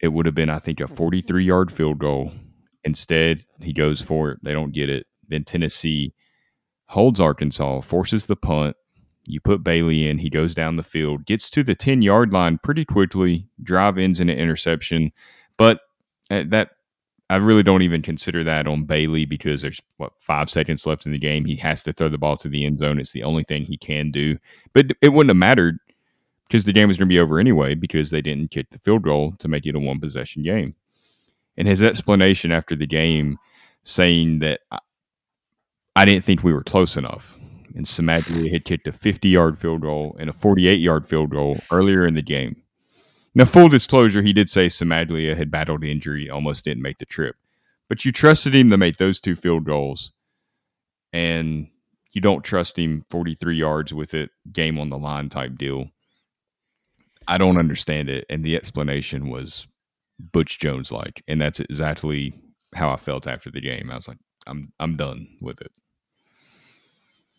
it 0.00 0.08
would 0.08 0.26
have 0.26 0.34
been, 0.34 0.50
I 0.50 0.58
think, 0.58 0.80
a 0.80 0.88
43 0.88 1.44
yard 1.44 1.72
field 1.72 1.98
goal. 1.98 2.32
Instead, 2.84 3.44
he 3.60 3.72
goes 3.72 4.00
for 4.00 4.30
it. 4.30 4.38
They 4.42 4.52
don't 4.52 4.72
get 4.72 4.88
it. 4.88 5.06
Then 5.28 5.44
Tennessee 5.44 6.14
holds 6.86 7.20
Arkansas, 7.20 7.82
forces 7.82 8.26
the 8.26 8.36
punt. 8.36 8.76
You 9.26 9.40
put 9.40 9.62
Bailey 9.62 10.08
in. 10.08 10.18
He 10.18 10.30
goes 10.30 10.54
down 10.54 10.76
the 10.76 10.82
field, 10.82 11.26
gets 11.26 11.50
to 11.50 11.62
the 11.62 11.74
10 11.74 12.02
yard 12.02 12.32
line 12.32 12.58
pretty 12.62 12.84
quickly, 12.84 13.48
drive 13.62 13.98
ends 13.98 14.18
in 14.18 14.30
an 14.30 14.38
interception. 14.38 15.12
But 15.58 15.80
uh, 16.30 16.44
that, 16.48 16.70
I 17.30 17.36
really 17.36 17.62
don't 17.62 17.82
even 17.82 18.02
consider 18.02 18.42
that 18.42 18.66
on 18.66 18.82
Bailey 18.82 19.24
because 19.24 19.62
there's, 19.62 19.80
what, 19.98 20.12
five 20.18 20.50
seconds 20.50 20.84
left 20.84 21.06
in 21.06 21.12
the 21.12 21.18
game. 21.18 21.44
He 21.44 21.54
has 21.56 21.84
to 21.84 21.92
throw 21.92 22.08
the 22.08 22.18
ball 22.18 22.36
to 22.38 22.48
the 22.48 22.66
end 22.66 22.80
zone. 22.80 22.98
It's 22.98 23.12
the 23.12 23.22
only 23.22 23.44
thing 23.44 23.64
he 23.64 23.76
can 23.76 24.10
do. 24.10 24.36
But 24.72 24.86
it 25.00 25.10
wouldn't 25.10 25.30
have 25.30 25.36
mattered 25.36 25.78
because 26.48 26.64
the 26.64 26.72
game 26.72 26.88
was 26.88 26.98
going 26.98 27.08
to 27.08 27.14
be 27.14 27.20
over 27.20 27.38
anyway 27.38 27.76
because 27.76 28.10
they 28.10 28.20
didn't 28.20 28.50
kick 28.50 28.70
the 28.70 28.80
field 28.80 29.02
goal 29.02 29.34
to 29.38 29.46
make 29.46 29.64
it 29.64 29.76
a 29.76 29.78
one 29.78 30.00
possession 30.00 30.42
game. 30.42 30.74
And 31.56 31.68
his 31.68 31.84
explanation 31.84 32.50
after 32.50 32.74
the 32.74 32.86
game 32.86 33.38
saying 33.84 34.40
that 34.40 34.60
I, 34.72 34.80
I 35.94 36.04
didn't 36.06 36.24
think 36.24 36.42
we 36.42 36.52
were 36.52 36.64
close 36.64 36.96
enough. 36.96 37.36
And 37.76 37.86
Cimaglia 37.86 38.52
had 38.52 38.64
kicked 38.64 38.88
a 38.88 38.92
50 38.92 39.28
yard 39.28 39.56
field 39.56 39.82
goal 39.82 40.16
and 40.18 40.28
a 40.28 40.32
48 40.32 40.80
yard 40.80 41.06
field 41.06 41.30
goal 41.30 41.60
earlier 41.70 42.04
in 42.04 42.14
the 42.14 42.22
game. 42.22 42.56
Now, 43.34 43.44
full 43.44 43.68
disclosure, 43.68 44.22
he 44.22 44.32
did 44.32 44.48
say 44.48 44.66
Cimaglia 44.66 45.36
had 45.36 45.50
battled 45.50 45.84
injury, 45.84 46.28
almost 46.28 46.64
didn't 46.64 46.82
make 46.82 46.98
the 46.98 47.06
trip. 47.06 47.36
But 47.88 48.04
you 48.04 48.12
trusted 48.12 48.54
him 48.54 48.70
to 48.70 48.76
make 48.76 48.96
those 48.96 49.20
two 49.20 49.36
field 49.36 49.64
goals, 49.64 50.12
and 51.12 51.68
you 52.12 52.20
don't 52.20 52.44
trust 52.44 52.78
him 52.78 53.04
43 53.10 53.56
yards 53.56 53.94
with 53.94 54.14
it, 54.14 54.30
game 54.52 54.78
on 54.78 54.90
the 54.90 54.98
line 54.98 55.28
type 55.28 55.56
deal. 55.56 55.90
I 57.28 57.38
don't 57.38 57.58
understand 57.58 58.08
it. 58.08 58.26
And 58.28 58.44
the 58.44 58.56
explanation 58.56 59.28
was 59.28 59.68
Butch 60.18 60.58
Jones 60.58 60.90
like. 60.90 61.22
And 61.28 61.40
that's 61.40 61.60
exactly 61.60 62.34
how 62.74 62.90
I 62.90 62.96
felt 62.96 63.26
after 63.26 63.50
the 63.50 63.60
game. 63.60 63.90
I 63.90 63.94
was 63.94 64.08
like, 64.08 64.18
I'm 64.46 64.72
I'm 64.80 64.96
done 64.96 65.28
with 65.40 65.60
it. 65.60 65.72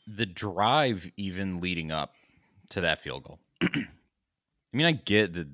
The 0.07 0.25
drive, 0.25 1.09
even 1.17 1.61
leading 1.61 1.91
up 1.91 2.13
to 2.69 2.81
that 2.81 3.01
field 3.01 3.23
goal. 3.23 3.39
I 3.61 3.87
mean, 4.73 4.85
I 4.85 4.91
get 4.93 5.33
that 5.33 5.47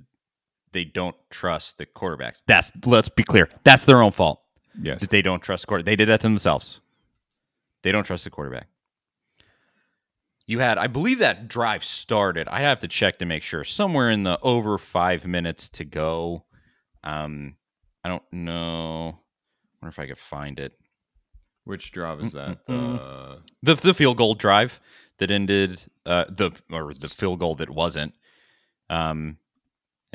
they 0.74 0.84
don't 0.86 1.16
trust 1.30 1.78
the 1.78 1.86
quarterbacks. 1.86 2.44
That's 2.48 2.72
let's 2.86 3.10
be 3.10 3.24
clear. 3.24 3.50
That's 3.64 3.86
their 3.86 4.02
own 4.02 4.12
fault. 4.12 4.42
Yes. 4.80 5.00
That 5.02 5.10
they 5.10 5.22
don't 5.22 5.42
trust 5.42 5.64
the 5.64 5.68
quarterback. 5.68 5.86
They 5.88 5.96
did 5.96 6.10
that 6.10 6.22
to 6.22 6.28
themselves. 6.28 6.80
They 7.84 7.92
don't 7.92 8.04
trust 8.04 8.24
the 8.26 8.30
quarterback. 8.30 8.68
You 10.46 10.60
had, 10.60 10.78
I 10.78 10.88
believe 10.88 11.20
that 11.20 11.48
drive 11.50 11.84
started. 11.84 12.48
I'd 12.48 12.62
have 12.62 12.80
to 12.80 12.88
check 12.88 13.20
to 13.20 13.26
make 13.26 13.44
sure. 13.44 13.64
Somewhere 13.66 14.10
in 14.10 14.24
the 14.24 14.40
over 14.42 14.78
five 14.78 15.26
minutes 15.28 15.68
to 15.70 15.84
go. 15.84 16.46
Um, 17.04 17.56
I 18.04 18.10
don't 18.10 18.24
know. 18.32 19.20
I 19.20 19.86
wonder 19.86 19.90
if 19.90 20.00
I 20.00 20.08
could 20.08 20.18
find 20.18 20.60
it. 20.60 20.74
Which 21.66 21.92
drive 21.92 22.22
is 22.24 22.32
that? 22.32 22.60
Uh, 22.70 23.38
The 23.62 23.76
the 23.76 23.94
field 23.94 24.16
goal 24.18 24.36
drive 24.36 24.80
that 25.18 25.32
ended 25.32 25.82
uh 26.06 26.24
the 26.30 26.52
or 26.72 26.94
the 26.94 27.10
field 27.10 27.40
goal 27.40 27.56
that 27.56 27.70
wasn't. 27.70 28.14
Um 28.90 29.38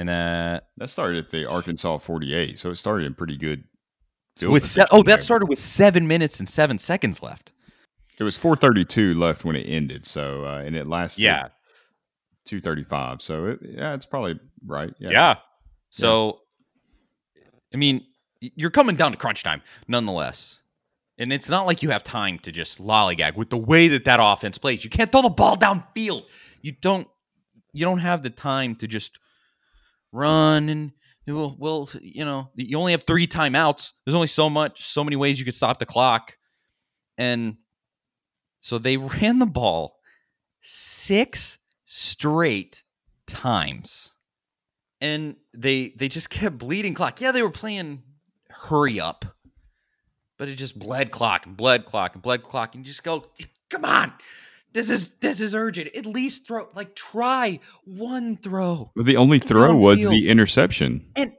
and 0.02 0.08
that 0.08 0.68
that 0.76 0.90
started 0.90 1.24
at 1.24 1.30
the 1.30 1.46
Arkansas 1.48 1.98
48, 1.98 2.58
so 2.58 2.70
it 2.70 2.76
started 2.76 3.06
in 3.06 3.14
pretty 3.14 3.36
good. 3.36 3.64
with 4.40 4.66
se- 4.66 4.86
oh 4.90 5.02
that 5.04 5.22
started 5.22 5.46
with 5.48 5.58
seven 5.58 6.06
minutes 6.08 6.38
and 6.40 6.48
seven 6.48 6.78
seconds 6.78 7.22
left. 7.22 7.52
It 8.18 8.24
was 8.24 8.36
432 8.36 9.14
left 9.14 9.44
when 9.44 9.56
it 9.56 9.62
ended, 9.64 10.04
so 10.06 10.44
uh, 10.44 10.58
and 10.64 10.76
it 10.76 10.86
lasted 10.86 11.22
Yeah, 11.22 11.48
235. 12.46 13.22
So 13.22 13.46
it, 13.46 13.60
yeah, 13.62 13.94
it's 13.94 14.06
probably 14.06 14.38
right. 14.66 14.92
Yeah. 14.98 15.10
yeah. 15.10 15.34
So, 15.90 16.40
I 17.72 17.76
mean, 17.76 18.04
you're 18.40 18.70
coming 18.70 18.96
down 18.96 19.12
to 19.12 19.18
crunch 19.18 19.42
time, 19.42 19.62
nonetheless. 19.88 20.58
And 21.18 21.32
it's 21.32 21.48
not 21.50 21.66
like 21.66 21.82
you 21.82 21.90
have 21.90 22.02
time 22.02 22.38
to 22.40 22.50
just 22.52 22.80
lollygag 22.80 23.36
with 23.36 23.50
the 23.50 23.58
way 23.58 23.88
that 23.88 24.04
that 24.06 24.18
offense 24.20 24.58
plays. 24.58 24.82
You 24.84 24.90
can't 24.90 25.12
throw 25.12 25.22
the 25.22 25.28
ball 25.30 25.56
downfield. 25.56 26.24
You 26.60 26.72
don't. 26.72 27.06
You 27.74 27.84
don't 27.86 27.98
have 28.00 28.22
the 28.22 28.30
time 28.30 28.74
to 28.76 28.86
just 28.86 29.18
run 30.12 30.68
and 30.68 30.92
well, 31.26 31.56
well, 31.58 31.88
you 32.00 32.24
know, 32.24 32.50
you 32.56 32.76
only 32.78 32.92
have 32.92 33.04
three 33.04 33.28
timeouts. 33.28 33.92
There's 34.04 34.14
only 34.14 34.26
so 34.26 34.50
much, 34.50 34.84
so 34.84 35.04
many 35.04 35.14
ways 35.16 35.38
you 35.38 35.44
could 35.44 35.54
stop 35.54 35.78
the 35.78 35.86
clock, 35.86 36.36
and 37.16 37.56
so 38.60 38.78
they 38.78 38.96
ran 39.20 39.38
the 39.38 39.46
ball 39.46 39.96
six 40.60 41.58
straight 41.84 42.82
times 43.26 44.12
and 45.02 45.34
they 45.52 45.92
they 45.98 46.08
just 46.08 46.30
kept 46.30 46.56
bleeding 46.56 46.94
clock. 46.94 47.20
Yeah, 47.20 47.32
they 47.32 47.42
were 47.42 47.50
playing 47.50 48.02
hurry 48.48 49.00
up, 49.00 49.24
but 50.38 50.48
it 50.48 50.54
just 50.54 50.78
bled 50.78 51.10
clock 51.10 51.44
and 51.44 51.56
bled 51.56 51.84
clock 51.84 52.14
and 52.14 52.22
bled 52.22 52.44
clock, 52.44 52.74
and 52.74 52.84
you 52.86 52.88
just 52.88 53.02
go, 53.02 53.26
come 53.68 53.84
on, 53.84 54.12
this 54.72 54.90
is 54.90 55.10
this 55.20 55.40
is 55.40 55.54
urgent. 55.54 55.94
At 55.96 56.06
least 56.06 56.46
throw 56.46 56.68
like 56.74 56.94
try 56.94 57.60
one 57.84 58.36
throw. 58.36 58.92
The 58.96 59.16
only 59.16 59.38
throw 59.38 59.74
was 59.74 59.98
Downfield. 59.98 60.10
the 60.10 60.28
interception. 60.28 61.10
And 61.16 61.32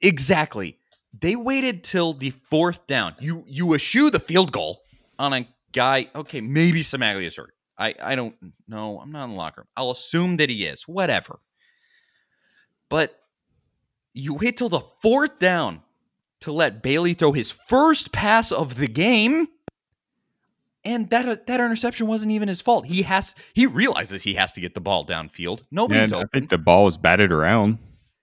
exactly, 0.00 0.78
they 1.18 1.36
waited 1.36 1.84
till 1.84 2.12
the 2.12 2.32
fourth 2.50 2.86
down. 2.86 3.14
You 3.20 3.44
you 3.46 3.74
eschew 3.74 4.10
the 4.10 4.20
field 4.20 4.52
goal 4.52 4.82
on 5.18 5.32
a 5.32 5.48
guy. 5.72 6.10
Okay, 6.14 6.40
maybe 6.40 6.82
Cimaglia 6.82 7.26
is 7.26 7.36
hurt. 7.36 7.54
I 7.78 7.94
I 8.02 8.14
don't 8.16 8.34
know. 8.66 9.00
I'm 9.00 9.12
not 9.12 9.24
in 9.24 9.30
the 9.30 9.36
locker 9.36 9.62
room. 9.62 9.68
I'll 9.76 9.90
assume 9.90 10.36
that 10.38 10.50
he 10.50 10.64
is. 10.64 10.82
Whatever. 10.88 11.38
But 12.88 13.18
you 14.12 14.34
wait 14.34 14.56
till 14.56 14.68
the 14.68 14.82
fourth 15.02 15.38
down 15.38 15.82
to 16.40 16.52
let 16.52 16.82
Bailey 16.82 17.14
throw 17.14 17.32
his 17.32 17.50
first 17.50 18.12
pass 18.12 18.52
of 18.52 18.76
the 18.76 18.86
game. 18.86 19.48
And 20.86 21.10
that 21.10 21.48
that 21.48 21.60
interception 21.60 22.06
wasn't 22.06 22.30
even 22.30 22.46
his 22.46 22.60
fault. 22.60 22.86
He 22.86 23.02
has 23.02 23.34
he 23.54 23.66
realizes 23.66 24.22
he 24.22 24.34
has 24.34 24.52
to 24.52 24.60
get 24.60 24.74
the 24.74 24.80
ball 24.80 25.04
downfield. 25.04 25.62
Nobody's 25.72 26.12
And 26.12 26.22
I 26.22 26.26
think 26.32 26.48
the 26.48 26.58
ball 26.58 26.84
was 26.84 26.96
batted 26.96 27.32
around. 27.32 27.78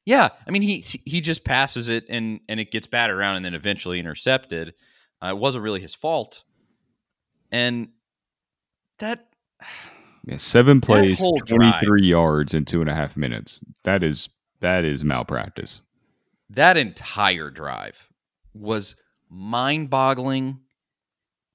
Yeah, 0.06 0.30
I 0.48 0.52
mean 0.52 0.62
he 0.62 0.78
he 1.06 1.20
just 1.20 1.44
passes 1.44 1.90
it 1.90 2.06
and 2.08 2.40
and 2.48 2.62
it 2.62 2.72
gets 2.72 2.88
batted 2.88 3.16
around 3.16 3.36
and 3.36 3.46
then 3.46 3.54
eventually 3.54 4.00
intercepted. 4.00 4.74
Uh, 5.22 5.28
it 5.28 5.38
wasn't 5.38 5.64
really 5.64 5.82
his 5.82 5.94
fault, 5.94 6.44
and 7.52 7.90
that 9.00 9.28
Yeah, 10.26 10.38
seven 10.38 10.80
plays, 10.80 11.22
23 11.48 12.06
yards 12.06 12.54
in 12.54 12.64
two 12.64 12.80
and 12.80 12.90
a 12.90 12.96
half 12.96 13.18
minutes. 13.18 13.62
That 13.84 14.04
is 14.04 14.30
that 14.62 14.86
is 14.86 15.04
malpractice. 15.04 15.82
that 16.50 16.78
entire 16.78 17.50
drive 17.50 18.08
was 18.54 18.96
mind-boggling 19.30 20.60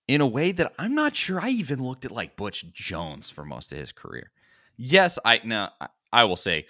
in 0.08 0.20
a 0.22 0.26
way 0.26 0.52
that 0.52 0.72
I'm 0.78 0.94
not 0.94 1.14
sure 1.14 1.40
I 1.40 1.50
even 1.50 1.82
looked 1.82 2.04
at 2.04 2.10
like 2.10 2.36
Butch 2.36 2.64
Jones 2.72 3.30
for 3.30 3.44
most 3.44 3.70
of 3.72 3.78
his 3.78 3.92
career. 3.92 4.30
Yes, 4.76 5.18
I 5.24 5.40
now 5.44 5.72
I- 6.12 6.24
will 6.24 6.36
say 6.36 6.66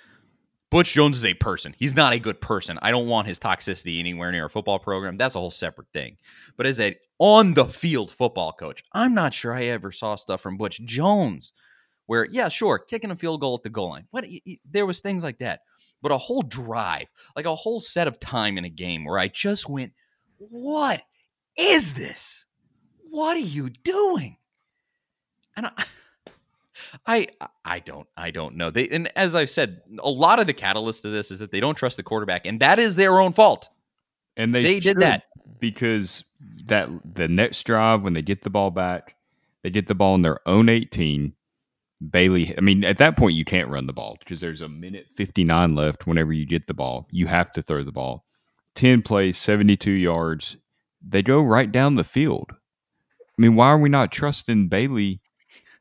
Butch 0.71 0.93
Jones 0.93 1.17
is 1.17 1.25
a 1.25 1.35
person. 1.35 1.75
He's 1.79 1.95
not 1.95 2.13
a 2.13 2.19
good 2.19 2.41
person. 2.41 2.79
I 2.83 2.91
don't 2.91 3.07
want 3.07 3.27
his 3.29 3.39
toxicity 3.39 4.01
anywhere 4.01 4.31
near 4.33 4.47
a 4.47 4.51
football 4.51 4.79
program. 4.79 5.17
That's 5.17 5.35
a 5.35 5.41
whole 5.41 5.51
separate 5.51 5.89
thing. 5.95 6.17
But 6.57 6.67
as 6.67 6.81
a 6.81 6.97
on 7.19 7.55
the 7.55 7.65
field 7.65 8.11
football 8.13 8.53
coach, 8.53 8.83
I'm 8.93 9.15
not 9.15 9.33
sure 9.33 9.55
I 9.55 9.65
ever 9.67 9.91
saw 9.91 10.17
stuff 10.17 10.41
from 10.41 10.57
Butch 10.57 10.81
Jones 10.85 11.53
where 12.07 12.27
yeah, 12.27 12.49
sure, 12.49 12.79
kicking 12.79 13.11
a 13.11 13.17
field 13.17 13.41
goal 13.41 13.55
at 13.55 13.63
the 13.63 13.71
goal 13.71 13.91
line. 13.91 14.07
What 14.11 14.25
there 14.69 14.87
was 14.87 15.01
things 15.01 15.23
like 15.23 15.39
that. 15.39 15.61
But 16.01 16.13
a 16.13 16.19
whole 16.19 16.43
drive, 16.43 17.09
like 17.37 17.47
a 17.47 17.55
whole 17.55 17.81
set 17.81 18.09
of 18.09 18.21
time 18.21 18.57
in 18.57 18.65
a 18.65 18.71
game 18.71 19.05
where 19.05 19.19
I 19.19 19.29
just 19.29 19.69
went, 19.69 19.93
"What 20.39 21.03
is 21.57 21.95
this? 21.95 22.47
What 23.11 23.37
are 23.37 23.41
you 23.41 23.71
doing?" 23.71 24.37
And 25.57 25.67
I 25.67 25.85
I 27.07 27.27
I 27.65 27.79
don't 27.81 28.07
I 28.17 28.31
don't 28.31 28.57
know. 28.57 28.71
They 28.71 28.89
and 28.89 29.11
as 29.17 29.35
I've 29.35 29.51
said, 29.51 29.83
a 30.01 30.11
lot 30.11 30.39
of 30.41 30.47
the 30.47 30.55
catalyst 30.55 31.03
to 31.03 31.09
this 31.11 31.31
is 31.31 31.39
that 31.41 31.51
they 31.51 31.61
don't 31.61 31.77
trust 31.77 31.97
the 31.97 32.03
quarterback, 32.03 32.47
and 32.47 32.61
that 32.61 32.79
is 32.79 32.97
their 32.97 33.19
own 33.21 33.33
fault. 33.33 33.69
And 34.37 34.55
they, 34.55 34.63
They 34.63 34.81
did 34.81 35.01
that. 35.01 35.25
because 35.59 36.25
that 36.67 36.89
the 37.15 37.27
next 37.27 37.65
drive 37.65 38.03
when 38.03 38.13
they 38.13 38.23
get 38.23 38.43
the 38.45 38.51
ball 38.51 38.71
back, 38.71 39.17
they 39.63 39.71
get 39.71 39.89
the 39.89 39.97
ball 39.97 40.15
in 40.15 40.23
their 40.23 40.39
own 40.47 40.69
18. 40.69 41.35
Bailey, 42.11 42.57
I 42.57 42.61
mean, 42.61 42.85
at 42.85 42.99
that 42.99 43.17
point 43.17 43.35
you 43.35 43.45
can't 43.45 43.69
run 43.69 43.89
the 43.89 43.93
ball 43.93 44.17
because 44.21 44.41
there's 44.41 44.61
a 44.61 44.69
minute 44.69 45.07
59 45.17 45.75
left 45.75 46.07
whenever 46.07 46.33
you 46.33 46.47
get 46.47 46.69
the 46.69 46.75
ball. 46.75 47.09
You 47.11 47.27
have 47.27 47.51
to 47.53 47.63
throw 47.63 47.83
the 47.83 47.91
ball. 47.91 48.25
10 48.77 49.03
plays, 49.03 49.37
72 49.37 49.91
yards. 49.91 50.57
They 51.05 51.23
go 51.23 51.41
right 51.43 51.73
down 51.73 51.97
the 51.97 52.05
field. 52.05 52.53
I 53.39 53.43
mean, 53.43 53.55
why 53.55 53.69
are 53.69 53.79
we 53.79 53.89
not 53.89 54.11
trusting 54.13 54.69
Bailey 54.69 55.21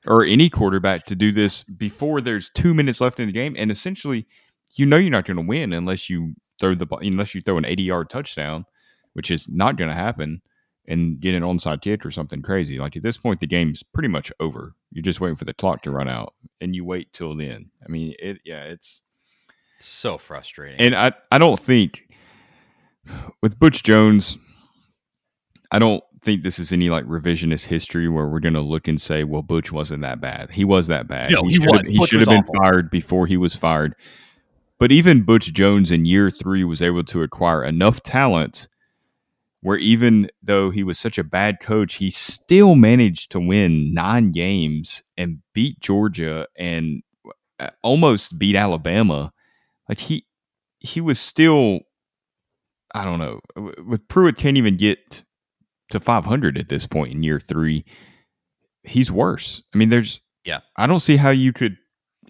or 0.05 0.23
any 0.23 0.49
quarterback 0.49 1.05
to 1.07 1.15
do 1.15 1.31
this 1.31 1.63
before 1.63 2.21
there's 2.21 2.49
two 2.51 2.73
minutes 2.73 3.01
left 3.01 3.19
in 3.19 3.25
the 3.27 3.33
game? 3.33 3.55
And 3.57 3.71
essentially, 3.71 4.27
you 4.75 4.85
know 4.85 4.97
you're 4.97 5.09
not 5.09 5.25
going 5.25 5.37
to 5.37 5.43
win 5.43 5.73
unless 5.73 6.09
you 6.09 6.33
throw 6.59 6.75
the 6.75 6.85
ball, 6.85 6.99
unless 6.99 7.33
you 7.33 7.41
throw 7.41 7.57
an 7.57 7.65
80 7.65 7.83
yard 7.83 8.09
touchdown, 8.09 8.65
which 9.13 9.31
is 9.31 9.47
not 9.49 9.75
going 9.77 9.89
to 9.89 9.95
happen, 9.95 10.41
and 10.87 11.19
get 11.19 11.33
an 11.35 11.43
onside 11.43 11.81
kick 11.81 12.05
or 12.05 12.11
something 12.11 12.41
crazy. 12.41 12.77
Like 12.77 12.95
at 12.95 13.03
this 13.03 13.17
point, 13.17 13.39
the 13.39 13.47
game's 13.47 13.81
pretty 13.83 14.07
much 14.09 14.31
over. 14.39 14.73
You're 14.91 15.03
just 15.03 15.19
waiting 15.19 15.35
for 15.35 15.45
the 15.45 15.53
clock 15.53 15.81
to 15.83 15.91
run 15.91 16.07
out, 16.07 16.33
and 16.61 16.75
you 16.75 16.85
wait 16.85 17.11
till 17.11 17.35
then. 17.35 17.71
I 17.83 17.89
mean, 17.91 18.13
it 18.19 18.37
yeah, 18.45 18.63
it's 18.63 19.01
So 19.79 20.17
frustrating. 20.19 20.79
and 20.79 20.95
I 20.95 21.13
I 21.31 21.39
don't 21.39 21.59
think 21.59 22.03
with 23.41 23.59
Butch 23.59 23.83
Jones, 23.83 24.37
I 25.71 25.79
don't 25.79 26.03
think 26.21 26.43
this 26.43 26.59
is 26.59 26.71
any 26.71 26.89
like 26.89 27.05
revisionist 27.05 27.67
history 27.67 28.07
where 28.07 28.27
we're 28.27 28.39
going 28.39 28.53
to 28.53 28.61
look 28.61 28.87
and 28.87 28.99
say, 28.99 29.23
well, 29.23 29.41
Butch 29.41 29.71
wasn't 29.71 30.01
that 30.03 30.19
bad. 30.21 30.49
He 30.49 30.63
was 30.63 30.87
that 30.87 31.07
bad. 31.07 31.31
No, 31.31 31.43
he 31.43 31.55
should 31.55 31.71
was. 31.71 31.81
have, 31.81 31.87
he 31.87 32.05
should 32.05 32.19
have 32.19 32.29
been 32.29 32.39
awful. 32.39 32.55
fired 32.55 32.89
before 32.89 33.27
he 33.27 33.37
was 33.37 33.55
fired. 33.55 33.95
But 34.79 34.91
even 34.91 35.23
Butch 35.23 35.53
Jones 35.53 35.91
in 35.91 36.05
year 36.05 36.29
three 36.29 36.63
was 36.63 36.81
able 36.81 37.03
to 37.05 37.23
acquire 37.23 37.63
enough 37.63 38.03
talent 38.03 38.67
where 39.61 39.77
even 39.77 40.29
though 40.41 40.69
he 40.69 40.83
was 40.83 40.99
such 40.99 41.17
a 41.17 41.23
bad 41.23 41.59
coach, 41.59 41.95
he 41.95 42.11
still 42.11 42.75
managed 42.75 43.31
to 43.31 43.39
win 43.39 43.93
nine 43.93 44.31
games 44.31 45.03
and 45.17 45.39
beat 45.53 45.79
Georgia 45.79 46.47
and 46.57 47.01
uh, 47.59 47.69
almost 47.81 48.37
beat 48.37 48.55
Alabama. 48.55 49.33
Like 49.89 49.99
he 49.99 50.25
he 50.79 51.01
was 51.01 51.19
still 51.19 51.81
I 52.93 53.03
don't 53.03 53.19
know. 53.19 53.41
With 53.85 54.07
Pruitt 54.07 54.37
can't 54.37 54.57
even 54.57 54.77
get 54.77 55.23
to 55.89 55.99
500 55.99 56.57
at 56.57 56.69
this 56.69 56.85
point 56.87 57.13
in 57.13 57.23
year 57.23 57.39
3. 57.39 57.83
He's 58.83 59.11
worse. 59.11 59.63
I 59.73 59.77
mean 59.77 59.89
there's 59.89 60.21
Yeah. 60.45 60.61
I 60.75 60.87
don't 60.87 60.99
see 60.99 61.17
how 61.17 61.29
you 61.29 61.53
could 61.53 61.77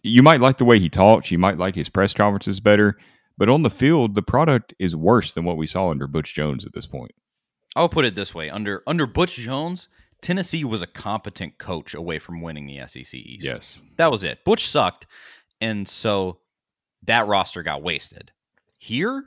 you 0.04 0.24
might 0.24 0.42
like 0.42 0.58
the 0.58 0.66
way 0.66 0.80
he 0.80 0.90
talks, 0.90 1.32
you 1.32 1.38
might 1.38 1.58
like 1.58 1.76
his 1.76 1.90
press 1.90 2.14
conferences 2.14 2.60
better, 2.60 2.98
but 3.38 3.50
on 3.50 3.64
the 3.64 3.70
field 3.70 4.16
the 4.16 4.22
product 4.22 4.74
is 4.80 4.96
worse 4.96 5.34
than 5.34 5.44
what 5.44 5.58
we 5.58 5.68
saw 5.68 5.90
under 5.90 6.08
Butch 6.08 6.34
Jones 6.34 6.66
at 6.66 6.74
this 6.74 6.88
point. 6.88 7.12
I'll 7.76 7.90
put 7.90 8.06
it 8.06 8.16
this 8.16 8.34
way: 8.34 8.50
under 8.50 8.82
under 8.88 9.06
Butch 9.06 9.36
Jones, 9.36 9.88
Tennessee 10.22 10.64
was 10.64 10.82
a 10.82 10.88
competent 10.88 11.60
coach 11.60 11.94
away 11.94 12.18
from 12.18 12.42
winning 12.42 12.66
the 12.66 12.80
SEC 12.88 13.14
East. 13.14 13.44
Yes. 13.44 13.82
that 13.98 14.12
was 14.12 14.24
it. 14.24 14.44
Butch 14.44 14.68
sucked, 14.68 15.06
and 15.62 15.88
so 15.88 16.40
that 17.04 17.28
roster 17.28 17.62
got 17.62 17.84
wasted. 17.84 18.32
Here, 18.80 19.26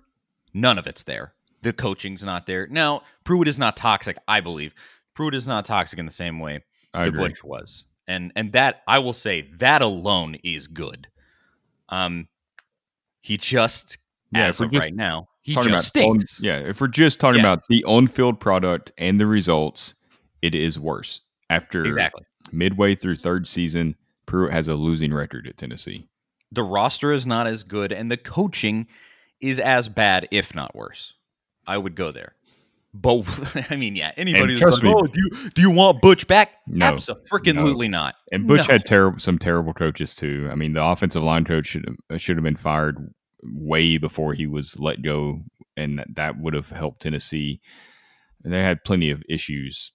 none 0.53 0.79
of 0.79 0.87
it's 0.89 1.05
there. 1.05 1.35
The 1.63 1.73
coaching's 1.73 2.25
not 2.25 2.47
there. 2.47 2.67
Now, 2.69 3.03
Pruitt 3.25 3.49
is 3.49 3.59
not 3.59 3.77
toxic, 3.77 4.17
I 4.29 4.41
believe. 4.41 4.75
Pruitt 5.15 5.35
is 5.35 5.47
not 5.47 5.65
toxic 5.65 5.99
in 5.99 6.05
the 6.07 6.11
same 6.11 6.39
way 6.41 6.65
I 6.95 7.07
the. 7.07 7.13
Butch 7.19 7.45
was. 7.45 7.85
And 8.09 8.33
and 8.37 8.53
that 8.53 8.83
I 8.89 8.99
will 8.99 9.13
say 9.13 9.43
that 9.59 9.83
alone 9.83 10.37
is 10.43 10.67
good. 10.67 11.09
Um 11.89 12.29
he 13.23 13.37
just 13.37 13.99
Yeah, 14.33 14.47
as 14.49 14.61
of 14.61 14.71
just 14.71 14.85
right 14.85 14.95
now, 14.95 15.29
he 15.43 15.55
talking 15.55 15.71
just 15.73 15.95
about 15.97 16.09
on- 16.09 16.21
stinks. 16.21 16.41
yeah, 16.43 16.59
if 16.59 16.81
we're 16.81 16.89
just 16.89 17.21
talking 17.21 17.39
Yes. 17.43 17.45
about 17.45 17.63
the 17.69 17.85
on-field 17.85 18.41
product 18.41 18.93
and 18.99 19.21
the 19.21 19.27
results, 19.27 19.95
it 20.43 20.55
is 20.55 20.79
worse. 20.79 21.21
After 21.51 21.85
Exactly. 21.85 22.23
midway 22.53 22.95
through 22.95 23.17
third 23.17 23.47
season, 23.47 23.97
Pruitt 24.27 24.53
has 24.53 24.69
a 24.69 24.75
losing 24.75 25.13
record 25.13 25.47
at 25.47 25.57
Tennessee. 25.59 26.07
The 26.53 26.63
roster 26.63 27.13
is 27.13 27.27
not 27.27 27.47
as 27.47 27.63
good 27.65 27.93
and 27.93 28.11
the 28.11 28.17
coaching 28.17 28.87
is 29.41 29.59
as 29.61 29.89
bad, 29.89 30.27
if 30.31 30.55
not 30.55 30.75
worse. 30.75 31.15
I 31.67 31.79
would 31.79 31.95
go 31.95 32.13
there. 32.13 32.35
But 32.93 33.67
I 33.71 33.77
mean, 33.77 33.95
yeah, 33.95 34.13
anybody 34.17 34.55
that's 34.55 34.61
trust 34.61 34.83
like, 34.83 34.95
me- 34.95 35.01
oh, 35.01 35.07
do 35.07 35.21
you 35.23 35.51
do 35.51 35.63
you 35.63 35.71
want 35.71 36.01
Butch 36.01 36.27
back? 36.27 36.51
No. 36.67 36.87
Absolutely 36.87 37.89
not. 37.89 38.17
And 38.33 38.47
Butch 38.47 38.67
No. 38.69 38.75
had 38.75 38.85
terrible 38.85 39.19
some 39.21 39.39
terrible 39.39 39.73
coaches 39.73 40.15
too. 40.17 40.49
I 40.51 40.55
mean, 40.57 40.73
the 40.73 40.85
offensive 40.85 41.23
line 41.23 41.45
coach 41.45 41.67
should 41.67 41.87
have, 42.09 42.21
should 42.21 42.37
have 42.37 42.45
been 42.45 42.57
fired 42.57 43.13
way 43.43 43.97
before 43.97 44.35
he 44.35 44.47
was 44.47 44.79
let 44.79 45.03
go, 45.03 45.43
and 45.77 46.05
that 46.15 46.39
would 46.41 46.55
have 46.55 46.71
helped 46.71 47.03
Tennessee. 47.03 47.61
And 48.43 48.53
they 48.53 48.63
had 48.63 48.85
plenty 48.85 49.11
of 49.11 49.23
issues, 49.29 49.93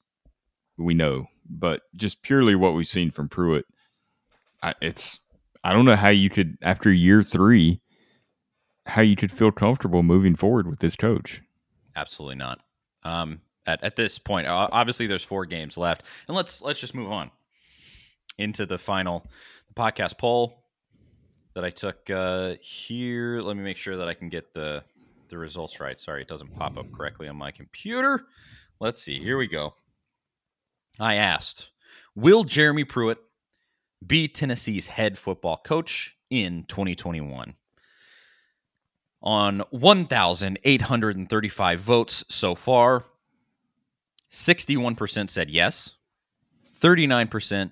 we 0.77 0.93
know, 0.93 1.25
but 1.49 1.81
just 1.95 2.21
purely 2.21 2.55
what 2.55 2.75
we've 2.75 2.87
seen 2.87 3.11
from 3.11 3.27
Pruitt, 3.27 3.65
I, 4.63 4.73
it's 4.81 5.19
I 5.63 5.73
don't 5.73 5.85
know 5.85 5.95
how 5.95 6.09
you 6.09 6.29
could 6.29 6.55
after 6.61 6.93
year 6.93 7.21
three, 7.23 7.81
how 8.85 9.01
you 9.01 9.15
could 9.17 9.31
feel 9.31 9.51
comfortable 9.51 10.01
moving 10.03 10.35
forward 10.35 10.67
with 10.67 10.79
this 10.79 10.95
coach. 10.95 11.41
Absolutely 11.95 12.35
not. 12.35 12.59
Um, 13.03 13.41
at, 13.65 13.83
at 13.83 13.95
this 13.95 14.19
point, 14.19 14.47
obviously, 14.47 15.07
there's 15.07 15.23
four 15.23 15.45
games 15.45 15.77
left, 15.77 16.03
and 16.27 16.35
let's 16.35 16.61
let's 16.61 16.79
just 16.79 16.93
move 16.93 17.11
on 17.11 17.31
into 18.37 18.65
the 18.65 18.77
final 18.77 19.25
podcast 19.75 20.17
poll 20.17 20.65
that 21.53 21.63
I 21.63 21.69
took 21.69 22.09
uh, 22.09 22.55
here. 22.61 23.41
Let 23.41 23.57
me 23.57 23.63
make 23.63 23.77
sure 23.77 23.97
that 23.97 24.07
I 24.07 24.13
can 24.13 24.29
get 24.29 24.53
the 24.53 24.83
the 25.29 25.37
results 25.37 25.79
right. 25.79 25.99
Sorry, 25.99 26.21
it 26.21 26.27
doesn't 26.27 26.55
pop 26.55 26.77
up 26.77 26.91
correctly 26.91 27.27
on 27.27 27.35
my 27.35 27.51
computer. 27.51 28.25
Let's 28.79 29.01
see. 29.01 29.19
Here 29.19 29.37
we 29.37 29.47
go. 29.47 29.73
I 30.99 31.15
asked, 31.15 31.69
"Will 32.15 32.43
Jeremy 32.43 32.83
Pruitt 32.83 33.19
be 34.05 34.27
Tennessee's 34.27 34.85
head 34.85 35.17
football 35.17 35.57
coach 35.57 36.15
in 36.29 36.65
2021?" 36.67 37.55
On 39.25 39.63
1,835 39.71 41.79
votes 41.79 42.23
so 42.29 42.55
far, 42.55 43.03
61% 44.31 45.29
said 45.29 45.49
yes, 45.49 45.91
39% 46.79 47.71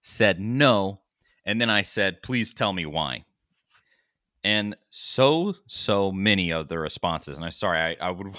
said 0.00 0.40
no, 0.40 1.00
and 1.44 1.60
then 1.60 1.68
I 1.68 1.82
said, 1.82 2.22
please 2.22 2.54
tell 2.54 2.72
me 2.72 2.86
why. 2.86 3.24
And 4.44 4.76
so, 4.90 5.54
so 5.66 6.12
many 6.12 6.52
of 6.52 6.68
the 6.68 6.78
responses, 6.78 7.36
and 7.36 7.44
I'm 7.44 7.50
sorry, 7.50 7.78
I, 7.78 7.96
I 8.00 8.10
would. 8.10 8.34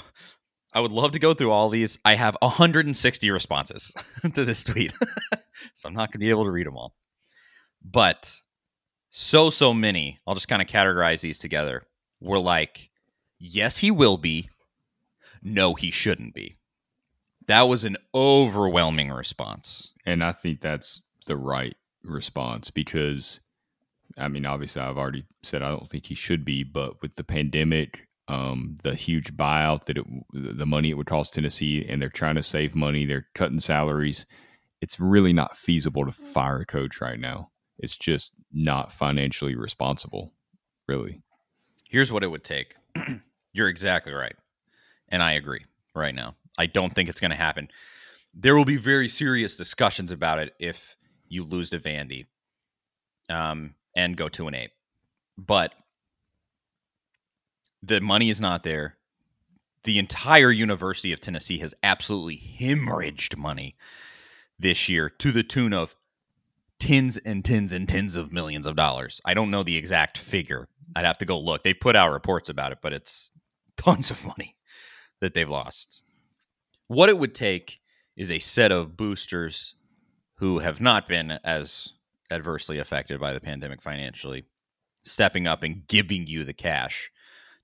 I 0.74 0.80
would 0.82 0.92
love 0.92 1.12
to 1.14 1.20
go 1.20 1.34
through 1.34 1.52
all 1.52 1.70
these. 1.70 1.98
I 2.04 2.16
have 2.16 2.36
160 2.42 3.32
responses 3.32 3.94
to 4.34 4.44
this 4.44 4.62
tweet, 4.62 4.92
so 5.74 5.88
I'm 5.88 5.94
not 5.94 6.12
going 6.12 6.20
to 6.20 6.26
be 6.26 6.32
able 6.32 6.44
to 6.44 6.52
read 6.52 6.68
them 6.68 6.76
all. 6.76 6.94
But 7.82 8.42
so, 9.12 9.52
so 9.52 9.74
many, 9.74 10.18
I'll 10.28 10.34
just 10.34 10.50
kind 10.50 10.62
of 10.62 10.68
categorize 10.68 11.22
these 11.22 11.40
together 11.40 11.84
were 12.22 12.40
like, 12.40 12.90
yes, 13.40 13.78
he 13.78 13.92
will 13.92 14.18
be. 14.18 14.50
No, 15.42 15.76
he 15.76 15.92
shouldn't 15.92 16.34
be. 16.34 16.56
That 17.48 17.64
was 17.64 17.84
an 17.84 17.98
overwhelming 18.14 19.12
response. 19.12 19.92
And 20.06 20.24
I 20.24 20.32
think 20.32 20.62
that's 20.62 21.02
the 21.28 21.38
right 21.38 21.76
response 22.04 22.72
because, 22.72 23.40
I 24.18 24.28
mean, 24.28 24.46
obviously, 24.46 24.82
I've 24.82 24.98
already 24.98 25.26
said 25.44 25.62
I 25.62 25.70
don't 25.70 25.90
think 25.90 26.08
he 26.08 26.16
should 26.16 26.44
be, 26.44 26.64
but 26.64 27.02
with 27.02 27.16
the 27.16 27.24
pandemic, 27.24 28.08
um, 28.28 28.76
the 28.84 28.96
huge 28.96 29.36
buyout 29.36 29.84
that 29.84 30.00
it, 30.00 30.06
the 30.34 30.66
money 30.66 30.90
it 30.90 30.96
would 30.96 31.06
cost 31.06 31.36
Tennessee, 31.36 31.86
and 31.88 32.02
they're 32.02 32.10
trying 32.10 32.36
to 32.36 32.44
save 32.44 32.76
money, 32.76 33.06
they're 33.06 33.28
cutting 33.36 33.60
salaries. 33.60 34.26
It's 34.82 35.00
really 35.00 35.34
not 35.34 35.56
feasible 35.56 36.06
to 36.06 36.12
fire 36.12 36.62
a 36.62 36.66
coach 36.66 37.02
right 37.02 37.20
now. 37.20 37.52
It's 37.78 37.96
just 37.96 38.34
not 38.52 38.92
financially 38.92 39.56
responsible, 39.56 40.34
really. 40.88 41.22
Here's 41.90 42.12
what 42.12 42.24
it 42.24 42.28
would 42.28 42.44
take. 42.44 42.76
You're 43.54 43.70
exactly 43.70 44.14
right. 44.14 44.36
And 45.10 45.24
I 45.24 45.34
agree 45.34 45.66
right 45.94 46.14
now. 46.14 46.36
I 46.58 46.66
don't 46.66 46.94
think 46.94 47.10
it's 47.10 47.20
going 47.20 47.32
to 47.32 47.38
happen. 47.38 47.70
There 48.34 48.56
will 48.56 48.66
be 48.66 48.78
very 48.78 49.08
serious 49.08 49.56
discussions 49.56 50.12
about 50.12 50.40
it 50.40 50.54
if 50.60 50.98
you 51.28 51.44
lose 51.44 51.70
to 51.70 51.80
Vandy 51.80 52.26
um, 53.30 53.76
and 53.96 54.18
go 54.18 54.30
to 54.30 54.48
an 54.48 54.56
eight. 54.56 54.72
But 55.38 55.74
the 57.82 58.02
money 58.02 58.30
is 58.30 58.42
not 58.42 58.64
there. 58.64 58.98
The 59.84 60.00
entire 60.00 60.52
University 60.52 61.14
of 61.14 61.22
Tennessee 61.22 61.60
has 61.60 61.76
absolutely 61.84 62.42
hemorrhaged 62.60 63.38
money 63.38 63.76
this 64.58 64.90
year 64.90 65.10
to 65.10 65.32
the 65.32 65.44
tune 65.44 65.74
of 65.74 65.96
tens 66.80 67.18
and 67.18 67.46
tens 67.46 67.72
and 67.72 67.88
tens 67.88 68.16
of 68.16 68.32
millions 68.32 68.66
of 68.66 68.76
dollars. 68.76 69.22
I 69.24 69.34
don't 69.34 69.52
know 69.52 69.64
the 69.64 69.78
exact 69.78 70.18
figure. 70.18 70.68
I'd 70.96 71.06
have 71.06 71.18
to 71.20 71.26
go 71.26 71.40
look. 71.40 71.64
They've 71.64 71.80
put 71.80 71.96
out 71.96 72.12
reports 72.12 72.50
about 72.50 72.72
it, 72.72 72.80
but 72.82 72.94
it's 72.94 73.32
tons 73.78 74.12
of 74.12 74.26
money 74.26 74.56
that 75.22 75.34
they've 75.34 75.50
lost. 75.50 76.02
What 76.88 77.10
it 77.10 77.18
would 77.18 77.34
take 77.34 77.80
is 78.16 78.32
a 78.32 78.40
set 78.40 78.72
of 78.72 78.96
boosters 78.96 79.76
who 80.36 80.60
have 80.60 80.82
not 80.82 81.08
been 81.08 81.32
as 81.44 81.94
adversely 82.32 82.80
affected 82.80 83.20
by 83.20 83.34
the 83.34 83.40
pandemic 83.40 83.82
financially 83.82 84.46
stepping 85.04 85.48
up 85.48 85.64
and 85.64 85.88
giving 85.88 86.28
you 86.28 86.44
the 86.44 86.54
cash 86.54 87.12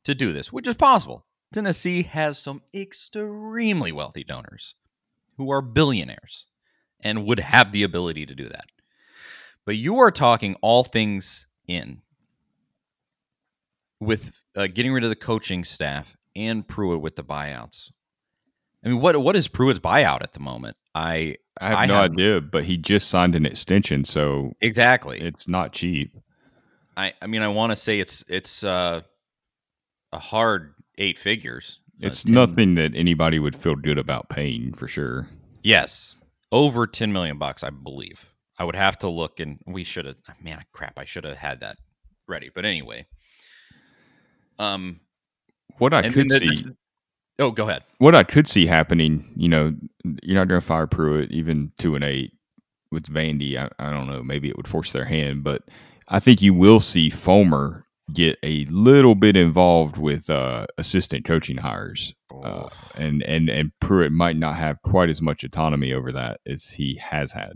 to 0.03 0.15
do 0.15 0.32
this, 0.32 0.51
which 0.51 0.67
is 0.67 0.76
possible. 0.76 1.26
Tennessee 1.53 2.03
has 2.03 2.38
some 2.38 2.61
extremely 2.74 3.91
wealthy 3.91 4.24
donors 4.24 4.76
who 5.38 5.51
are 5.51 5.61
billionaires 5.61 6.45
and 7.01 7.26
would 7.26 7.39
have 7.39 7.72
the 7.72 7.84
ability 7.84 8.26
to 8.26 8.36
do 8.36 8.47
that. 8.47 8.65
But 9.65 9.76
you 9.78 9.99
are 9.99 10.11
talking 10.11 10.55
all 10.61 10.84
things 10.84 11.47
in 11.67 12.01
with 14.02 14.41
uh, 14.58 14.68
getting 14.68 14.91
rid 14.91 15.04
of 15.06 15.10
the 15.10 15.16
coaching 15.16 15.64
staff 15.64 16.18
and 16.36 16.68
Pruitt 16.68 17.02
with 17.02 17.16
the 17.16 17.24
buyouts. 17.24 17.89
I 18.84 18.89
mean, 18.89 18.99
what 18.99 19.22
what 19.22 19.36
is 19.36 19.47
Pruitt's 19.47 19.80
buyout 19.80 20.22
at 20.24 20.34
the 20.34 20.39
moment? 20.39 20.76
I 20.95 21.38
I 21.60 21.70
have 21.70 21.78
I 21.78 21.86
no 21.86 21.93
have- 21.95 22.12
idea, 22.12 22.41
but 22.41 22.64
he 22.66 22.76
just 22.78 23.08
signed 23.10 23.36
an 23.36 23.45
extension, 23.45 24.04
so 24.04 24.54
exactly. 24.60 25.20
it's 25.22 25.47
not 25.47 25.72
cheap. 25.72 26.12
I 26.97 27.14
I 27.22 27.28
mean, 27.28 27.41
I 27.43 27.47
want 27.47 27.72
to 27.72 27.76
say 27.76 27.99
it's 27.99 28.24
it's 28.28 28.64
uh, 28.64 29.02
a 30.12 30.20
hard 30.20 30.74
eight 30.97 31.20
figures. 31.20 31.80
Uh, 32.04 32.08
It's 32.08 32.24
10 32.24 32.34
nothing 32.34 32.76
that 32.76 32.95
anybody 32.95 33.38
would 33.39 33.56
feel 33.56 33.76
good 33.76 33.97
about 33.99 34.30
paying 34.30 34.74
for 34.74 34.88
sure. 34.88 35.28
Yes, 35.64 36.16
over 36.52 36.88
ten 36.88 37.14
million 37.14 37.38
bucks, 37.38 37.64
I 37.64 37.70
believe. 37.70 38.26
I 38.58 38.64
would 38.64 38.76
have 38.76 38.97
to 38.99 39.08
look, 39.10 39.39
and 39.39 39.60
we 39.68 39.84
should 39.84 40.06
have. 40.06 40.16
Man, 40.41 40.64
crap! 40.74 40.97
I 40.97 41.06
should 41.06 41.24
have 41.24 41.38
had 41.38 41.60
that 41.60 41.78
ready. 42.28 42.49
But 42.54 42.66
anyway, 42.66 43.06
um, 44.62 44.99
What 45.78 45.93
I 45.93 46.03
could 46.09 46.30
then 46.30 46.39
see, 46.39 46.47
this- 46.49 46.66
oh, 47.39 47.51
go 47.51 47.68
ahead. 47.70 47.84
what 47.97 48.16
I 48.16 48.24
could 48.24 48.47
see 48.47 48.66
happening, 48.68 49.32
you 49.36 49.49
know, 49.49 49.74
you're 50.24 50.36
not 50.36 50.47
going 50.47 50.62
to 50.62 50.66
fire 50.66 50.88
Pruitt 50.88 51.32
even 51.32 51.72
two 51.78 51.95
and 51.95 52.03
eight 52.03 52.32
with 52.91 53.05
Vandy. 53.05 53.57
I, 53.57 53.70
I 53.80 53.89
don't 53.91 54.07
know. 54.07 54.24
Maybe 54.24 54.49
it 54.49 54.57
would 54.57 54.68
force 54.68 54.91
their 54.91 55.05
hand, 55.05 55.43
but 55.43 55.64
I 56.07 56.20
think 56.20 56.41
you 56.41 56.53
will 56.53 56.80
see 56.80 57.09
Fulmer 57.09 57.86
get 58.14 58.38
a 58.43 58.66
little 58.66 59.16
bit 59.16 59.36
involved 59.38 59.97
with 59.97 60.30
uh, 60.30 60.68
assistant 60.78 61.24
coaching 61.26 61.57
hires, 61.57 62.14
uh, 62.43 62.68
and 62.95 63.22
and 63.24 63.49
and 63.49 63.72
Pruitt 63.80 64.12
might 64.12 64.36
not 64.36 64.55
have 64.57 64.82
quite 64.82 65.09
as 65.09 65.22
much 65.22 65.43
autonomy 65.45 65.93
over 65.93 66.12
that 66.12 66.41
as 66.45 66.72
he 66.72 66.95
has 66.95 67.32
had, 67.32 67.53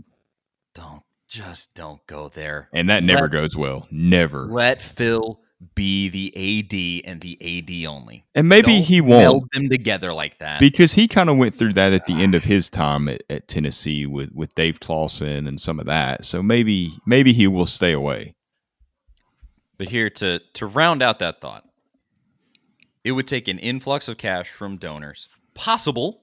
Don't 0.74 1.02
just 1.28 1.74
don't 1.74 2.00
go 2.06 2.28
there. 2.30 2.70
and 2.72 2.88
that 2.88 3.02
never 3.04 3.22
Let- 3.22 3.32
goes 3.32 3.56
well. 3.56 3.86
Never. 3.90 4.46
Let 4.46 4.80
Phil 4.80 5.40
be 5.74 6.08
the 6.08 7.02
AD 7.04 7.10
and 7.10 7.20
the 7.20 7.36
AD 7.40 7.88
only. 7.90 8.24
and 8.34 8.48
maybe 8.48 8.74
Don't 8.76 8.82
he 8.82 9.00
won't. 9.00 9.22
meld 9.22 9.48
them 9.52 9.68
together 9.68 10.12
like 10.14 10.38
that. 10.38 10.60
because 10.60 10.94
he 10.94 11.08
kind 11.08 11.28
of 11.28 11.36
went 11.36 11.54
through 11.54 11.72
that 11.74 11.92
at 11.92 12.06
the 12.06 12.14
end 12.22 12.34
of 12.34 12.44
his 12.44 12.70
time 12.70 13.08
at, 13.08 13.22
at 13.30 13.48
Tennessee 13.48 14.06
with, 14.06 14.30
with 14.32 14.54
Dave 14.54 14.80
Clawson 14.80 15.46
and 15.46 15.60
some 15.60 15.78
of 15.80 15.86
that. 15.86 16.24
So 16.24 16.42
maybe 16.42 16.92
maybe 17.06 17.32
he 17.32 17.46
will 17.46 17.66
stay 17.66 17.92
away. 17.92 18.34
But 19.78 19.88
here 19.90 20.08
to 20.10 20.38
to 20.54 20.66
round 20.66 21.02
out 21.02 21.18
that 21.18 21.40
thought, 21.40 21.64
it 23.04 23.12
would 23.12 23.28
take 23.28 23.48
an 23.48 23.58
influx 23.58 24.08
of 24.08 24.16
cash 24.18 24.48
from 24.50 24.78
donors, 24.78 25.28
possible, 25.54 26.22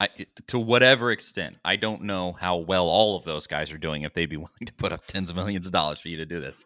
I, 0.00 0.08
to 0.48 0.58
whatever 0.58 1.12
extent. 1.12 1.56
I 1.64 1.76
don't 1.76 2.02
know 2.02 2.32
how 2.32 2.56
well 2.56 2.86
all 2.88 3.16
of 3.16 3.24
those 3.24 3.46
guys 3.46 3.70
are 3.70 3.78
doing 3.78 4.02
if 4.02 4.12
they'd 4.12 4.26
be 4.28 4.36
willing 4.36 4.66
to 4.66 4.72
put 4.72 4.92
up 4.92 5.06
tens 5.06 5.30
of 5.30 5.36
millions 5.36 5.66
of 5.66 5.72
dollars 5.72 6.00
for 6.00 6.08
you 6.08 6.16
to 6.16 6.26
do 6.26 6.40
this. 6.40 6.64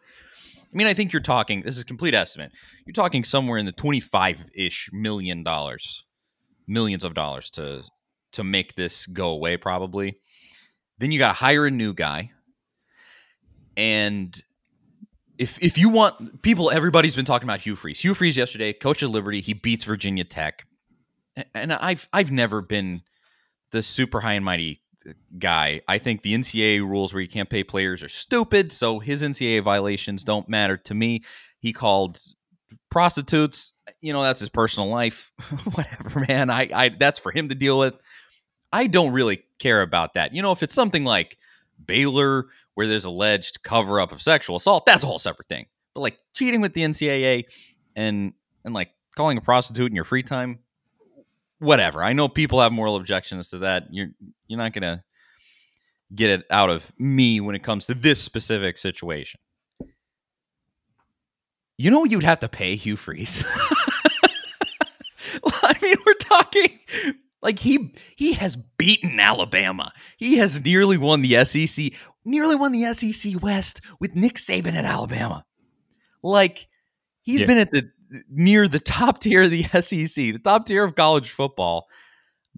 I 0.71 0.77
mean, 0.77 0.87
I 0.87 0.93
think 0.93 1.11
you're 1.11 1.21
talking. 1.21 1.61
This 1.61 1.77
is 1.77 1.83
complete 1.83 2.13
estimate. 2.13 2.51
You're 2.85 2.93
talking 2.93 3.23
somewhere 3.23 3.57
in 3.57 3.65
the 3.65 3.71
twenty-five 3.71 4.45
ish 4.53 4.89
million 4.93 5.43
dollars, 5.43 6.03
millions 6.67 7.03
of 7.03 7.13
dollars 7.13 7.49
to 7.51 7.83
to 8.33 8.43
make 8.43 8.75
this 8.75 9.07
go 9.07 9.29
away. 9.29 9.57
Probably. 9.57 10.19
Then 10.99 11.11
you 11.11 11.17
got 11.17 11.29
to 11.29 11.33
hire 11.33 11.65
a 11.65 11.71
new 11.71 11.93
guy, 11.93 12.31
and 13.77 14.39
if 15.37 15.57
if 15.61 15.77
you 15.77 15.89
want 15.89 16.41
people, 16.41 16.69
everybody's 16.69 17.15
been 17.15 17.25
talking 17.25 17.47
about 17.47 17.61
Hugh 17.61 17.75
Freeze. 17.75 18.01
Hugh 18.01 18.13
Freeze 18.13 18.37
yesterday, 18.37 18.73
coach 18.73 19.01
of 19.01 19.09
Liberty, 19.09 19.39
he 19.39 19.53
beats 19.53 19.85
Virginia 19.85 20.25
Tech, 20.25 20.67
and 21.55 21.73
I've 21.73 22.07
I've 22.13 22.31
never 22.31 22.61
been 22.61 23.01
the 23.71 23.81
super 23.81 24.19
high 24.19 24.33
and 24.33 24.43
mighty 24.43 24.81
guy. 25.37 25.81
I 25.87 25.97
think 25.97 26.21
the 26.21 26.33
NCAA 26.33 26.81
rules 26.81 27.13
where 27.13 27.21
you 27.21 27.27
can't 27.27 27.49
pay 27.49 27.63
players 27.63 28.03
are 28.03 28.09
stupid, 28.09 28.71
so 28.71 28.99
his 28.99 29.23
NCAA 29.23 29.63
violations 29.63 30.23
don't 30.23 30.47
matter 30.49 30.77
to 30.77 30.93
me. 30.93 31.23
He 31.59 31.73
called 31.73 32.19
prostitutes, 32.89 33.73
you 34.01 34.13
know, 34.13 34.23
that's 34.23 34.39
his 34.39 34.49
personal 34.49 34.89
life. 34.89 35.31
Whatever, 35.73 36.25
man. 36.27 36.49
I, 36.49 36.69
I 36.73 36.89
that's 36.89 37.19
for 37.19 37.31
him 37.31 37.49
to 37.49 37.55
deal 37.55 37.79
with. 37.79 37.97
I 38.71 38.87
don't 38.87 39.13
really 39.13 39.43
care 39.57 39.81
about 39.81 40.13
that. 40.13 40.33
You 40.33 40.41
know, 40.41 40.51
if 40.51 40.63
it's 40.63 40.73
something 40.73 41.03
like 41.03 41.37
Baylor 41.83 42.47
where 42.75 42.87
there's 42.87 43.05
alleged 43.05 43.63
cover 43.63 43.99
up 43.99 44.11
of 44.11 44.21
sexual 44.21 44.57
assault, 44.57 44.85
that's 44.85 45.03
a 45.03 45.07
whole 45.07 45.19
separate 45.19 45.47
thing. 45.47 45.65
But 45.93 46.01
like 46.01 46.19
cheating 46.33 46.61
with 46.61 46.73
the 46.73 46.81
NCAA 46.81 47.45
and 47.95 48.33
and 48.63 48.73
like 48.73 48.91
calling 49.15 49.37
a 49.37 49.41
prostitute 49.41 49.89
in 49.89 49.95
your 49.95 50.05
free 50.05 50.23
time, 50.23 50.59
whatever. 51.59 52.03
I 52.03 52.13
know 52.13 52.27
people 52.27 52.59
have 52.61 52.71
moral 52.71 52.95
objections 52.95 53.49
to 53.51 53.59
that. 53.59 53.83
You're 53.91 54.09
you're 54.47 54.59
not 54.59 54.73
gonna 54.73 55.01
get 56.13 56.29
it 56.29 56.45
out 56.49 56.69
of 56.69 56.91
me 56.97 57.39
when 57.39 57.55
it 57.55 57.63
comes 57.63 57.85
to 57.85 57.93
this 57.93 58.21
specific 58.21 58.77
situation. 58.77 59.39
You 61.77 61.91
know 61.91 62.03
you'd 62.03 62.23
have 62.23 62.39
to 62.39 62.49
pay 62.49 62.75
Hugh 62.75 62.97
Freeze. 62.97 63.43
I 65.45 65.75
mean, 65.81 65.95
we're 66.05 66.13
talking 66.15 66.79
like 67.41 67.59
he 67.59 67.93
he 68.15 68.33
has 68.33 68.57
beaten 68.77 69.19
Alabama. 69.19 69.93
He 70.17 70.37
has 70.37 70.59
nearly 70.59 70.97
won 70.97 71.21
the 71.21 71.45
SEC, 71.45 71.93
nearly 72.25 72.55
won 72.55 72.71
the 72.71 72.93
SEC 72.93 73.41
West 73.41 73.81
with 73.99 74.15
Nick 74.15 74.35
Saban 74.35 74.73
at 74.73 74.85
Alabama. 74.85 75.45
Like 76.21 76.67
he's 77.21 77.41
yeah. 77.41 77.47
been 77.47 77.57
at 77.57 77.71
the 77.71 77.89
near 78.29 78.67
the 78.67 78.79
top 78.79 79.19
tier 79.21 79.43
of 79.43 79.51
the 79.51 79.63
SEC, 79.63 80.13
the 80.15 80.39
top 80.43 80.65
tier 80.65 80.83
of 80.83 80.95
college 80.95 81.31
football, 81.31 81.87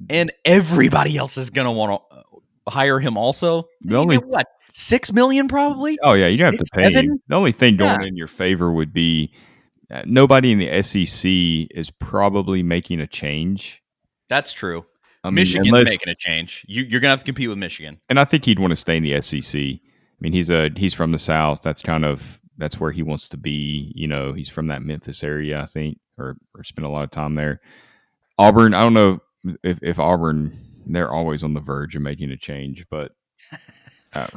and 0.10 0.32
everybody 0.46 1.18
else 1.18 1.38
is 1.38 1.50
going 1.50 1.66
to 1.66 1.72
want 1.72 2.02
to 2.10 2.18
uh, 2.18 2.72
hire 2.72 3.00
him. 3.00 3.18
Also, 3.18 3.68
the 3.82 3.98
only 3.98 4.18
what 4.18 4.48
six 4.74 5.12
million 5.12 5.48
probably. 5.48 5.98
Oh 6.02 6.14
yeah, 6.14 6.28
you 6.28 6.44
have 6.46 6.58
to 6.58 6.66
pay. 6.74 6.90
The 6.92 7.36
only 7.36 7.52
thing 7.52 7.78
going 7.78 8.02
yeah. 8.02 8.08
in 8.08 8.16
your 8.16 8.28
favor 8.28 8.72
would 8.72 8.94
be 8.94 9.34
uh, 9.92 10.04
nobody 10.06 10.52
in 10.52 10.60
the 10.60 10.82
SEC 10.82 11.30
is 11.76 11.92
probably 12.00 12.64
making 12.64 13.02
a 13.02 13.08
change. 13.08 13.82
That's 14.30 14.54
true. 14.54 14.86
I 15.24 15.30
mean, 15.30 15.36
Michigan's 15.36 15.68
unless, 15.68 15.90
making 15.90 16.10
a 16.10 16.16
change. 16.16 16.66
You, 16.68 16.98
are 16.98 17.00
gonna 17.00 17.12
have 17.12 17.20
to 17.20 17.26
compete 17.26 17.50
with 17.50 17.58
Michigan, 17.58 18.00
and 18.10 18.20
I 18.20 18.24
think 18.24 18.46
he'd 18.46 18.60
want 18.60 18.72
to 18.72 18.78
stay 18.78 18.98
in 18.98 19.04
the 19.04 19.22
SEC. 19.22 19.62
I 19.62 19.80
mean, 20.20 20.34
he's 20.34 20.50
a 20.50 20.70
he's 20.76 20.94
from 20.94 21.12
the 21.12 21.20
South. 21.20 21.62
That's 21.62 21.82
kind 21.82 22.06
of 22.06 22.40
that's 22.62 22.80
where 22.80 22.92
he 22.92 23.02
wants 23.02 23.28
to 23.30 23.38
be. 23.38 23.92
You 23.96 24.08
know, 24.08 24.34
he's 24.34 24.50
from 24.50 24.68
that 24.68 24.84
Memphis 24.84 25.24
area, 25.24 25.60
I 25.60 25.66
think, 25.66 25.98
or, 26.20 26.38
or 26.56 26.64
spent 26.64 26.86
a 26.86 26.90
lot 26.90 27.04
of 27.04 27.10
time 27.10 27.34
there. 27.34 27.60
Auburn, 28.38 28.76
I 28.76 28.82
don't 28.82 28.94
know 28.94 29.20
if, 29.64 29.80
if 29.82 30.00
Auburn, 30.00 30.58
they're 30.86 31.12
always 31.12 31.44
on 31.44 31.56
the 31.56 31.60
verge 31.60 31.96
of 31.96 32.04
making 32.04 32.30
a 32.30 32.38
change, 32.38 32.86
but 32.92 33.14
uh, 34.14 34.28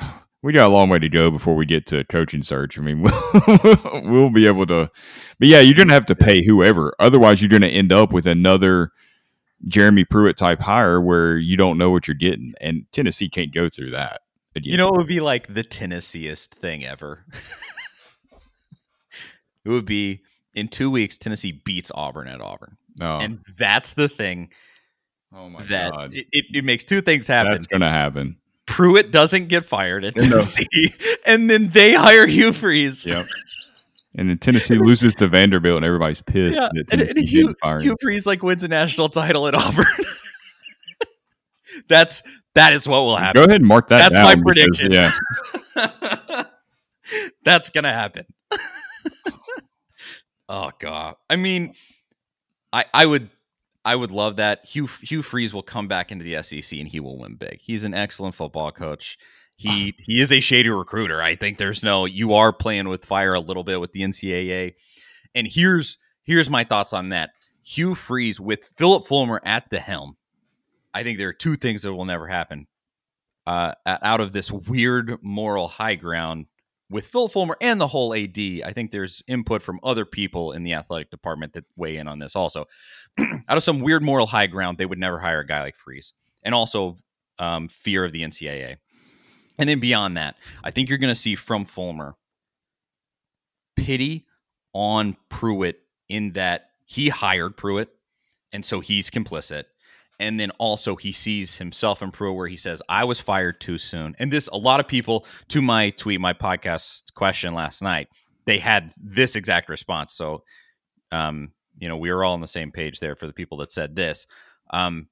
we 0.42 0.54
got 0.54 0.68
a 0.68 0.72
long 0.72 0.88
way 0.88 0.98
to 0.98 1.08
go 1.10 1.30
before 1.30 1.54
we 1.54 1.66
get 1.66 1.86
to 1.88 2.02
coaching 2.04 2.42
search. 2.42 2.78
I 2.78 2.80
mean, 2.80 3.02
we'll, 3.46 4.02
we'll 4.04 4.30
be 4.30 4.46
able 4.46 4.66
to, 4.68 4.90
but 5.38 5.48
yeah, 5.48 5.60
you're 5.60 5.74
going 5.74 5.88
to 5.88 5.94
have 5.94 6.06
to 6.06 6.16
pay 6.16 6.42
whoever. 6.42 6.94
Otherwise, 6.98 7.42
you're 7.42 7.50
going 7.50 7.60
to 7.60 7.68
end 7.68 7.92
up 7.92 8.10
with 8.10 8.26
another 8.26 8.90
Jeremy 9.68 10.06
Pruitt 10.06 10.38
type 10.38 10.60
hire 10.60 10.98
where 10.98 11.36
you 11.36 11.58
don't 11.58 11.76
know 11.76 11.90
what 11.90 12.08
you're 12.08 12.14
getting. 12.14 12.54
And 12.58 12.86
Tennessee 12.90 13.28
can't 13.28 13.52
go 13.52 13.68
through 13.68 13.90
that. 13.90 14.22
Again. 14.56 14.70
You 14.70 14.78
know, 14.78 14.88
it 14.88 14.96
would 14.96 15.08
be 15.08 15.20
like 15.20 15.52
the 15.52 15.64
Tennesseeest 15.64 16.50
thing 16.54 16.84
ever. 16.84 17.26
It 19.64 19.70
would 19.70 19.86
be 19.86 20.22
in 20.54 20.68
two 20.68 20.90
weeks, 20.90 21.18
Tennessee 21.18 21.52
beats 21.64 21.90
Auburn 21.94 22.28
at 22.28 22.40
Auburn. 22.40 22.76
Oh. 23.00 23.18
And 23.18 23.40
that's 23.56 23.94
the 23.94 24.08
thing. 24.08 24.50
Oh 25.34 25.48
my 25.48 25.64
that 25.64 25.92
god! 25.92 26.14
It, 26.14 26.26
it, 26.30 26.44
it, 26.54 26.64
makes 26.64 26.84
two 26.84 27.00
things 27.00 27.26
happen. 27.26 27.52
That's 27.52 27.66
going 27.66 27.80
to 27.80 27.88
happen. 27.88 28.36
Pruitt 28.66 29.10
doesn't 29.10 29.48
get 29.48 29.66
fired 29.66 30.04
at 30.04 30.14
Tennessee, 30.14 30.66
no. 30.72 31.14
and 31.26 31.50
then 31.50 31.70
they 31.70 31.94
hire 31.94 32.26
Hugh 32.26 32.52
Freeze. 32.52 33.04
Yep. 33.04 33.26
And 34.16 34.30
then 34.30 34.38
Tennessee 34.38 34.76
loses 34.76 35.12
to 35.16 35.26
Vanderbilt, 35.26 35.78
and 35.78 35.84
everybody's 35.84 36.20
pissed. 36.20 36.56
Yeah. 36.56 36.68
and, 36.92 37.00
and 37.00 37.18
Hugh, 37.18 37.54
Hugh 37.80 37.96
Freeze 38.00 38.26
like 38.26 38.44
wins 38.44 38.62
a 38.62 38.68
national 38.68 39.08
title 39.08 39.48
at 39.48 39.56
Auburn. 39.56 39.86
that's 41.88 42.22
that 42.54 42.72
is 42.72 42.86
what 42.86 43.00
will 43.00 43.16
happen. 43.16 43.40
Go 43.40 43.44
ahead 43.44 43.60
and 43.60 43.66
mark 43.66 43.88
that. 43.88 44.12
That's 44.12 44.36
my 44.36 44.40
prediction. 44.40 44.90
Because, 44.90 45.20
yeah, 45.74 46.44
that's 47.44 47.70
gonna 47.70 47.92
happen. 47.92 48.26
Oh 50.48 50.70
god. 50.78 51.16
I 51.30 51.36
mean, 51.36 51.74
I 52.72 52.84
I 52.92 53.06
would 53.06 53.30
I 53.84 53.96
would 53.96 54.10
love 54.10 54.36
that. 54.36 54.64
Hugh 54.64 54.86
Hugh 55.02 55.22
Freeze 55.22 55.52
will 55.54 55.62
come 55.62 55.88
back 55.88 56.10
into 56.10 56.24
the 56.24 56.42
SEC 56.42 56.78
and 56.78 56.88
he 56.88 57.00
will 57.00 57.18
win 57.18 57.34
big. 57.36 57.60
He's 57.60 57.84
an 57.84 57.94
excellent 57.94 58.34
football 58.34 58.72
coach. 58.72 59.18
He 59.56 59.94
he 59.98 60.20
is 60.20 60.32
a 60.32 60.40
shady 60.40 60.70
recruiter. 60.70 61.22
I 61.22 61.36
think 61.36 61.58
there's 61.58 61.82
no 61.82 62.04
you 62.06 62.34
are 62.34 62.52
playing 62.52 62.88
with 62.88 63.04
fire 63.04 63.34
a 63.34 63.40
little 63.40 63.64
bit 63.64 63.80
with 63.80 63.92
the 63.92 64.00
NCAA. 64.00 64.74
And 65.34 65.46
here's 65.46 65.98
here's 66.24 66.50
my 66.50 66.64
thoughts 66.64 66.92
on 66.92 67.10
that. 67.10 67.30
Hugh 67.62 67.94
Freeze 67.94 68.40
with 68.40 68.72
Philip 68.76 69.06
Fulmer 69.06 69.40
at 69.44 69.70
the 69.70 69.80
helm. 69.80 70.16
I 70.92 71.02
think 71.02 71.18
there 71.18 71.28
are 71.28 71.34
two 71.34 71.56
things 71.56 71.82
that 71.82 71.94
will 71.94 72.04
never 72.04 72.28
happen. 72.28 72.66
Uh, 73.46 73.74
out 73.86 74.20
of 74.20 74.32
this 74.32 74.50
weird 74.50 75.18
moral 75.22 75.68
high 75.68 75.96
ground 75.96 76.46
with 76.90 77.06
Phil 77.06 77.28
Fulmer 77.28 77.56
and 77.60 77.80
the 77.80 77.88
whole 77.88 78.14
AD, 78.14 78.38
I 78.38 78.72
think 78.72 78.90
there's 78.90 79.22
input 79.26 79.62
from 79.62 79.80
other 79.82 80.04
people 80.04 80.52
in 80.52 80.62
the 80.62 80.74
athletic 80.74 81.10
department 81.10 81.54
that 81.54 81.64
weigh 81.76 81.96
in 81.96 82.08
on 82.08 82.18
this 82.18 82.36
also. 82.36 82.66
Out 83.18 83.56
of 83.56 83.62
some 83.62 83.80
weird 83.80 84.02
moral 84.02 84.26
high 84.26 84.46
ground, 84.46 84.78
they 84.78 84.86
would 84.86 84.98
never 84.98 85.18
hire 85.18 85.40
a 85.40 85.46
guy 85.46 85.62
like 85.62 85.76
Freeze. 85.76 86.12
And 86.42 86.54
also 86.54 86.98
um, 87.38 87.68
fear 87.68 88.04
of 88.04 88.12
the 88.12 88.22
NCAA. 88.22 88.76
And 89.58 89.68
then 89.68 89.80
beyond 89.80 90.16
that, 90.16 90.36
I 90.62 90.70
think 90.70 90.88
you're 90.88 90.98
going 90.98 91.12
to 91.12 91.20
see 91.20 91.34
from 91.34 91.64
Fulmer 91.64 92.16
pity 93.76 94.26
on 94.72 95.16
Pruitt 95.28 95.80
in 96.08 96.32
that 96.32 96.70
he 96.84 97.08
hired 97.08 97.56
Pruitt, 97.56 97.88
and 98.52 98.64
so 98.64 98.80
he's 98.80 99.10
complicit 99.10 99.64
and 100.20 100.38
then 100.38 100.50
also 100.52 100.96
he 100.96 101.12
sees 101.12 101.56
himself 101.56 102.02
in 102.02 102.10
pro 102.10 102.32
where 102.32 102.48
he 102.48 102.56
says 102.56 102.82
i 102.88 103.04
was 103.04 103.20
fired 103.20 103.60
too 103.60 103.78
soon. 103.78 104.14
And 104.18 104.32
this 104.32 104.48
a 104.48 104.56
lot 104.56 104.80
of 104.80 104.88
people 104.88 105.26
to 105.48 105.62
my 105.62 105.90
tweet 105.90 106.20
my 106.20 106.32
podcast 106.32 107.14
question 107.14 107.54
last 107.54 107.82
night 107.82 108.08
they 108.46 108.58
had 108.58 108.92
this 109.00 109.36
exact 109.36 109.68
response. 109.68 110.12
So 110.12 110.42
um 111.12 111.52
you 111.78 111.88
know 111.88 111.96
we 111.96 112.12
were 112.12 112.24
all 112.24 112.34
on 112.34 112.40
the 112.40 112.46
same 112.46 112.70
page 112.70 113.00
there 113.00 113.16
for 113.16 113.26
the 113.26 113.32
people 113.32 113.58
that 113.58 113.72
said 113.72 113.96
this 113.96 114.26
um 114.70 115.08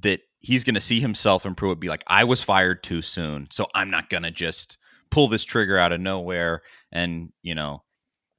that 0.00 0.20
he's 0.38 0.64
going 0.64 0.74
to 0.74 0.80
see 0.80 1.00
himself 1.00 1.46
Pruitt 1.56 1.78
be 1.78 1.88
like 1.88 2.04
i 2.06 2.24
was 2.24 2.42
fired 2.42 2.82
too 2.82 3.02
soon 3.02 3.46
so 3.50 3.66
i'm 3.74 3.90
not 3.90 4.08
going 4.08 4.22
to 4.22 4.30
just 4.30 4.78
pull 5.12 5.28
this 5.28 5.44
trigger 5.44 5.78
out 5.78 5.92
of 5.92 6.00
nowhere. 6.00 6.62
And 6.90 7.32
you 7.42 7.54
know 7.54 7.84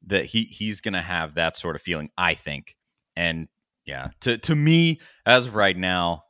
that 0.07 0.25
he 0.25 0.43
he's 0.43 0.81
going 0.81 0.95
to 0.95 1.01
have 1.01 1.35
that 1.35 1.55
sort 1.55 1.77
of 1.77 1.81
feeling 1.81 2.09
i 2.17 2.33
think. 2.33 2.75
And 3.15 3.47
yeah. 3.85 4.09
To 4.21 4.37
to 4.37 4.55
me, 4.55 4.99
as 5.25 5.47
of 5.47 5.55
right 5.55 5.77
now, 5.77 6.23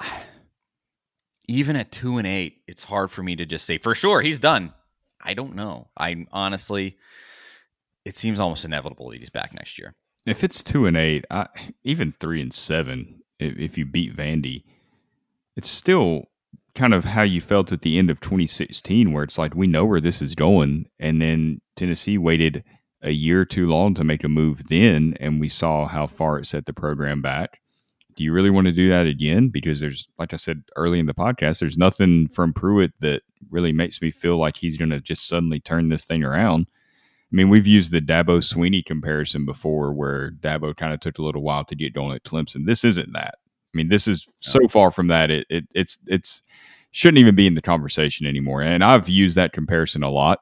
even 1.48 1.76
at 1.76 1.92
two 1.92 2.18
and 2.18 2.26
eight, 2.26 2.62
it's 2.66 2.84
hard 2.84 3.10
for 3.10 3.22
me 3.22 3.36
to 3.36 3.46
just 3.46 3.66
say 3.66 3.78
for 3.78 3.94
sure 3.94 4.20
he's 4.20 4.38
done. 4.38 4.72
I 5.22 5.34
don't 5.34 5.54
know. 5.54 5.88
I 5.96 6.26
honestly, 6.32 6.96
it 8.04 8.16
seems 8.16 8.38
almost 8.38 8.64
inevitable 8.64 9.10
that 9.10 9.18
he's 9.18 9.30
back 9.30 9.54
next 9.54 9.78
year. 9.78 9.94
If 10.26 10.44
it's 10.44 10.62
two 10.62 10.86
and 10.86 10.96
eight, 10.96 11.24
I, 11.30 11.46
even 11.82 12.14
three 12.18 12.40
and 12.40 12.52
seven, 12.52 13.22
if, 13.38 13.56
if 13.56 13.78
you 13.78 13.86
beat 13.86 14.14
Vandy, 14.14 14.64
it's 15.56 15.68
still 15.68 16.28
kind 16.74 16.92
of 16.92 17.04
how 17.04 17.22
you 17.22 17.40
felt 17.40 17.72
at 17.72 17.82
the 17.82 17.98
end 17.98 18.10
of 18.10 18.20
2016, 18.20 19.12
where 19.12 19.24
it's 19.24 19.38
like 19.38 19.54
we 19.54 19.66
know 19.66 19.84
where 19.84 20.00
this 20.00 20.20
is 20.20 20.34
going, 20.34 20.86
and 20.98 21.22
then 21.22 21.60
Tennessee 21.76 22.18
waited 22.18 22.64
a 23.04 23.12
year 23.12 23.44
too 23.44 23.68
long 23.68 23.94
to 23.94 24.04
make 24.04 24.24
a 24.24 24.28
move 24.28 24.68
then, 24.68 25.14
and 25.20 25.40
we 25.40 25.48
saw 25.48 25.86
how 25.86 26.06
far 26.06 26.38
it 26.38 26.46
set 26.46 26.66
the 26.66 26.72
program 26.72 27.22
back. 27.22 27.60
Do 28.16 28.24
you 28.24 28.32
really 28.32 28.50
want 28.50 28.66
to 28.66 28.72
do 28.72 28.88
that 28.88 29.06
again? 29.06 29.48
Because 29.48 29.80
there's, 29.80 30.08
like 30.18 30.32
I 30.32 30.36
said 30.36 30.62
early 30.76 30.98
in 30.98 31.06
the 31.06 31.14
podcast, 31.14 31.58
there's 31.58 31.76
nothing 31.76 32.28
from 32.28 32.52
Pruitt 32.52 32.92
that 33.00 33.22
really 33.50 33.72
makes 33.72 34.00
me 34.00 34.10
feel 34.10 34.38
like 34.38 34.56
he's 34.56 34.76
going 34.76 34.90
to 34.90 35.00
just 35.00 35.28
suddenly 35.28 35.60
turn 35.60 35.88
this 35.88 36.04
thing 36.04 36.22
around. 36.24 36.66
I 37.32 37.36
mean, 37.36 37.48
we've 37.48 37.66
used 37.66 37.90
the 37.90 38.00
Dabo 38.00 38.38
Swinney 38.38 38.84
comparison 38.84 39.44
before, 39.44 39.92
where 39.92 40.30
Dabo 40.30 40.76
kind 40.76 40.94
of 40.94 41.00
took 41.00 41.18
a 41.18 41.22
little 41.22 41.42
while 41.42 41.64
to 41.64 41.74
get 41.74 41.92
going 41.92 42.14
at 42.14 42.24
Clemson. 42.24 42.66
This 42.66 42.84
isn't 42.84 43.12
that. 43.12 43.34
I 43.36 43.76
mean, 43.76 43.88
this 43.88 44.06
is 44.06 44.28
so 44.40 44.68
far 44.68 44.92
from 44.92 45.08
that. 45.08 45.30
It, 45.30 45.46
it 45.50 45.64
it's 45.74 45.98
it's 46.06 46.44
shouldn't 46.92 47.18
even 47.18 47.34
be 47.34 47.48
in 47.48 47.54
the 47.54 47.62
conversation 47.62 48.24
anymore. 48.24 48.62
And 48.62 48.84
I've 48.84 49.08
used 49.08 49.36
that 49.36 49.52
comparison 49.52 50.04
a 50.04 50.10
lot 50.10 50.38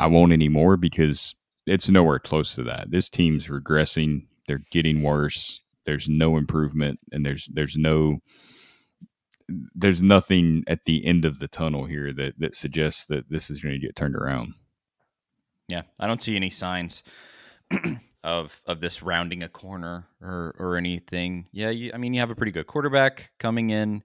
I 0.00 0.06
won't 0.06 0.32
anymore 0.32 0.76
because 0.76 1.34
it's 1.68 1.88
nowhere 1.88 2.18
close 2.18 2.54
to 2.54 2.62
that. 2.64 2.90
This 2.90 3.08
team's 3.08 3.46
regressing. 3.46 4.26
They're 4.46 4.64
getting 4.70 5.02
worse. 5.02 5.62
There's 5.84 6.08
no 6.08 6.36
improvement, 6.36 7.00
and 7.12 7.24
there's 7.24 7.48
there's 7.52 7.76
no 7.76 8.18
there's 9.74 10.02
nothing 10.02 10.64
at 10.66 10.84
the 10.84 11.04
end 11.06 11.24
of 11.24 11.38
the 11.38 11.48
tunnel 11.48 11.84
here 11.84 12.12
that 12.12 12.38
that 12.38 12.54
suggests 12.54 13.06
that 13.06 13.30
this 13.30 13.50
is 13.50 13.62
going 13.62 13.74
to 13.74 13.86
get 13.86 13.96
turned 13.96 14.16
around. 14.16 14.54
Yeah, 15.68 15.82
I 16.00 16.06
don't 16.06 16.22
see 16.22 16.36
any 16.36 16.50
signs 16.50 17.02
of 18.24 18.60
of 18.66 18.80
this 18.80 19.02
rounding 19.02 19.42
a 19.42 19.48
corner 19.48 20.06
or 20.20 20.54
or 20.58 20.76
anything. 20.76 21.46
Yeah, 21.52 21.70
you, 21.70 21.90
I 21.94 21.98
mean 21.98 22.14
you 22.14 22.20
have 22.20 22.30
a 22.30 22.36
pretty 22.36 22.52
good 22.52 22.66
quarterback 22.66 23.32
coming 23.38 23.70
in 23.70 24.02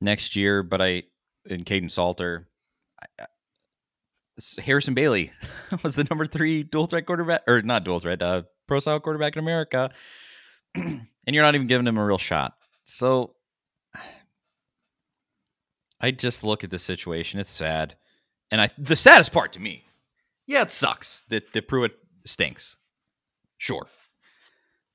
next 0.00 0.36
year, 0.36 0.62
but 0.62 0.80
I 0.82 1.04
in 1.46 1.64
Kaidon 1.64 1.90
Salter, 1.90 2.48
I, 3.18 3.26
Harrison 4.64 4.94
Bailey 4.94 5.32
was 5.82 5.94
the 5.94 6.04
number 6.04 6.26
three 6.26 6.62
dual 6.62 6.86
threat 6.86 7.06
quarterback, 7.06 7.42
or 7.46 7.62
not 7.62 7.84
dual 7.84 8.00
threat, 8.00 8.22
uh, 8.22 8.42
pro 8.66 8.78
style 8.78 9.00
quarterback 9.00 9.36
in 9.36 9.40
America, 9.40 9.90
and 10.74 11.06
you're 11.26 11.44
not 11.44 11.54
even 11.54 11.66
giving 11.66 11.86
him 11.86 11.98
a 11.98 12.04
real 12.04 12.18
shot. 12.18 12.54
So 12.84 13.34
I 16.00 16.10
just 16.10 16.42
look 16.42 16.64
at 16.64 16.70
the 16.70 16.78
situation. 16.78 17.40
It's 17.40 17.50
sad, 17.50 17.96
and 18.50 18.60
I 18.60 18.70
the 18.78 18.96
saddest 18.96 19.32
part 19.32 19.52
to 19.52 19.60
me, 19.60 19.84
yeah, 20.46 20.62
it 20.62 20.70
sucks 20.70 21.24
that 21.28 21.52
that 21.52 21.68
Pruitt 21.68 21.96
stinks. 22.24 22.76
Sure. 23.58 23.86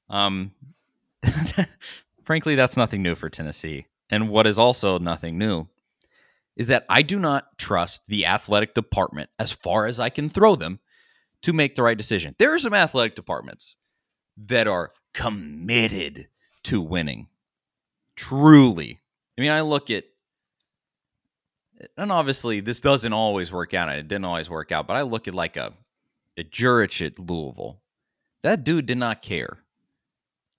Um, 0.09 0.51
frankly, 2.23 2.55
that's 2.55 2.77
nothing 2.77 3.01
new 3.01 3.15
for 3.15 3.29
Tennessee. 3.29 3.85
And 4.09 4.29
what 4.29 4.47
is 4.47 4.57
also 4.59 4.99
nothing 4.99 5.37
new 5.37 5.67
is 6.57 6.67
that 6.67 6.85
I 6.89 7.03
do 7.03 7.19
not 7.19 7.57
trust 7.57 8.01
the 8.07 8.25
athletic 8.25 8.73
department 8.73 9.29
as 9.39 9.51
far 9.51 9.85
as 9.85 9.99
I 9.99 10.09
can 10.09 10.27
throw 10.27 10.55
them 10.55 10.79
to 11.43 11.53
make 11.53 11.75
the 11.75 11.83
right 11.83 11.97
decision. 11.97 12.35
There 12.39 12.53
are 12.53 12.59
some 12.59 12.73
athletic 12.73 13.15
departments 13.15 13.75
that 14.45 14.67
are 14.67 14.91
committed 15.13 16.27
to 16.63 16.81
winning. 16.81 17.27
Truly. 18.15 18.99
I 19.37 19.41
mean, 19.41 19.51
I 19.51 19.61
look 19.61 19.91
at 19.91 20.03
and 21.95 22.11
obviously 22.11 22.59
this 22.59 22.81
doesn't 22.81 23.13
always 23.13 23.51
work 23.51 23.75
out. 23.75 23.89
It 23.89 24.07
didn't 24.07 24.25
always 24.25 24.49
work 24.49 24.71
out, 24.71 24.87
but 24.87 24.97
I 24.97 25.03
look 25.03 25.27
at 25.27 25.35
like 25.35 25.57
a 25.57 25.73
a 26.37 26.43
Jurich 26.43 27.01
at 27.01 27.19
Louisville. 27.19 27.81
That 28.41 28.63
dude 28.63 28.87
did 28.87 28.97
not 28.97 29.21
care. 29.21 29.59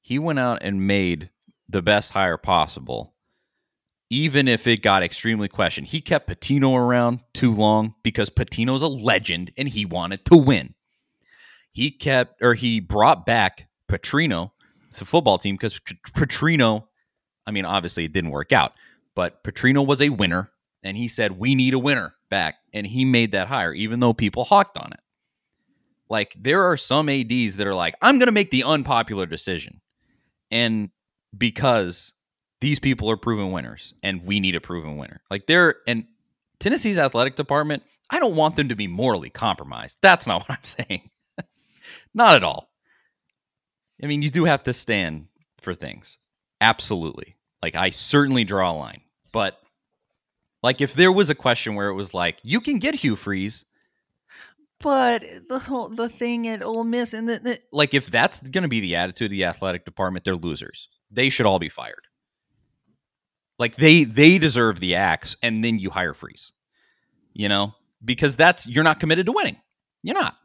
He 0.01 0.19
went 0.19 0.39
out 0.39 0.59
and 0.63 0.87
made 0.87 1.31
the 1.69 1.83
best 1.83 2.13
hire 2.13 2.37
possible 2.37 3.15
even 4.11 4.49
if 4.49 4.67
it 4.67 4.83
got 4.83 5.03
extremely 5.03 5.49
questioned. 5.49 5.89
He 5.89 6.01
kept 6.01 6.29
Pitino 6.29 6.77
around 6.77 7.21
too 7.35 7.53
long 7.53 7.95
because 8.03 8.31
Pitino's 8.31 8.83
a 8.83 8.89
legend 8.89 9.53
and 9.57 9.69
he 9.69 9.85
wanted 9.85 10.25
to 10.27 10.37
win. 10.37 10.75
He 11.73 11.91
kept 11.91 12.43
or 12.43 12.55
he 12.55 12.81
brought 12.81 13.27
back 13.27 13.69
Petrino 13.89 14.51
to 14.93 14.99
the 15.01 15.05
football 15.05 15.39
team 15.39 15.55
because 15.55 15.79
Petrino, 16.13 16.85
I 17.47 17.51
mean, 17.51 17.65
obviously 17.65 18.05
it 18.05 18.13
didn't 18.13 18.31
work 18.31 18.53
out, 18.53 18.73
but 19.15 19.45
Petrino 19.45 19.87
was 19.87 20.01
a 20.01 20.09
winner 20.09 20.51
and 20.83 20.97
he 20.97 21.09
said, 21.09 21.39
We 21.39 21.55
need 21.55 21.75
a 21.75 21.79
winner 21.79 22.15
back. 22.31 22.57
And 22.73 22.87
he 22.87 23.05
made 23.05 23.33
that 23.33 23.49
hire, 23.49 23.73
even 23.75 24.01
though 24.01 24.15
people 24.15 24.45
hawked 24.45 24.79
on 24.79 24.93
it. 24.93 25.01
Like 26.09 26.35
there 26.39 26.65
are 26.65 26.77
some 26.77 27.09
ADs 27.09 27.57
that 27.57 27.67
are 27.67 27.75
like, 27.75 27.95
I'm 28.01 28.19
going 28.19 28.27
to 28.27 28.33
make 28.33 28.51
the 28.51 28.65
unpopular 28.65 29.27
decision. 29.27 29.81
And 30.51 30.89
because 31.37 32.15
these 32.61 32.79
people 32.79 33.11
are 33.11 33.17
proven 33.17 33.53
winners 33.53 33.95
and 34.03 34.25
we 34.25 34.41
need 34.41 34.57
a 34.57 34.61
proven 34.61 34.97
winner. 34.97 35.21
Like 35.31 35.47
they're 35.47 35.77
and 35.87 36.07
Tennessee's 36.59 36.99
athletic 36.99 37.37
department, 37.37 37.83
I 38.11 38.19
don't 38.19 38.37
want 38.37 38.57
them 38.57 38.69
to 38.69 38.77
be 38.77 38.89
morally 38.89 39.31
compromised. 39.31 39.99
That's 40.03 40.27
not 40.27 40.41
what 40.49 40.59
I'm 40.59 40.65
saying. 40.65 41.11
not 42.15 42.35
at 42.37 42.45
all. 42.45 42.71
I 44.03 44.07
mean, 44.07 44.23
you 44.23 44.31
do 44.31 44.45
have 44.45 44.65
to 44.65 44.73
stand 44.73 45.27
for 45.61 45.75
things. 45.75 46.19
Absolutely. 46.61 47.37
Like 47.63 47.75
I 47.75 47.91
certainly 47.91 48.45
draw 48.45 48.73
a 48.73 48.75
line. 48.75 49.03
But 49.33 49.59
like 50.63 50.81
if 50.81 50.95
there 50.95 51.13
was 51.13 51.31
a 51.31 51.35
question 51.35 51.75
where 51.75 51.89
it 51.89 51.95
was 51.95 52.15
like, 52.15 52.39
you 52.43 52.61
can 52.61 52.79
get 52.79 52.95
Hugh 52.95 53.17
Freeze, 53.17 53.65
but 54.81 55.25
the 55.49 55.59
whole 55.59 55.89
the 55.89 56.09
thing 56.09 56.47
at 56.47 56.63
Ole 56.63 56.85
Miss 56.85 57.13
and 57.13 57.29
the, 57.29 57.39
the 57.41 57.61
like 57.73 57.95
if 57.95 58.11
that's 58.11 58.39
to 58.41 58.69
be 58.69 58.81
the 58.81 58.97
attitude 58.97 59.27
of 59.27 59.31
the 59.31 59.45
athletic 59.45 59.85
department, 59.85 60.25
they're 60.25 60.37
losers. 60.37 60.89
They 61.11 61.31
should 61.31 61.47
all 61.47 61.59
be 61.59 61.69
fired. 61.69 62.08
Like 63.59 63.77
they 63.77 64.05
they 64.05 64.39
deserve 64.39 64.81
the 64.81 64.95
axe, 64.95 65.37
and 65.43 65.65
then 65.65 65.79
you 65.79 65.91
hire 65.91 66.15
Freeze. 66.15 66.53
You 67.35 67.49
know, 67.49 67.75
because 68.05 68.37
that's 68.37 68.67
you're 68.67 68.85
not 68.85 69.01
committed 69.01 69.27
to 69.27 69.33
winning. 69.33 69.57
You're 70.03 70.15
not. 70.15 70.37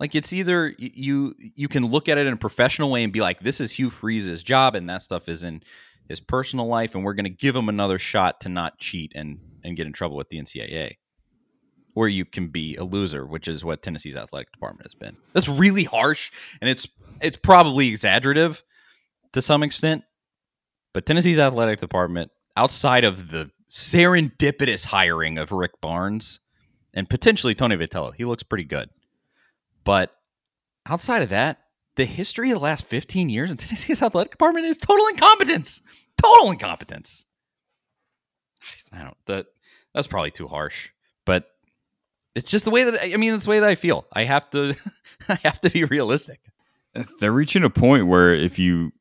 Like 0.00 0.14
it's 0.14 0.32
either 0.32 0.74
you 0.78 1.34
you 1.38 1.68
can 1.68 1.86
look 1.86 2.08
at 2.08 2.18
it 2.18 2.26
in 2.26 2.32
a 2.32 2.36
professional 2.36 2.90
way 2.90 3.04
and 3.04 3.12
be 3.12 3.20
like, 3.20 3.40
this 3.40 3.60
is 3.60 3.70
Hugh 3.70 3.90
Freeze's 3.90 4.42
job, 4.42 4.74
and 4.74 4.88
that 4.90 5.02
stuff 5.02 5.28
is 5.28 5.44
in 5.44 5.62
his 6.08 6.18
personal 6.18 6.66
life, 6.66 6.94
and 6.94 7.04
we're 7.04 7.14
going 7.14 7.24
to 7.24 7.30
give 7.30 7.54
him 7.54 7.68
another 7.68 7.98
shot 7.98 8.40
to 8.40 8.48
not 8.48 8.78
cheat 8.78 9.12
and 9.14 9.38
and 9.62 9.76
get 9.76 9.86
in 9.86 9.92
trouble 9.92 10.16
with 10.16 10.28
the 10.28 10.38
NCAA. 10.38 10.96
Or 11.94 12.08
you 12.08 12.24
can 12.24 12.48
be 12.48 12.74
a 12.76 12.84
loser, 12.84 13.26
which 13.26 13.46
is 13.46 13.64
what 13.64 13.82
Tennessee's 13.82 14.16
athletic 14.16 14.50
department 14.50 14.86
has 14.86 14.94
been. 14.94 15.16
That's 15.34 15.48
really 15.48 15.84
harsh, 15.84 16.32
and 16.60 16.68
it's 16.68 16.88
it's 17.20 17.36
probably 17.36 17.86
exaggerative 17.88 18.62
to 19.34 19.42
some 19.42 19.62
extent, 19.62 20.02
but 20.92 21.06
Tennessee's 21.06 21.38
athletic 21.38 21.80
department, 21.80 22.30
outside 22.56 23.04
of 23.04 23.30
the 23.30 23.50
serendipitous 23.70 24.84
hiring 24.84 25.38
of 25.38 25.52
Rick 25.52 25.80
Barnes 25.80 26.40
and 26.92 27.08
potentially 27.08 27.54
Tony 27.54 27.76
Vitello, 27.76 28.14
he 28.14 28.24
looks 28.24 28.42
pretty 28.42 28.64
good. 28.64 28.90
But 29.84 30.12
outside 30.86 31.22
of 31.22 31.30
that, 31.30 31.58
the 31.96 32.04
history 32.04 32.50
of 32.50 32.58
the 32.58 32.64
last 32.64 32.84
15 32.86 33.28
years 33.28 33.50
in 33.50 33.56
Tennessee's 33.56 34.02
athletic 34.02 34.32
department 34.32 34.66
is 34.66 34.76
total 34.76 35.06
incompetence. 35.06 35.80
Total 36.20 36.50
incompetence. 36.50 37.24
I 38.92 39.02
don't 39.02 39.16
that 39.26 39.46
that's 39.94 40.06
probably 40.06 40.30
too 40.30 40.46
harsh, 40.46 40.90
but 41.24 41.46
it's 42.34 42.50
just 42.50 42.64
the 42.64 42.70
way 42.70 42.84
that 42.84 43.02
I 43.02 43.16
mean, 43.16 43.34
it's 43.34 43.44
the 43.44 43.50
way 43.50 43.60
that 43.60 43.68
I 43.68 43.74
feel. 43.74 44.06
I 44.12 44.24
have 44.24 44.48
to 44.50 44.74
I 45.28 45.38
have 45.42 45.60
to 45.62 45.70
be 45.70 45.84
realistic. 45.84 46.40
They're 47.20 47.32
reaching 47.32 47.64
a 47.64 47.70
point 47.70 48.06
where 48.06 48.34
if 48.34 48.58
you 48.58 48.92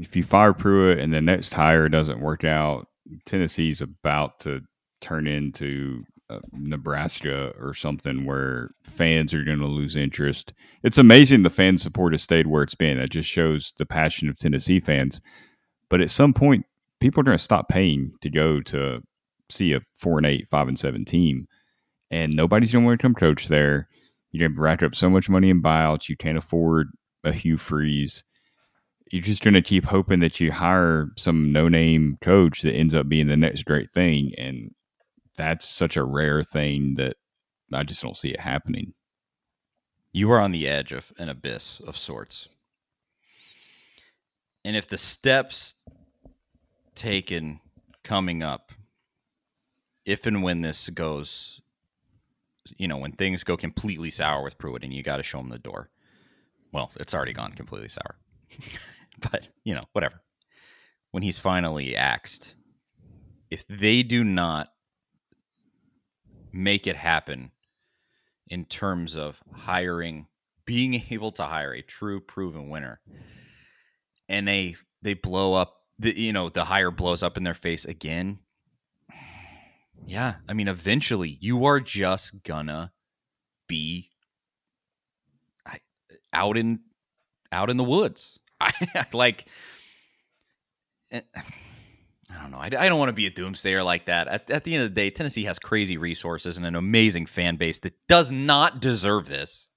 if 0.00 0.16
you 0.16 0.22
fire 0.22 0.52
Pruitt 0.52 0.98
and 0.98 1.12
the 1.12 1.20
next 1.20 1.54
hire 1.54 1.88
doesn't 1.88 2.20
work 2.20 2.44
out, 2.44 2.88
Tennessee's 3.24 3.80
about 3.80 4.40
to 4.40 4.62
turn 5.00 5.26
into 5.26 6.04
uh, 6.30 6.40
Nebraska 6.52 7.52
or 7.58 7.74
something 7.74 8.24
where 8.24 8.70
fans 8.82 9.32
are 9.32 9.44
going 9.44 9.60
to 9.60 9.66
lose 9.66 9.96
interest. 9.96 10.52
It's 10.82 10.98
amazing 10.98 11.42
the 11.42 11.50
fan 11.50 11.78
support 11.78 12.12
has 12.12 12.22
stayed 12.22 12.46
where 12.46 12.62
it's 12.62 12.74
been. 12.74 12.98
It 12.98 13.10
just 13.10 13.28
shows 13.28 13.72
the 13.78 13.86
passion 13.86 14.28
of 14.28 14.38
Tennessee 14.38 14.80
fans. 14.80 15.20
But 15.88 16.00
at 16.00 16.10
some 16.10 16.34
point, 16.34 16.66
people 17.00 17.20
are 17.20 17.24
going 17.24 17.38
to 17.38 17.42
stop 17.42 17.68
paying 17.68 18.12
to 18.20 18.30
go 18.30 18.60
to 18.62 19.02
see 19.50 19.72
a 19.72 19.80
four 19.96 20.18
and 20.18 20.26
eight, 20.26 20.48
five 20.48 20.68
and 20.68 20.78
seven 20.78 21.04
team, 21.04 21.46
and 22.10 22.34
nobody's 22.34 22.72
going 22.72 22.84
to 22.84 22.86
want 22.88 23.00
to 23.00 23.02
come 23.02 23.14
coach 23.14 23.48
there. 23.48 23.88
You're 24.30 24.46
going 24.46 24.54
to 24.54 24.60
rack 24.60 24.82
up 24.82 24.94
so 24.94 25.08
much 25.08 25.30
money 25.30 25.48
in 25.48 25.62
buyouts, 25.62 26.10
you 26.10 26.16
can't 26.16 26.36
afford 26.36 26.88
a 27.24 27.32
Hugh 27.32 27.56
Freeze 27.56 28.22
you're 29.10 29.22
just 29.22 29.42
going 29.42 29.54
to 29.54 29.62
keep 29.62 29.86
hoping 29.86 30.20
that 30.20 30.40
you 30.40 30.52
hire 30.52 31.08
some 31.16 31.52
no 31.52 31.68
name 31.68 32.18
coach 32.20 32.62
that 32.62 32.74
ends 32.74 32.94
up 32.94 33.08
being 33.08 33.28
the 33.28 33.36
next 33.36 33.64
great 33.64 33.90
thing. 33.90 34.32
And 34.36 34.74
that's 35.36 35.66
such 35.66 35.96
a 35.96 36.04
rare 36.04 36.42
thing 36.42 36.94
that 36.96 37.16
I 37.72 37.84
just 37.84 38.02
don't 38.02 38.16
see 38.16 38.30
it 38.30 38.40
happening. 38.40 38.94
You 40.12 40.30
are 40.32 40.40
on 40.40 40.52
the 40.52 40.66
edge 40.66 40.92
of 40.92 41.12
an 41.18 41.28
abyss 41.28 41.80
of 41.86 41.96
sorts. 41.96 42.48
And 44.64 44.76
if 44.76 44.88
the 44.88 44.98
steps 44.98 45.74
taken 46.94 47.60
coming 48.04 48.42
up, 48.42 48.72
if 50.04 50.26
and 50.26 50.42
when 50.42 50.62
this 50.62 50.88
goes, 50.90 51.60
you 52.76 52.88
know, 52.88 52.96
when 52.96 53.12
things 53.12 53.44
go 53.44 53.56
completely 53.56 54.10
sour 54.10 54.42
with 54.42 54.58
Pruitt 54.58 54.82
and 54.82 54.92
you 54.92 55.02
got 55.02 55.18
to 55.18 55.22
show 55.22 55.38
him 55.38 55.48
the 55.48 55.58
door, 55.58 55.90
well, 56.72 56.90
it's 56.96 57.14
already 57.14 57.32
gone 57.32 57.52
completely 57.52 57.88
sour. 57.88 58.16
but 59.30 59.48
you 59.64 59.74
know, 59.74 59.84
whatever. 59.92 60.22
When 61.10 61.22
he's 61.22 61.38
finally 61.38 61.96
axed, 61.96 62.54
if 63.50 63.64
they 63.68 64.02
do 64.02 64.24
not 64.24 64.68
make 66.52 66.86
it 66.86 66.96
happen 66.96 67.50
in 68.48 68.64
terms 68.64 69.16
of 69.16 69.42
hiring, 69.52 70.26
being 70.64 70.94
able 71.10 71.30
to 71.32 71.44
hire 71.44 71.72
a 71.72 71.82
true 71.82 72.20
proven 72.20 72.68
winner, 72.68 73.00
and 74.28 74.46
they 74.46 74.76
they 75.02 75.14
blow 75.14 75.54
up 75.54 75.76
the 75.98 76.18
you 76.18 76.32
know 76.32 76.48
the 76.48 76.64
hire 76.64 76.90
blows 76.90 77.22
up 77.22 77.36
in 77.36 77.44
their 77.44 77.54
face 77.54 77.84
again. 77.84 78.38
Yeah, 80.06 80.36
I 80.48 80.54
mean, 80.54 80.68
eventually 80.68 81.36
you 81.40 81.66
are 81.66 81.80
just 81.80 82.42
gonna 82.42 82.92
be 83.66 84.10
out 86.32 86.56
in 86.56 86.80
out 87.52 87.70
in 87.70 87.76
the 87.76 87.84
woods. 87.84 88.38
I 88.60 89.06
like 89.12 89.46
eh, 91.10 91.20
I 92.30 92.42
don't 92.42 92.50
know. 92.50 92.58
I, 92.58 92.66
I 92.66 92.88
don't 92.88 92.98
want 92.98 93.08
to 93.08 93.14
be 93.14 93.26
a 93.26 93.30
doomsayer 93.30 93.84
like 93.84 94.06
that. 94.06 94.28
At, 94.28 94.50
at 94.50 94.64
the 94.64 94.74
end 94.74 94.84
of 94.84 94.90
the 94.90 94.94
day, 94.94 95.10
Tennessee 95.10 95.44
has 95.44 95.58
crazy 95.58 95.96
resources 95.96 96.58
and 96.58 96.66
an 96.66 96.74
amazing 96.74 97.26
fan 97.26 97.56
base 97.56 97.78
that 97.80 97.94
does 98.06 98.30
not 98.30 98.80
deserve 98.80 99.28
this. 99.28 99.68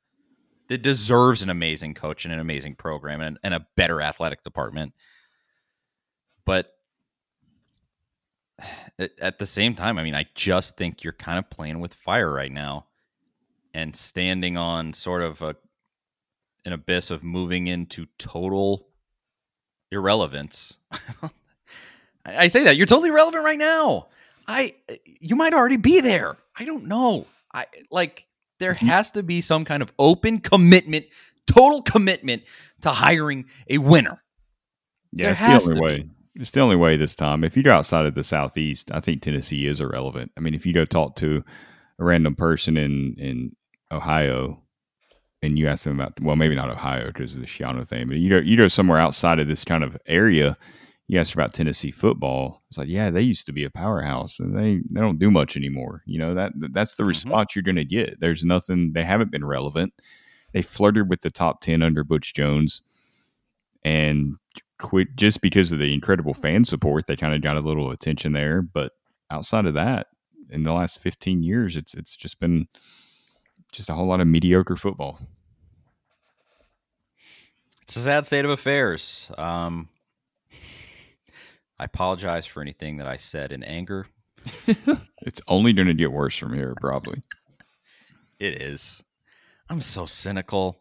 That 0.68 0.82
deserves 0.82 1.42
an 1.42 1.50
amazing 1.50 1.96
coach 1.96 2.24
and 2.26 2.34
an 2.34 2.40
amazing 2.40 2.76
program 2.76 3.20
and, 3.22 3.38
and 3.44 3.54
a 3.54 3.66
better 3.76 4.02
athletic 4.02 4.44
department. 4.44 4.94
But 6.46 6.72
at, 8.98 9.12
at 9.20 9.38
the 9.38 9.46
same 9.46 9.76
time, 9.76 9.98
I 9.98 10.04
mean, 10.04 10.16
I 10.16 10.28
just 10.36 10.78
think 10.78 11.04
you're 11.04 11.14
kind 11.14 11.40
of 11.40 11.50
playing 11.50 11.80
with 11.80 11.94
fire 11.94 12.32
right 12.32 12.52
now 12.52 12.88
and 13.74 13.96
standing 13.96 14.58
on 14.58 14.94
sort 14.94 15.22
of 15.22 15.42
a 15.42 15.56
an 16.66 16.74
abyss 16.74 17.10
of 17.12 17.24
moving 17.24 17.68
into 17.68 18.06
total 18.18 18.88
irrelevance. 19.92 20.78
I 22.26 22.48
say 22.48 22.64
that 22.66 22.78
you're 22.78 22.86
totally 22.86 23.12
relevant 23.12 23.44
right 23.44 23.58
now. 23.58 24.08
I 24.48 24.76
you 25.20 25.36
might 25.36 25.54
already 25.54 25.78
be 25.78 26.02
there. 26.02 26.38
I 26.58 26.66
don't 26.66 26.86
know. 26.88 27.26
I 27.54 27.66
like 27.90 28.26
there 28.60 28.76
Mm-hmm. 28.76 28.88
has 28.88 29.12
to 29.14 29.24
be 29.24 29.42
some 29.42 29.66
kind 29.66 29.82
of 29.82 29.92
open 29.98 30.40
commitment, 30.40 31.06
total 31.48 31.82
commitment 31.82 32.44
to 32.82 32.92
hiring 32.92 33.46
a 33.70 33.80
winner. 33.80 34.22
Yeah, 35.12 35.24
There 35.26 35.32
it's 35.32 35.42
the 35.68 35.72
only 35.72 35.82
way. 35.82 36.06
It's 36.36 36.52
the 36.52 36.62
only 36.62 36.76
way 36.78 36.96
this 36.96 37.16
time. 37.16 37.44
If 37.44 37.58
you 37.58 37.64
go 37.64 37.72
outside 37.74 38.06
of 38.06 38.16
the 38.16 38.24
southeast, 38.24 38.92
I 38.94 39.00
think 39.02 39.22
Tennessee 39.22 39.66
is 39.68 39.82
irrelevant. 39.82 40.32
I 40.38 40.40
mean, 40.42 40.54
if 40.54 40.66
you 40.66 40.74
go 40.74 40.86
talk 40.86 41.16
to 41.18 41.44
a 42.00 42.04
random 42.06 42.36
person 42.36 42.78
in 42.78 43.16
in 43.18 43.56
Ohio 43.92 44.61
and 45.42 45.58
you 45.58 45.68
ask 45.68 45.84
them 45.86 46.00
about, 46.00 46.20
well, 46.22 46.36
maybe 46.36 46.56
not 46.56 46.70
Ohio 46.70 47.08
because 47.08 47.34
of 47.36 47.42
the 47.42 47.48
Schiano 47.48 47.88
thing, 47.88 48.08
but 48.08 48.18
you 48.18 48.30
know 48.30 48.40
you 48.40 48.58
go 48.58 48.68
somewhere 48.68 49.00
outside 49.00 49.40
of 49.40 49.48
this 49.48 49.66
kind 49.66 49.84
of 49.84 49.98
area, 50.06 50.58
you 51.08 51.20
ask 51.20 51.34
about 51.34 51.54
Tennessee 51.54 51.92
football. 51.92 52.62
It's 52.70 52.78
like, 52.78 52.88
yeah, 52.88 53.10
they 53.10 53.22
used 53.22 53.46
to 53.48 53.52
be 53.54 53.64
a 53.66 53.70
powerhouse, 53.70 54.40
and 54.40 54.56
they 54.58 54.82
they 54.90 55.02
don't 55.02 55.20
do 55.20 55.32
much 55.32 55.58
anymore. 55.58 56.04
You 56.06 56.20
know 56.20 56.34
that 56.36 56.54
that's 56.72 56.96
the 56.96 57.04
Mhm. 57.04 57.08
response 57.08 57.56
you're 57.56 57.64
going 57.64 57.76
to 57.76 57.86
get. 57.86 58.20
There's 58.20 58.44
nothing. 58.44 58.94
They 58.94 59.04
haven't 59.04 59.32
been 59.32 59.46
relevant. 59.46 59.94
They 60.54 60.62
flirted 60.62 61.10
with 61.10 61.22
the 61.22 61.32
top 61.32 61.62
ten 61.62 61.82
under 61.82 62.04
Butch 62.04 62.34
Jones, 62.34 62.82
and 63.84 64.36
quit 64.80 65.16
just 65.16 65.42
because 65.42 65.72
of 65.72 65.80
the 65.80 65.94
incredible 65.94 66.34
fan 66.34 66.64
support. 66.66 67.06
They 67.08 67.16
kind 67.16 67.34
of 67.36 67.42
got 67.42 67.58
a 67.58 67.62
little 67.62 67.92
attention 67.92 68.32
there, 68.34 68.62
but 68.62 68.94
outside 69.30 69.66
of 69.66 69.74
that, 69.76 70.08
in 70.50 70.64
the 70.64 70.74
last 70.74 71.00
15 71.00 71.44
years, 71.44 71.78
it's 71.78 71.94
it's 71.94 72.16
just 72.16 72.40
been 72.40 72.68
just 73.72 73.90
a 73.90 73.94
whole 73.94 74.08
lot 74.08 74.20
of 74.22 74.28
mediocre 74.28 74.76
football. 74.76 75.20
It's 77.82 77.96
a 77.96 78.02
sad 78.02 78.26
state 78.26 78.46
of 78.46 78.52
affairs. 78.52 79.30
Um, 79.38 79.90
I 81.80 81.86
apologize 81.86 82.46
for 82.46 82.62
anything 82.62 82.98
that 82.98 83.08
I 83.08 83.18
said 83.18 83.52
in 83.52 83.64
anger. 83.64 84.08
It's 85.24 85.42
only 85.48 85.72
going 85.72 85.88
to 85.88 85.94
get 85.94 86.12
worse 86.12 86.36
from 86.36 86.54
here, 86.54 86.74
probably. 86.80 87.22
It 88.40 88.60
is. 88.60 89.04
I'm 89.70 89.82
so 89.82 90.08
cynical. 90.08 90.80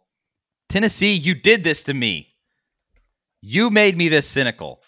Tennessee, 0.70 1.12
you 1.12 1.34
did 1.34 1.62
this 1.62 1.82
to 1.82 1.92
me. 1.92 2.28
You 3.42 3.68
made 3.68 3.98
me 3.98 4.08
this 4.08 4.26
cynical. 4.26 4.80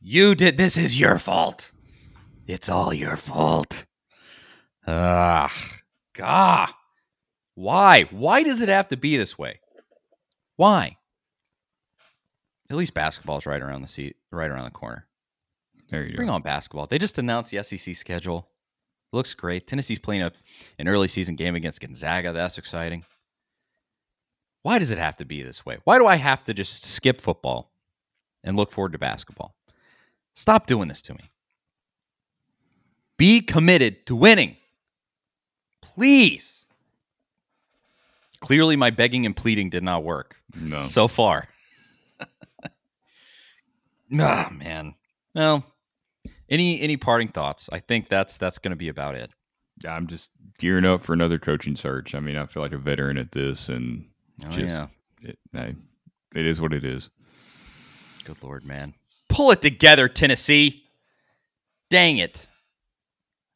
You 0.00 0.34
did 0.34 0.56
this 0.56 0.76
is 0.76 0.98
your 0.98 1.20
fault. 1.20 1.70
It's 2.48 2.68
all 2.68 2.92
your 2.92 3.16
fault. 3.16 3.84
Ah, 4.88 5.52
gah. 6.14 6.66
Why? 7.62 8.08
Why 8.10 8.42
does 8.42 8.60
it 8.60 8.68
have 8.68 8.88
to 8.88 8.96
be 8.96 9.16
this 9.16 9.38
way? 9.38 9.60
Why? 10.56 10.96
At 12.68 12.76
least 12.76 12.92
basketball's 12.92 13.46
right 13.46 13.62
around 13.62 13.82
the 13.82 13.88
seat, 13.88 14.16
right 14.32 14.50
around 14.50 14.64
the 14.64 14.72
corner. 14.72 15.06
There 15.88 16.02
you 16.02 16.10
go. 16.10 16.16
Bring 16.16 16.26
go. 16.26 16.34
on 16.34 16.42
basketball. 16.42 16.88
They 16.88 16.98
just 16.98 17.20
announced 17.20 17.52
the 17.52 17.62
SEC 17.62 17.94
schedule. 17.94 18.48
Looks 19.12 19.32
great. 19.34 19.68
Tennessee's 19.68 20.00
playing 20.00 20.22
a, 20.22 20.32
an 20.80 20.88
early 20.88 21.06
season 21.06 21.36
game 21.36 21.54
against 21.54 21.80
Gonzaga. 21.80 22.32
That's 22.32 22.58
exciting. 22.58 23.04
Why 24.64 24.80
does 24.80 24.90
it 24.90 24.98
have 24.98 25.16
to 25.18 25.24
be 25.24 25.44
this 25.44 25.64
way? 25.64 25.78
Why 25.84 25.98
do 25.98 26.06
I 26.08 26.16
have 26.16 26.44
to 26.46 26.54
just 26.54 26.84
skip 26.84 27.20
football 27.20 27.70
and 28.42 28.56
look 28.56 28.72
forward 28.72 28.92
to 28.94 28.98
basketball? 28.98 29.54
Stop 30.34 30.66
doing 30.66 30.88
this 30.88 31.02
to 31.02 31.14
me. 31.14 31.30
Be 33.16 33.40
committed 33.40 34.04
to 34.06 34.16
winning. 34.16 34.56
Please. 35.80 36.61
Clearly, 38.42 38.76
my 38.76 38.90
begging 38.90 39.24
and 39.24 39.34
pleading 39.34 39.70
did 39.70 39.82
not 39.82 40.04
work 40.04 40.36
No. 40.54 40.80
so 40.82 41.08
far. 41.08 41.48
Ah, 44.20 44.50
man. 44.52 44.94
Well, 45.34 45.64
any 46.50 46.80
any 46.80 46.96
parting 46.98 47.28
thoughts? 47.28 47.68
I 47.72 47.78
think 47.78 48.08
that's 48.08 48.36
that's 48.36 48.58
going 48.58 48.72
to 48.72 48.76
be 48.76 48.88
about 48.88 49.14
it. 49.14 49.30
I'm 49.88 50.06
just 50.06 50.30
gearing 50.58 50.84
up 50.84 51.02
for 51.02 51.14
another 51.14 51.38
coaching 51.38 51.76
search. 51.76 52.14
I 52.14 52.20
mean, 52.20 52.36
I 52.36 52.44
feel 52.46 52.62
like 52.62 52.72
a 52.72 52.78
veteran 52.78 53.16
at 53.16 53.32
this, 53.32 53.68
and 53.70 54.04
Oh 54.44 54.50
Just- 54.50 54.58
yeah. 54.74 54.86
it, 55.22 55.38
I, 55.54 55.74
it 56.34 56.46
is 56.46 56.60
what 56.60 56.72
it 56.74 56.84
is. 56.84 57.08
Good 58.24 58.42
lord, 58.42 58.64
man. 58.64 58.94
Pull 59.28 59.50
it 59.50 59.62
together, 59.62 60.08
Tennessee. 60.08 60.84
Dang 61.90 62.18
it. 62.18 62.46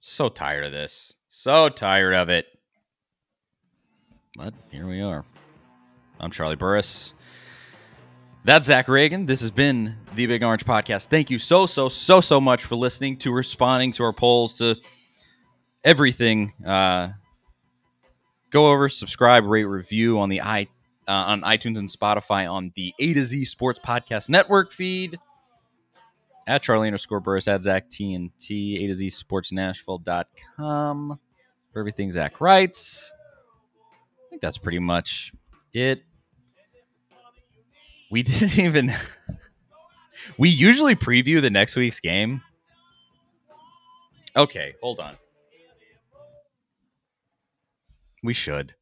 So 0.00 0.28
tired 0.28 0.64
of 0.64 0.72
this. 0.72 1.12
So 1.28 1.68
tired 1.68 2.14
of 2.14 2.28
it. 2.30 2.46
But 4.36 4.52
here 4.70 4.86
we 4.86 5.00
are. 5.00 5.24
I'm 6.20 6.30
Charlie 6.30 6.56
Burris. 6.56 7.14
That's 8.44 8.66
Zach 8.66 8.86
Ragan. 8.86 9.26
This 9.26 9.40
has 9.40 9.50
been 9.50 9.96
the 10.14 10.26
Big 10.26 10.44
Orange 10.44 10.66
Podcast. 10.66 11.06
Thank 11.06 11.30
you 11.30 11.38
so, 11.38 11.64
so, 11.64 11.88
so, 11.88 12.20
so 12.20 12.38
much 12.38 12.64
for 12.66 12.76
listening, 12.76 13.16
to 13.18 13.32
responding 13.32 13.92
to 13.92 14.04
our 14.04 14.12
polls, 14.12 14.58
to 14.58 14.76
everything. 15.82 16.52
Uh, 16.64 17.08
go 18.50 18.70
over, 18.70 18.90
subscribe, 18.90 19.44
rate, 19.46 19.64
review 19.64 20.18
on 20.18 20.28
the 20.28 20.42
i 20.42 20.68
uh, 21.08 21.12
on 21.12 21.40
iTunes 21.40 21.78
and 21.78 21.88
Spotify 21.88 22.50
on 22.50 22.72
the 22.74 22.92
A 23.00 23.14
to 23.14 23.24
Z 23.24 23.46
Sports 23.46 23.80
Podcast 23.82 24.28
Network 24.28 24.70
feed. 24.70 25.18
At 26.46 26.62
Charlie 26.62 26.88
underscore 26.88 27.20
Burris, 27.20 27.48
at 27.48 27.62
Zach 27.62 27.88
TNT, 27.88 28.84
A 28.84 28.86
to 28.88 28.94
Z 28.94 29.10
Sports 29.10 29.50
Nashville.com 29.50 31.18
for 31.72 31.80
everything 31.80 32.10
Zach 32.10 32.40
writes. 32.40 33.12
Think 34.36 34.42
that's 34.42 34.58
pretty 34.58 34.80
much 34.80 35.32
it. 35.72 36.04
We 38.10 38.22
didn't 38.22 38.58
even. 38.58 38.92
we 40.36 40.50
usually 40.50 40.94
preview 40.94 41.40
the 41.40 41.48
next 41.48 41.74
week's 41.74 42.00
game. 42.00 42.42
Okay, 44.36 44.74
hold 44.82 45.00
on. 45.00 45.16
We 48.22 48.34
should. 48.34 48.74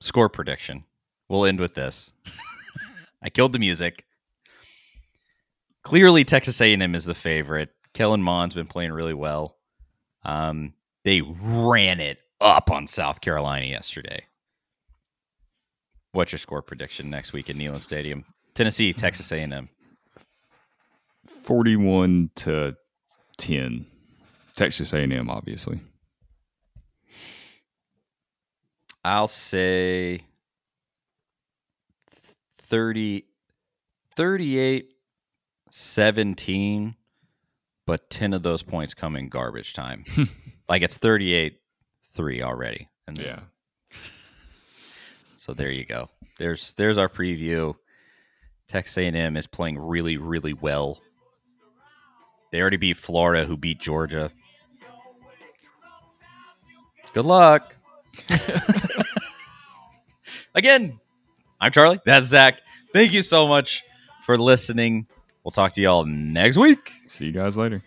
Score 0.00 0.28
prediction. 0.28 0.84
We'll 1.28 1.44
end 1.44 1.58
with 1.58 1.74
this. 1.74 2.12
I 3.20 3.30
killed 3.30 3.50
the 3.50 3.58
music. 3.58 4.04
Clearly, 5.82 6.22
Texas 6.22 6.60
A&M 6.60 6.94
is 6.94 7.04
the 7.04 7.16
favorite. 7.16 7.70
Kellen 7.94 8.22
Mond's 8.22 8.54
been 8.54 8.68
playing 8.68 8.92
really 8.92 9.12
well. 9.12 9.56
Um, 10.24 10.72
they 11.02 11.20
ran 11.20 11.98
it 11.98 12.20
up 12.40 12.70
on 12.70 12.86
South 12.86 13.20
Carolina 13.20 13.66
yesterday. 13.66 14.26
What's 16.12 16.32
your 16.32 16.38
score 16.38 16.62
prediction 16.62 17.10
next 17.10 17.32
week 17.32 17.50
at 17.50 17.56
Neyland 17.56 17.82
Stadium? 17.82 18.24
Tennessee, 18.54 18.94
mm. 18.94 18.96
Texas 18.96 19.32
A&M. 19.32 19.68
41 21.26 22.30
to 22.36 22.76
10. 23.38 23.86
Texas 24.54 24.92
A&M, 24.94 25.28
obviously. 25.28 25.80
I'll 29.04 29.28
say 29.28 30.20
30, 32.62 33.24
38, 34.16 34.92
17, 35.70 36.94
but 37.86 38.08
10 38.08 38.32
of 38.32 38.42
those 38.42 38.62
points 38.62 38.94
come 38.94 39.16
in 39.16 39.28
garbage 39.28 39.74
time. 39.74 40.04
like 40.68 40.82
it's 40.82 40.96
38 40.96 41.58
3 42.14 42.42
already. 42.42 42.88
And 43.06 43.18
Yeah. 43.18 43.40
So 45.36 45.52
there 45.52 45.70
you 45.70 45.84
go. 45.84 46.08
There's 46.38 46.72
there's 46.72 46.96
our 46.96 47.08
preview. 47.08 47.74
Texas 48.66 48.96
A&M 48.96 49.36
is 49.36 49.46
playing 49.46 49.78
really 49.78 50.16
really 50.16 50.54
well. 50.54 51.00
They 52.50 52.60
already 52.60 52.78
beat 52.78 52.96
Florida, 52.96 53.44
who 53.44 53.56
beat 53.56 53.78
Georgia. 53.78 54.30
Good 57.12 57.26
luck. 57.26 57.76
Again, 60.54 60.98
I'm 61.60 61.72
Charlie. 61.72 62.00
That's 62.04 62.28
Zach. 62.28 62.60
Thank 62.92 63.12
you 63.12 63.22
so 63.22 63.46
much 63.46 63.82
for 64.24 64.38
listening. 64.38 65.06
We'll 65.42 65.52
talk 65.52 65.72
to 65.74 65.82
y'all 65.82 66.04
next 66.04 66.56
week. 66.56 66.90
See 67.06 67.26
you 67.26 67.32
guys 67.32 67.56
later. 67.56 67.82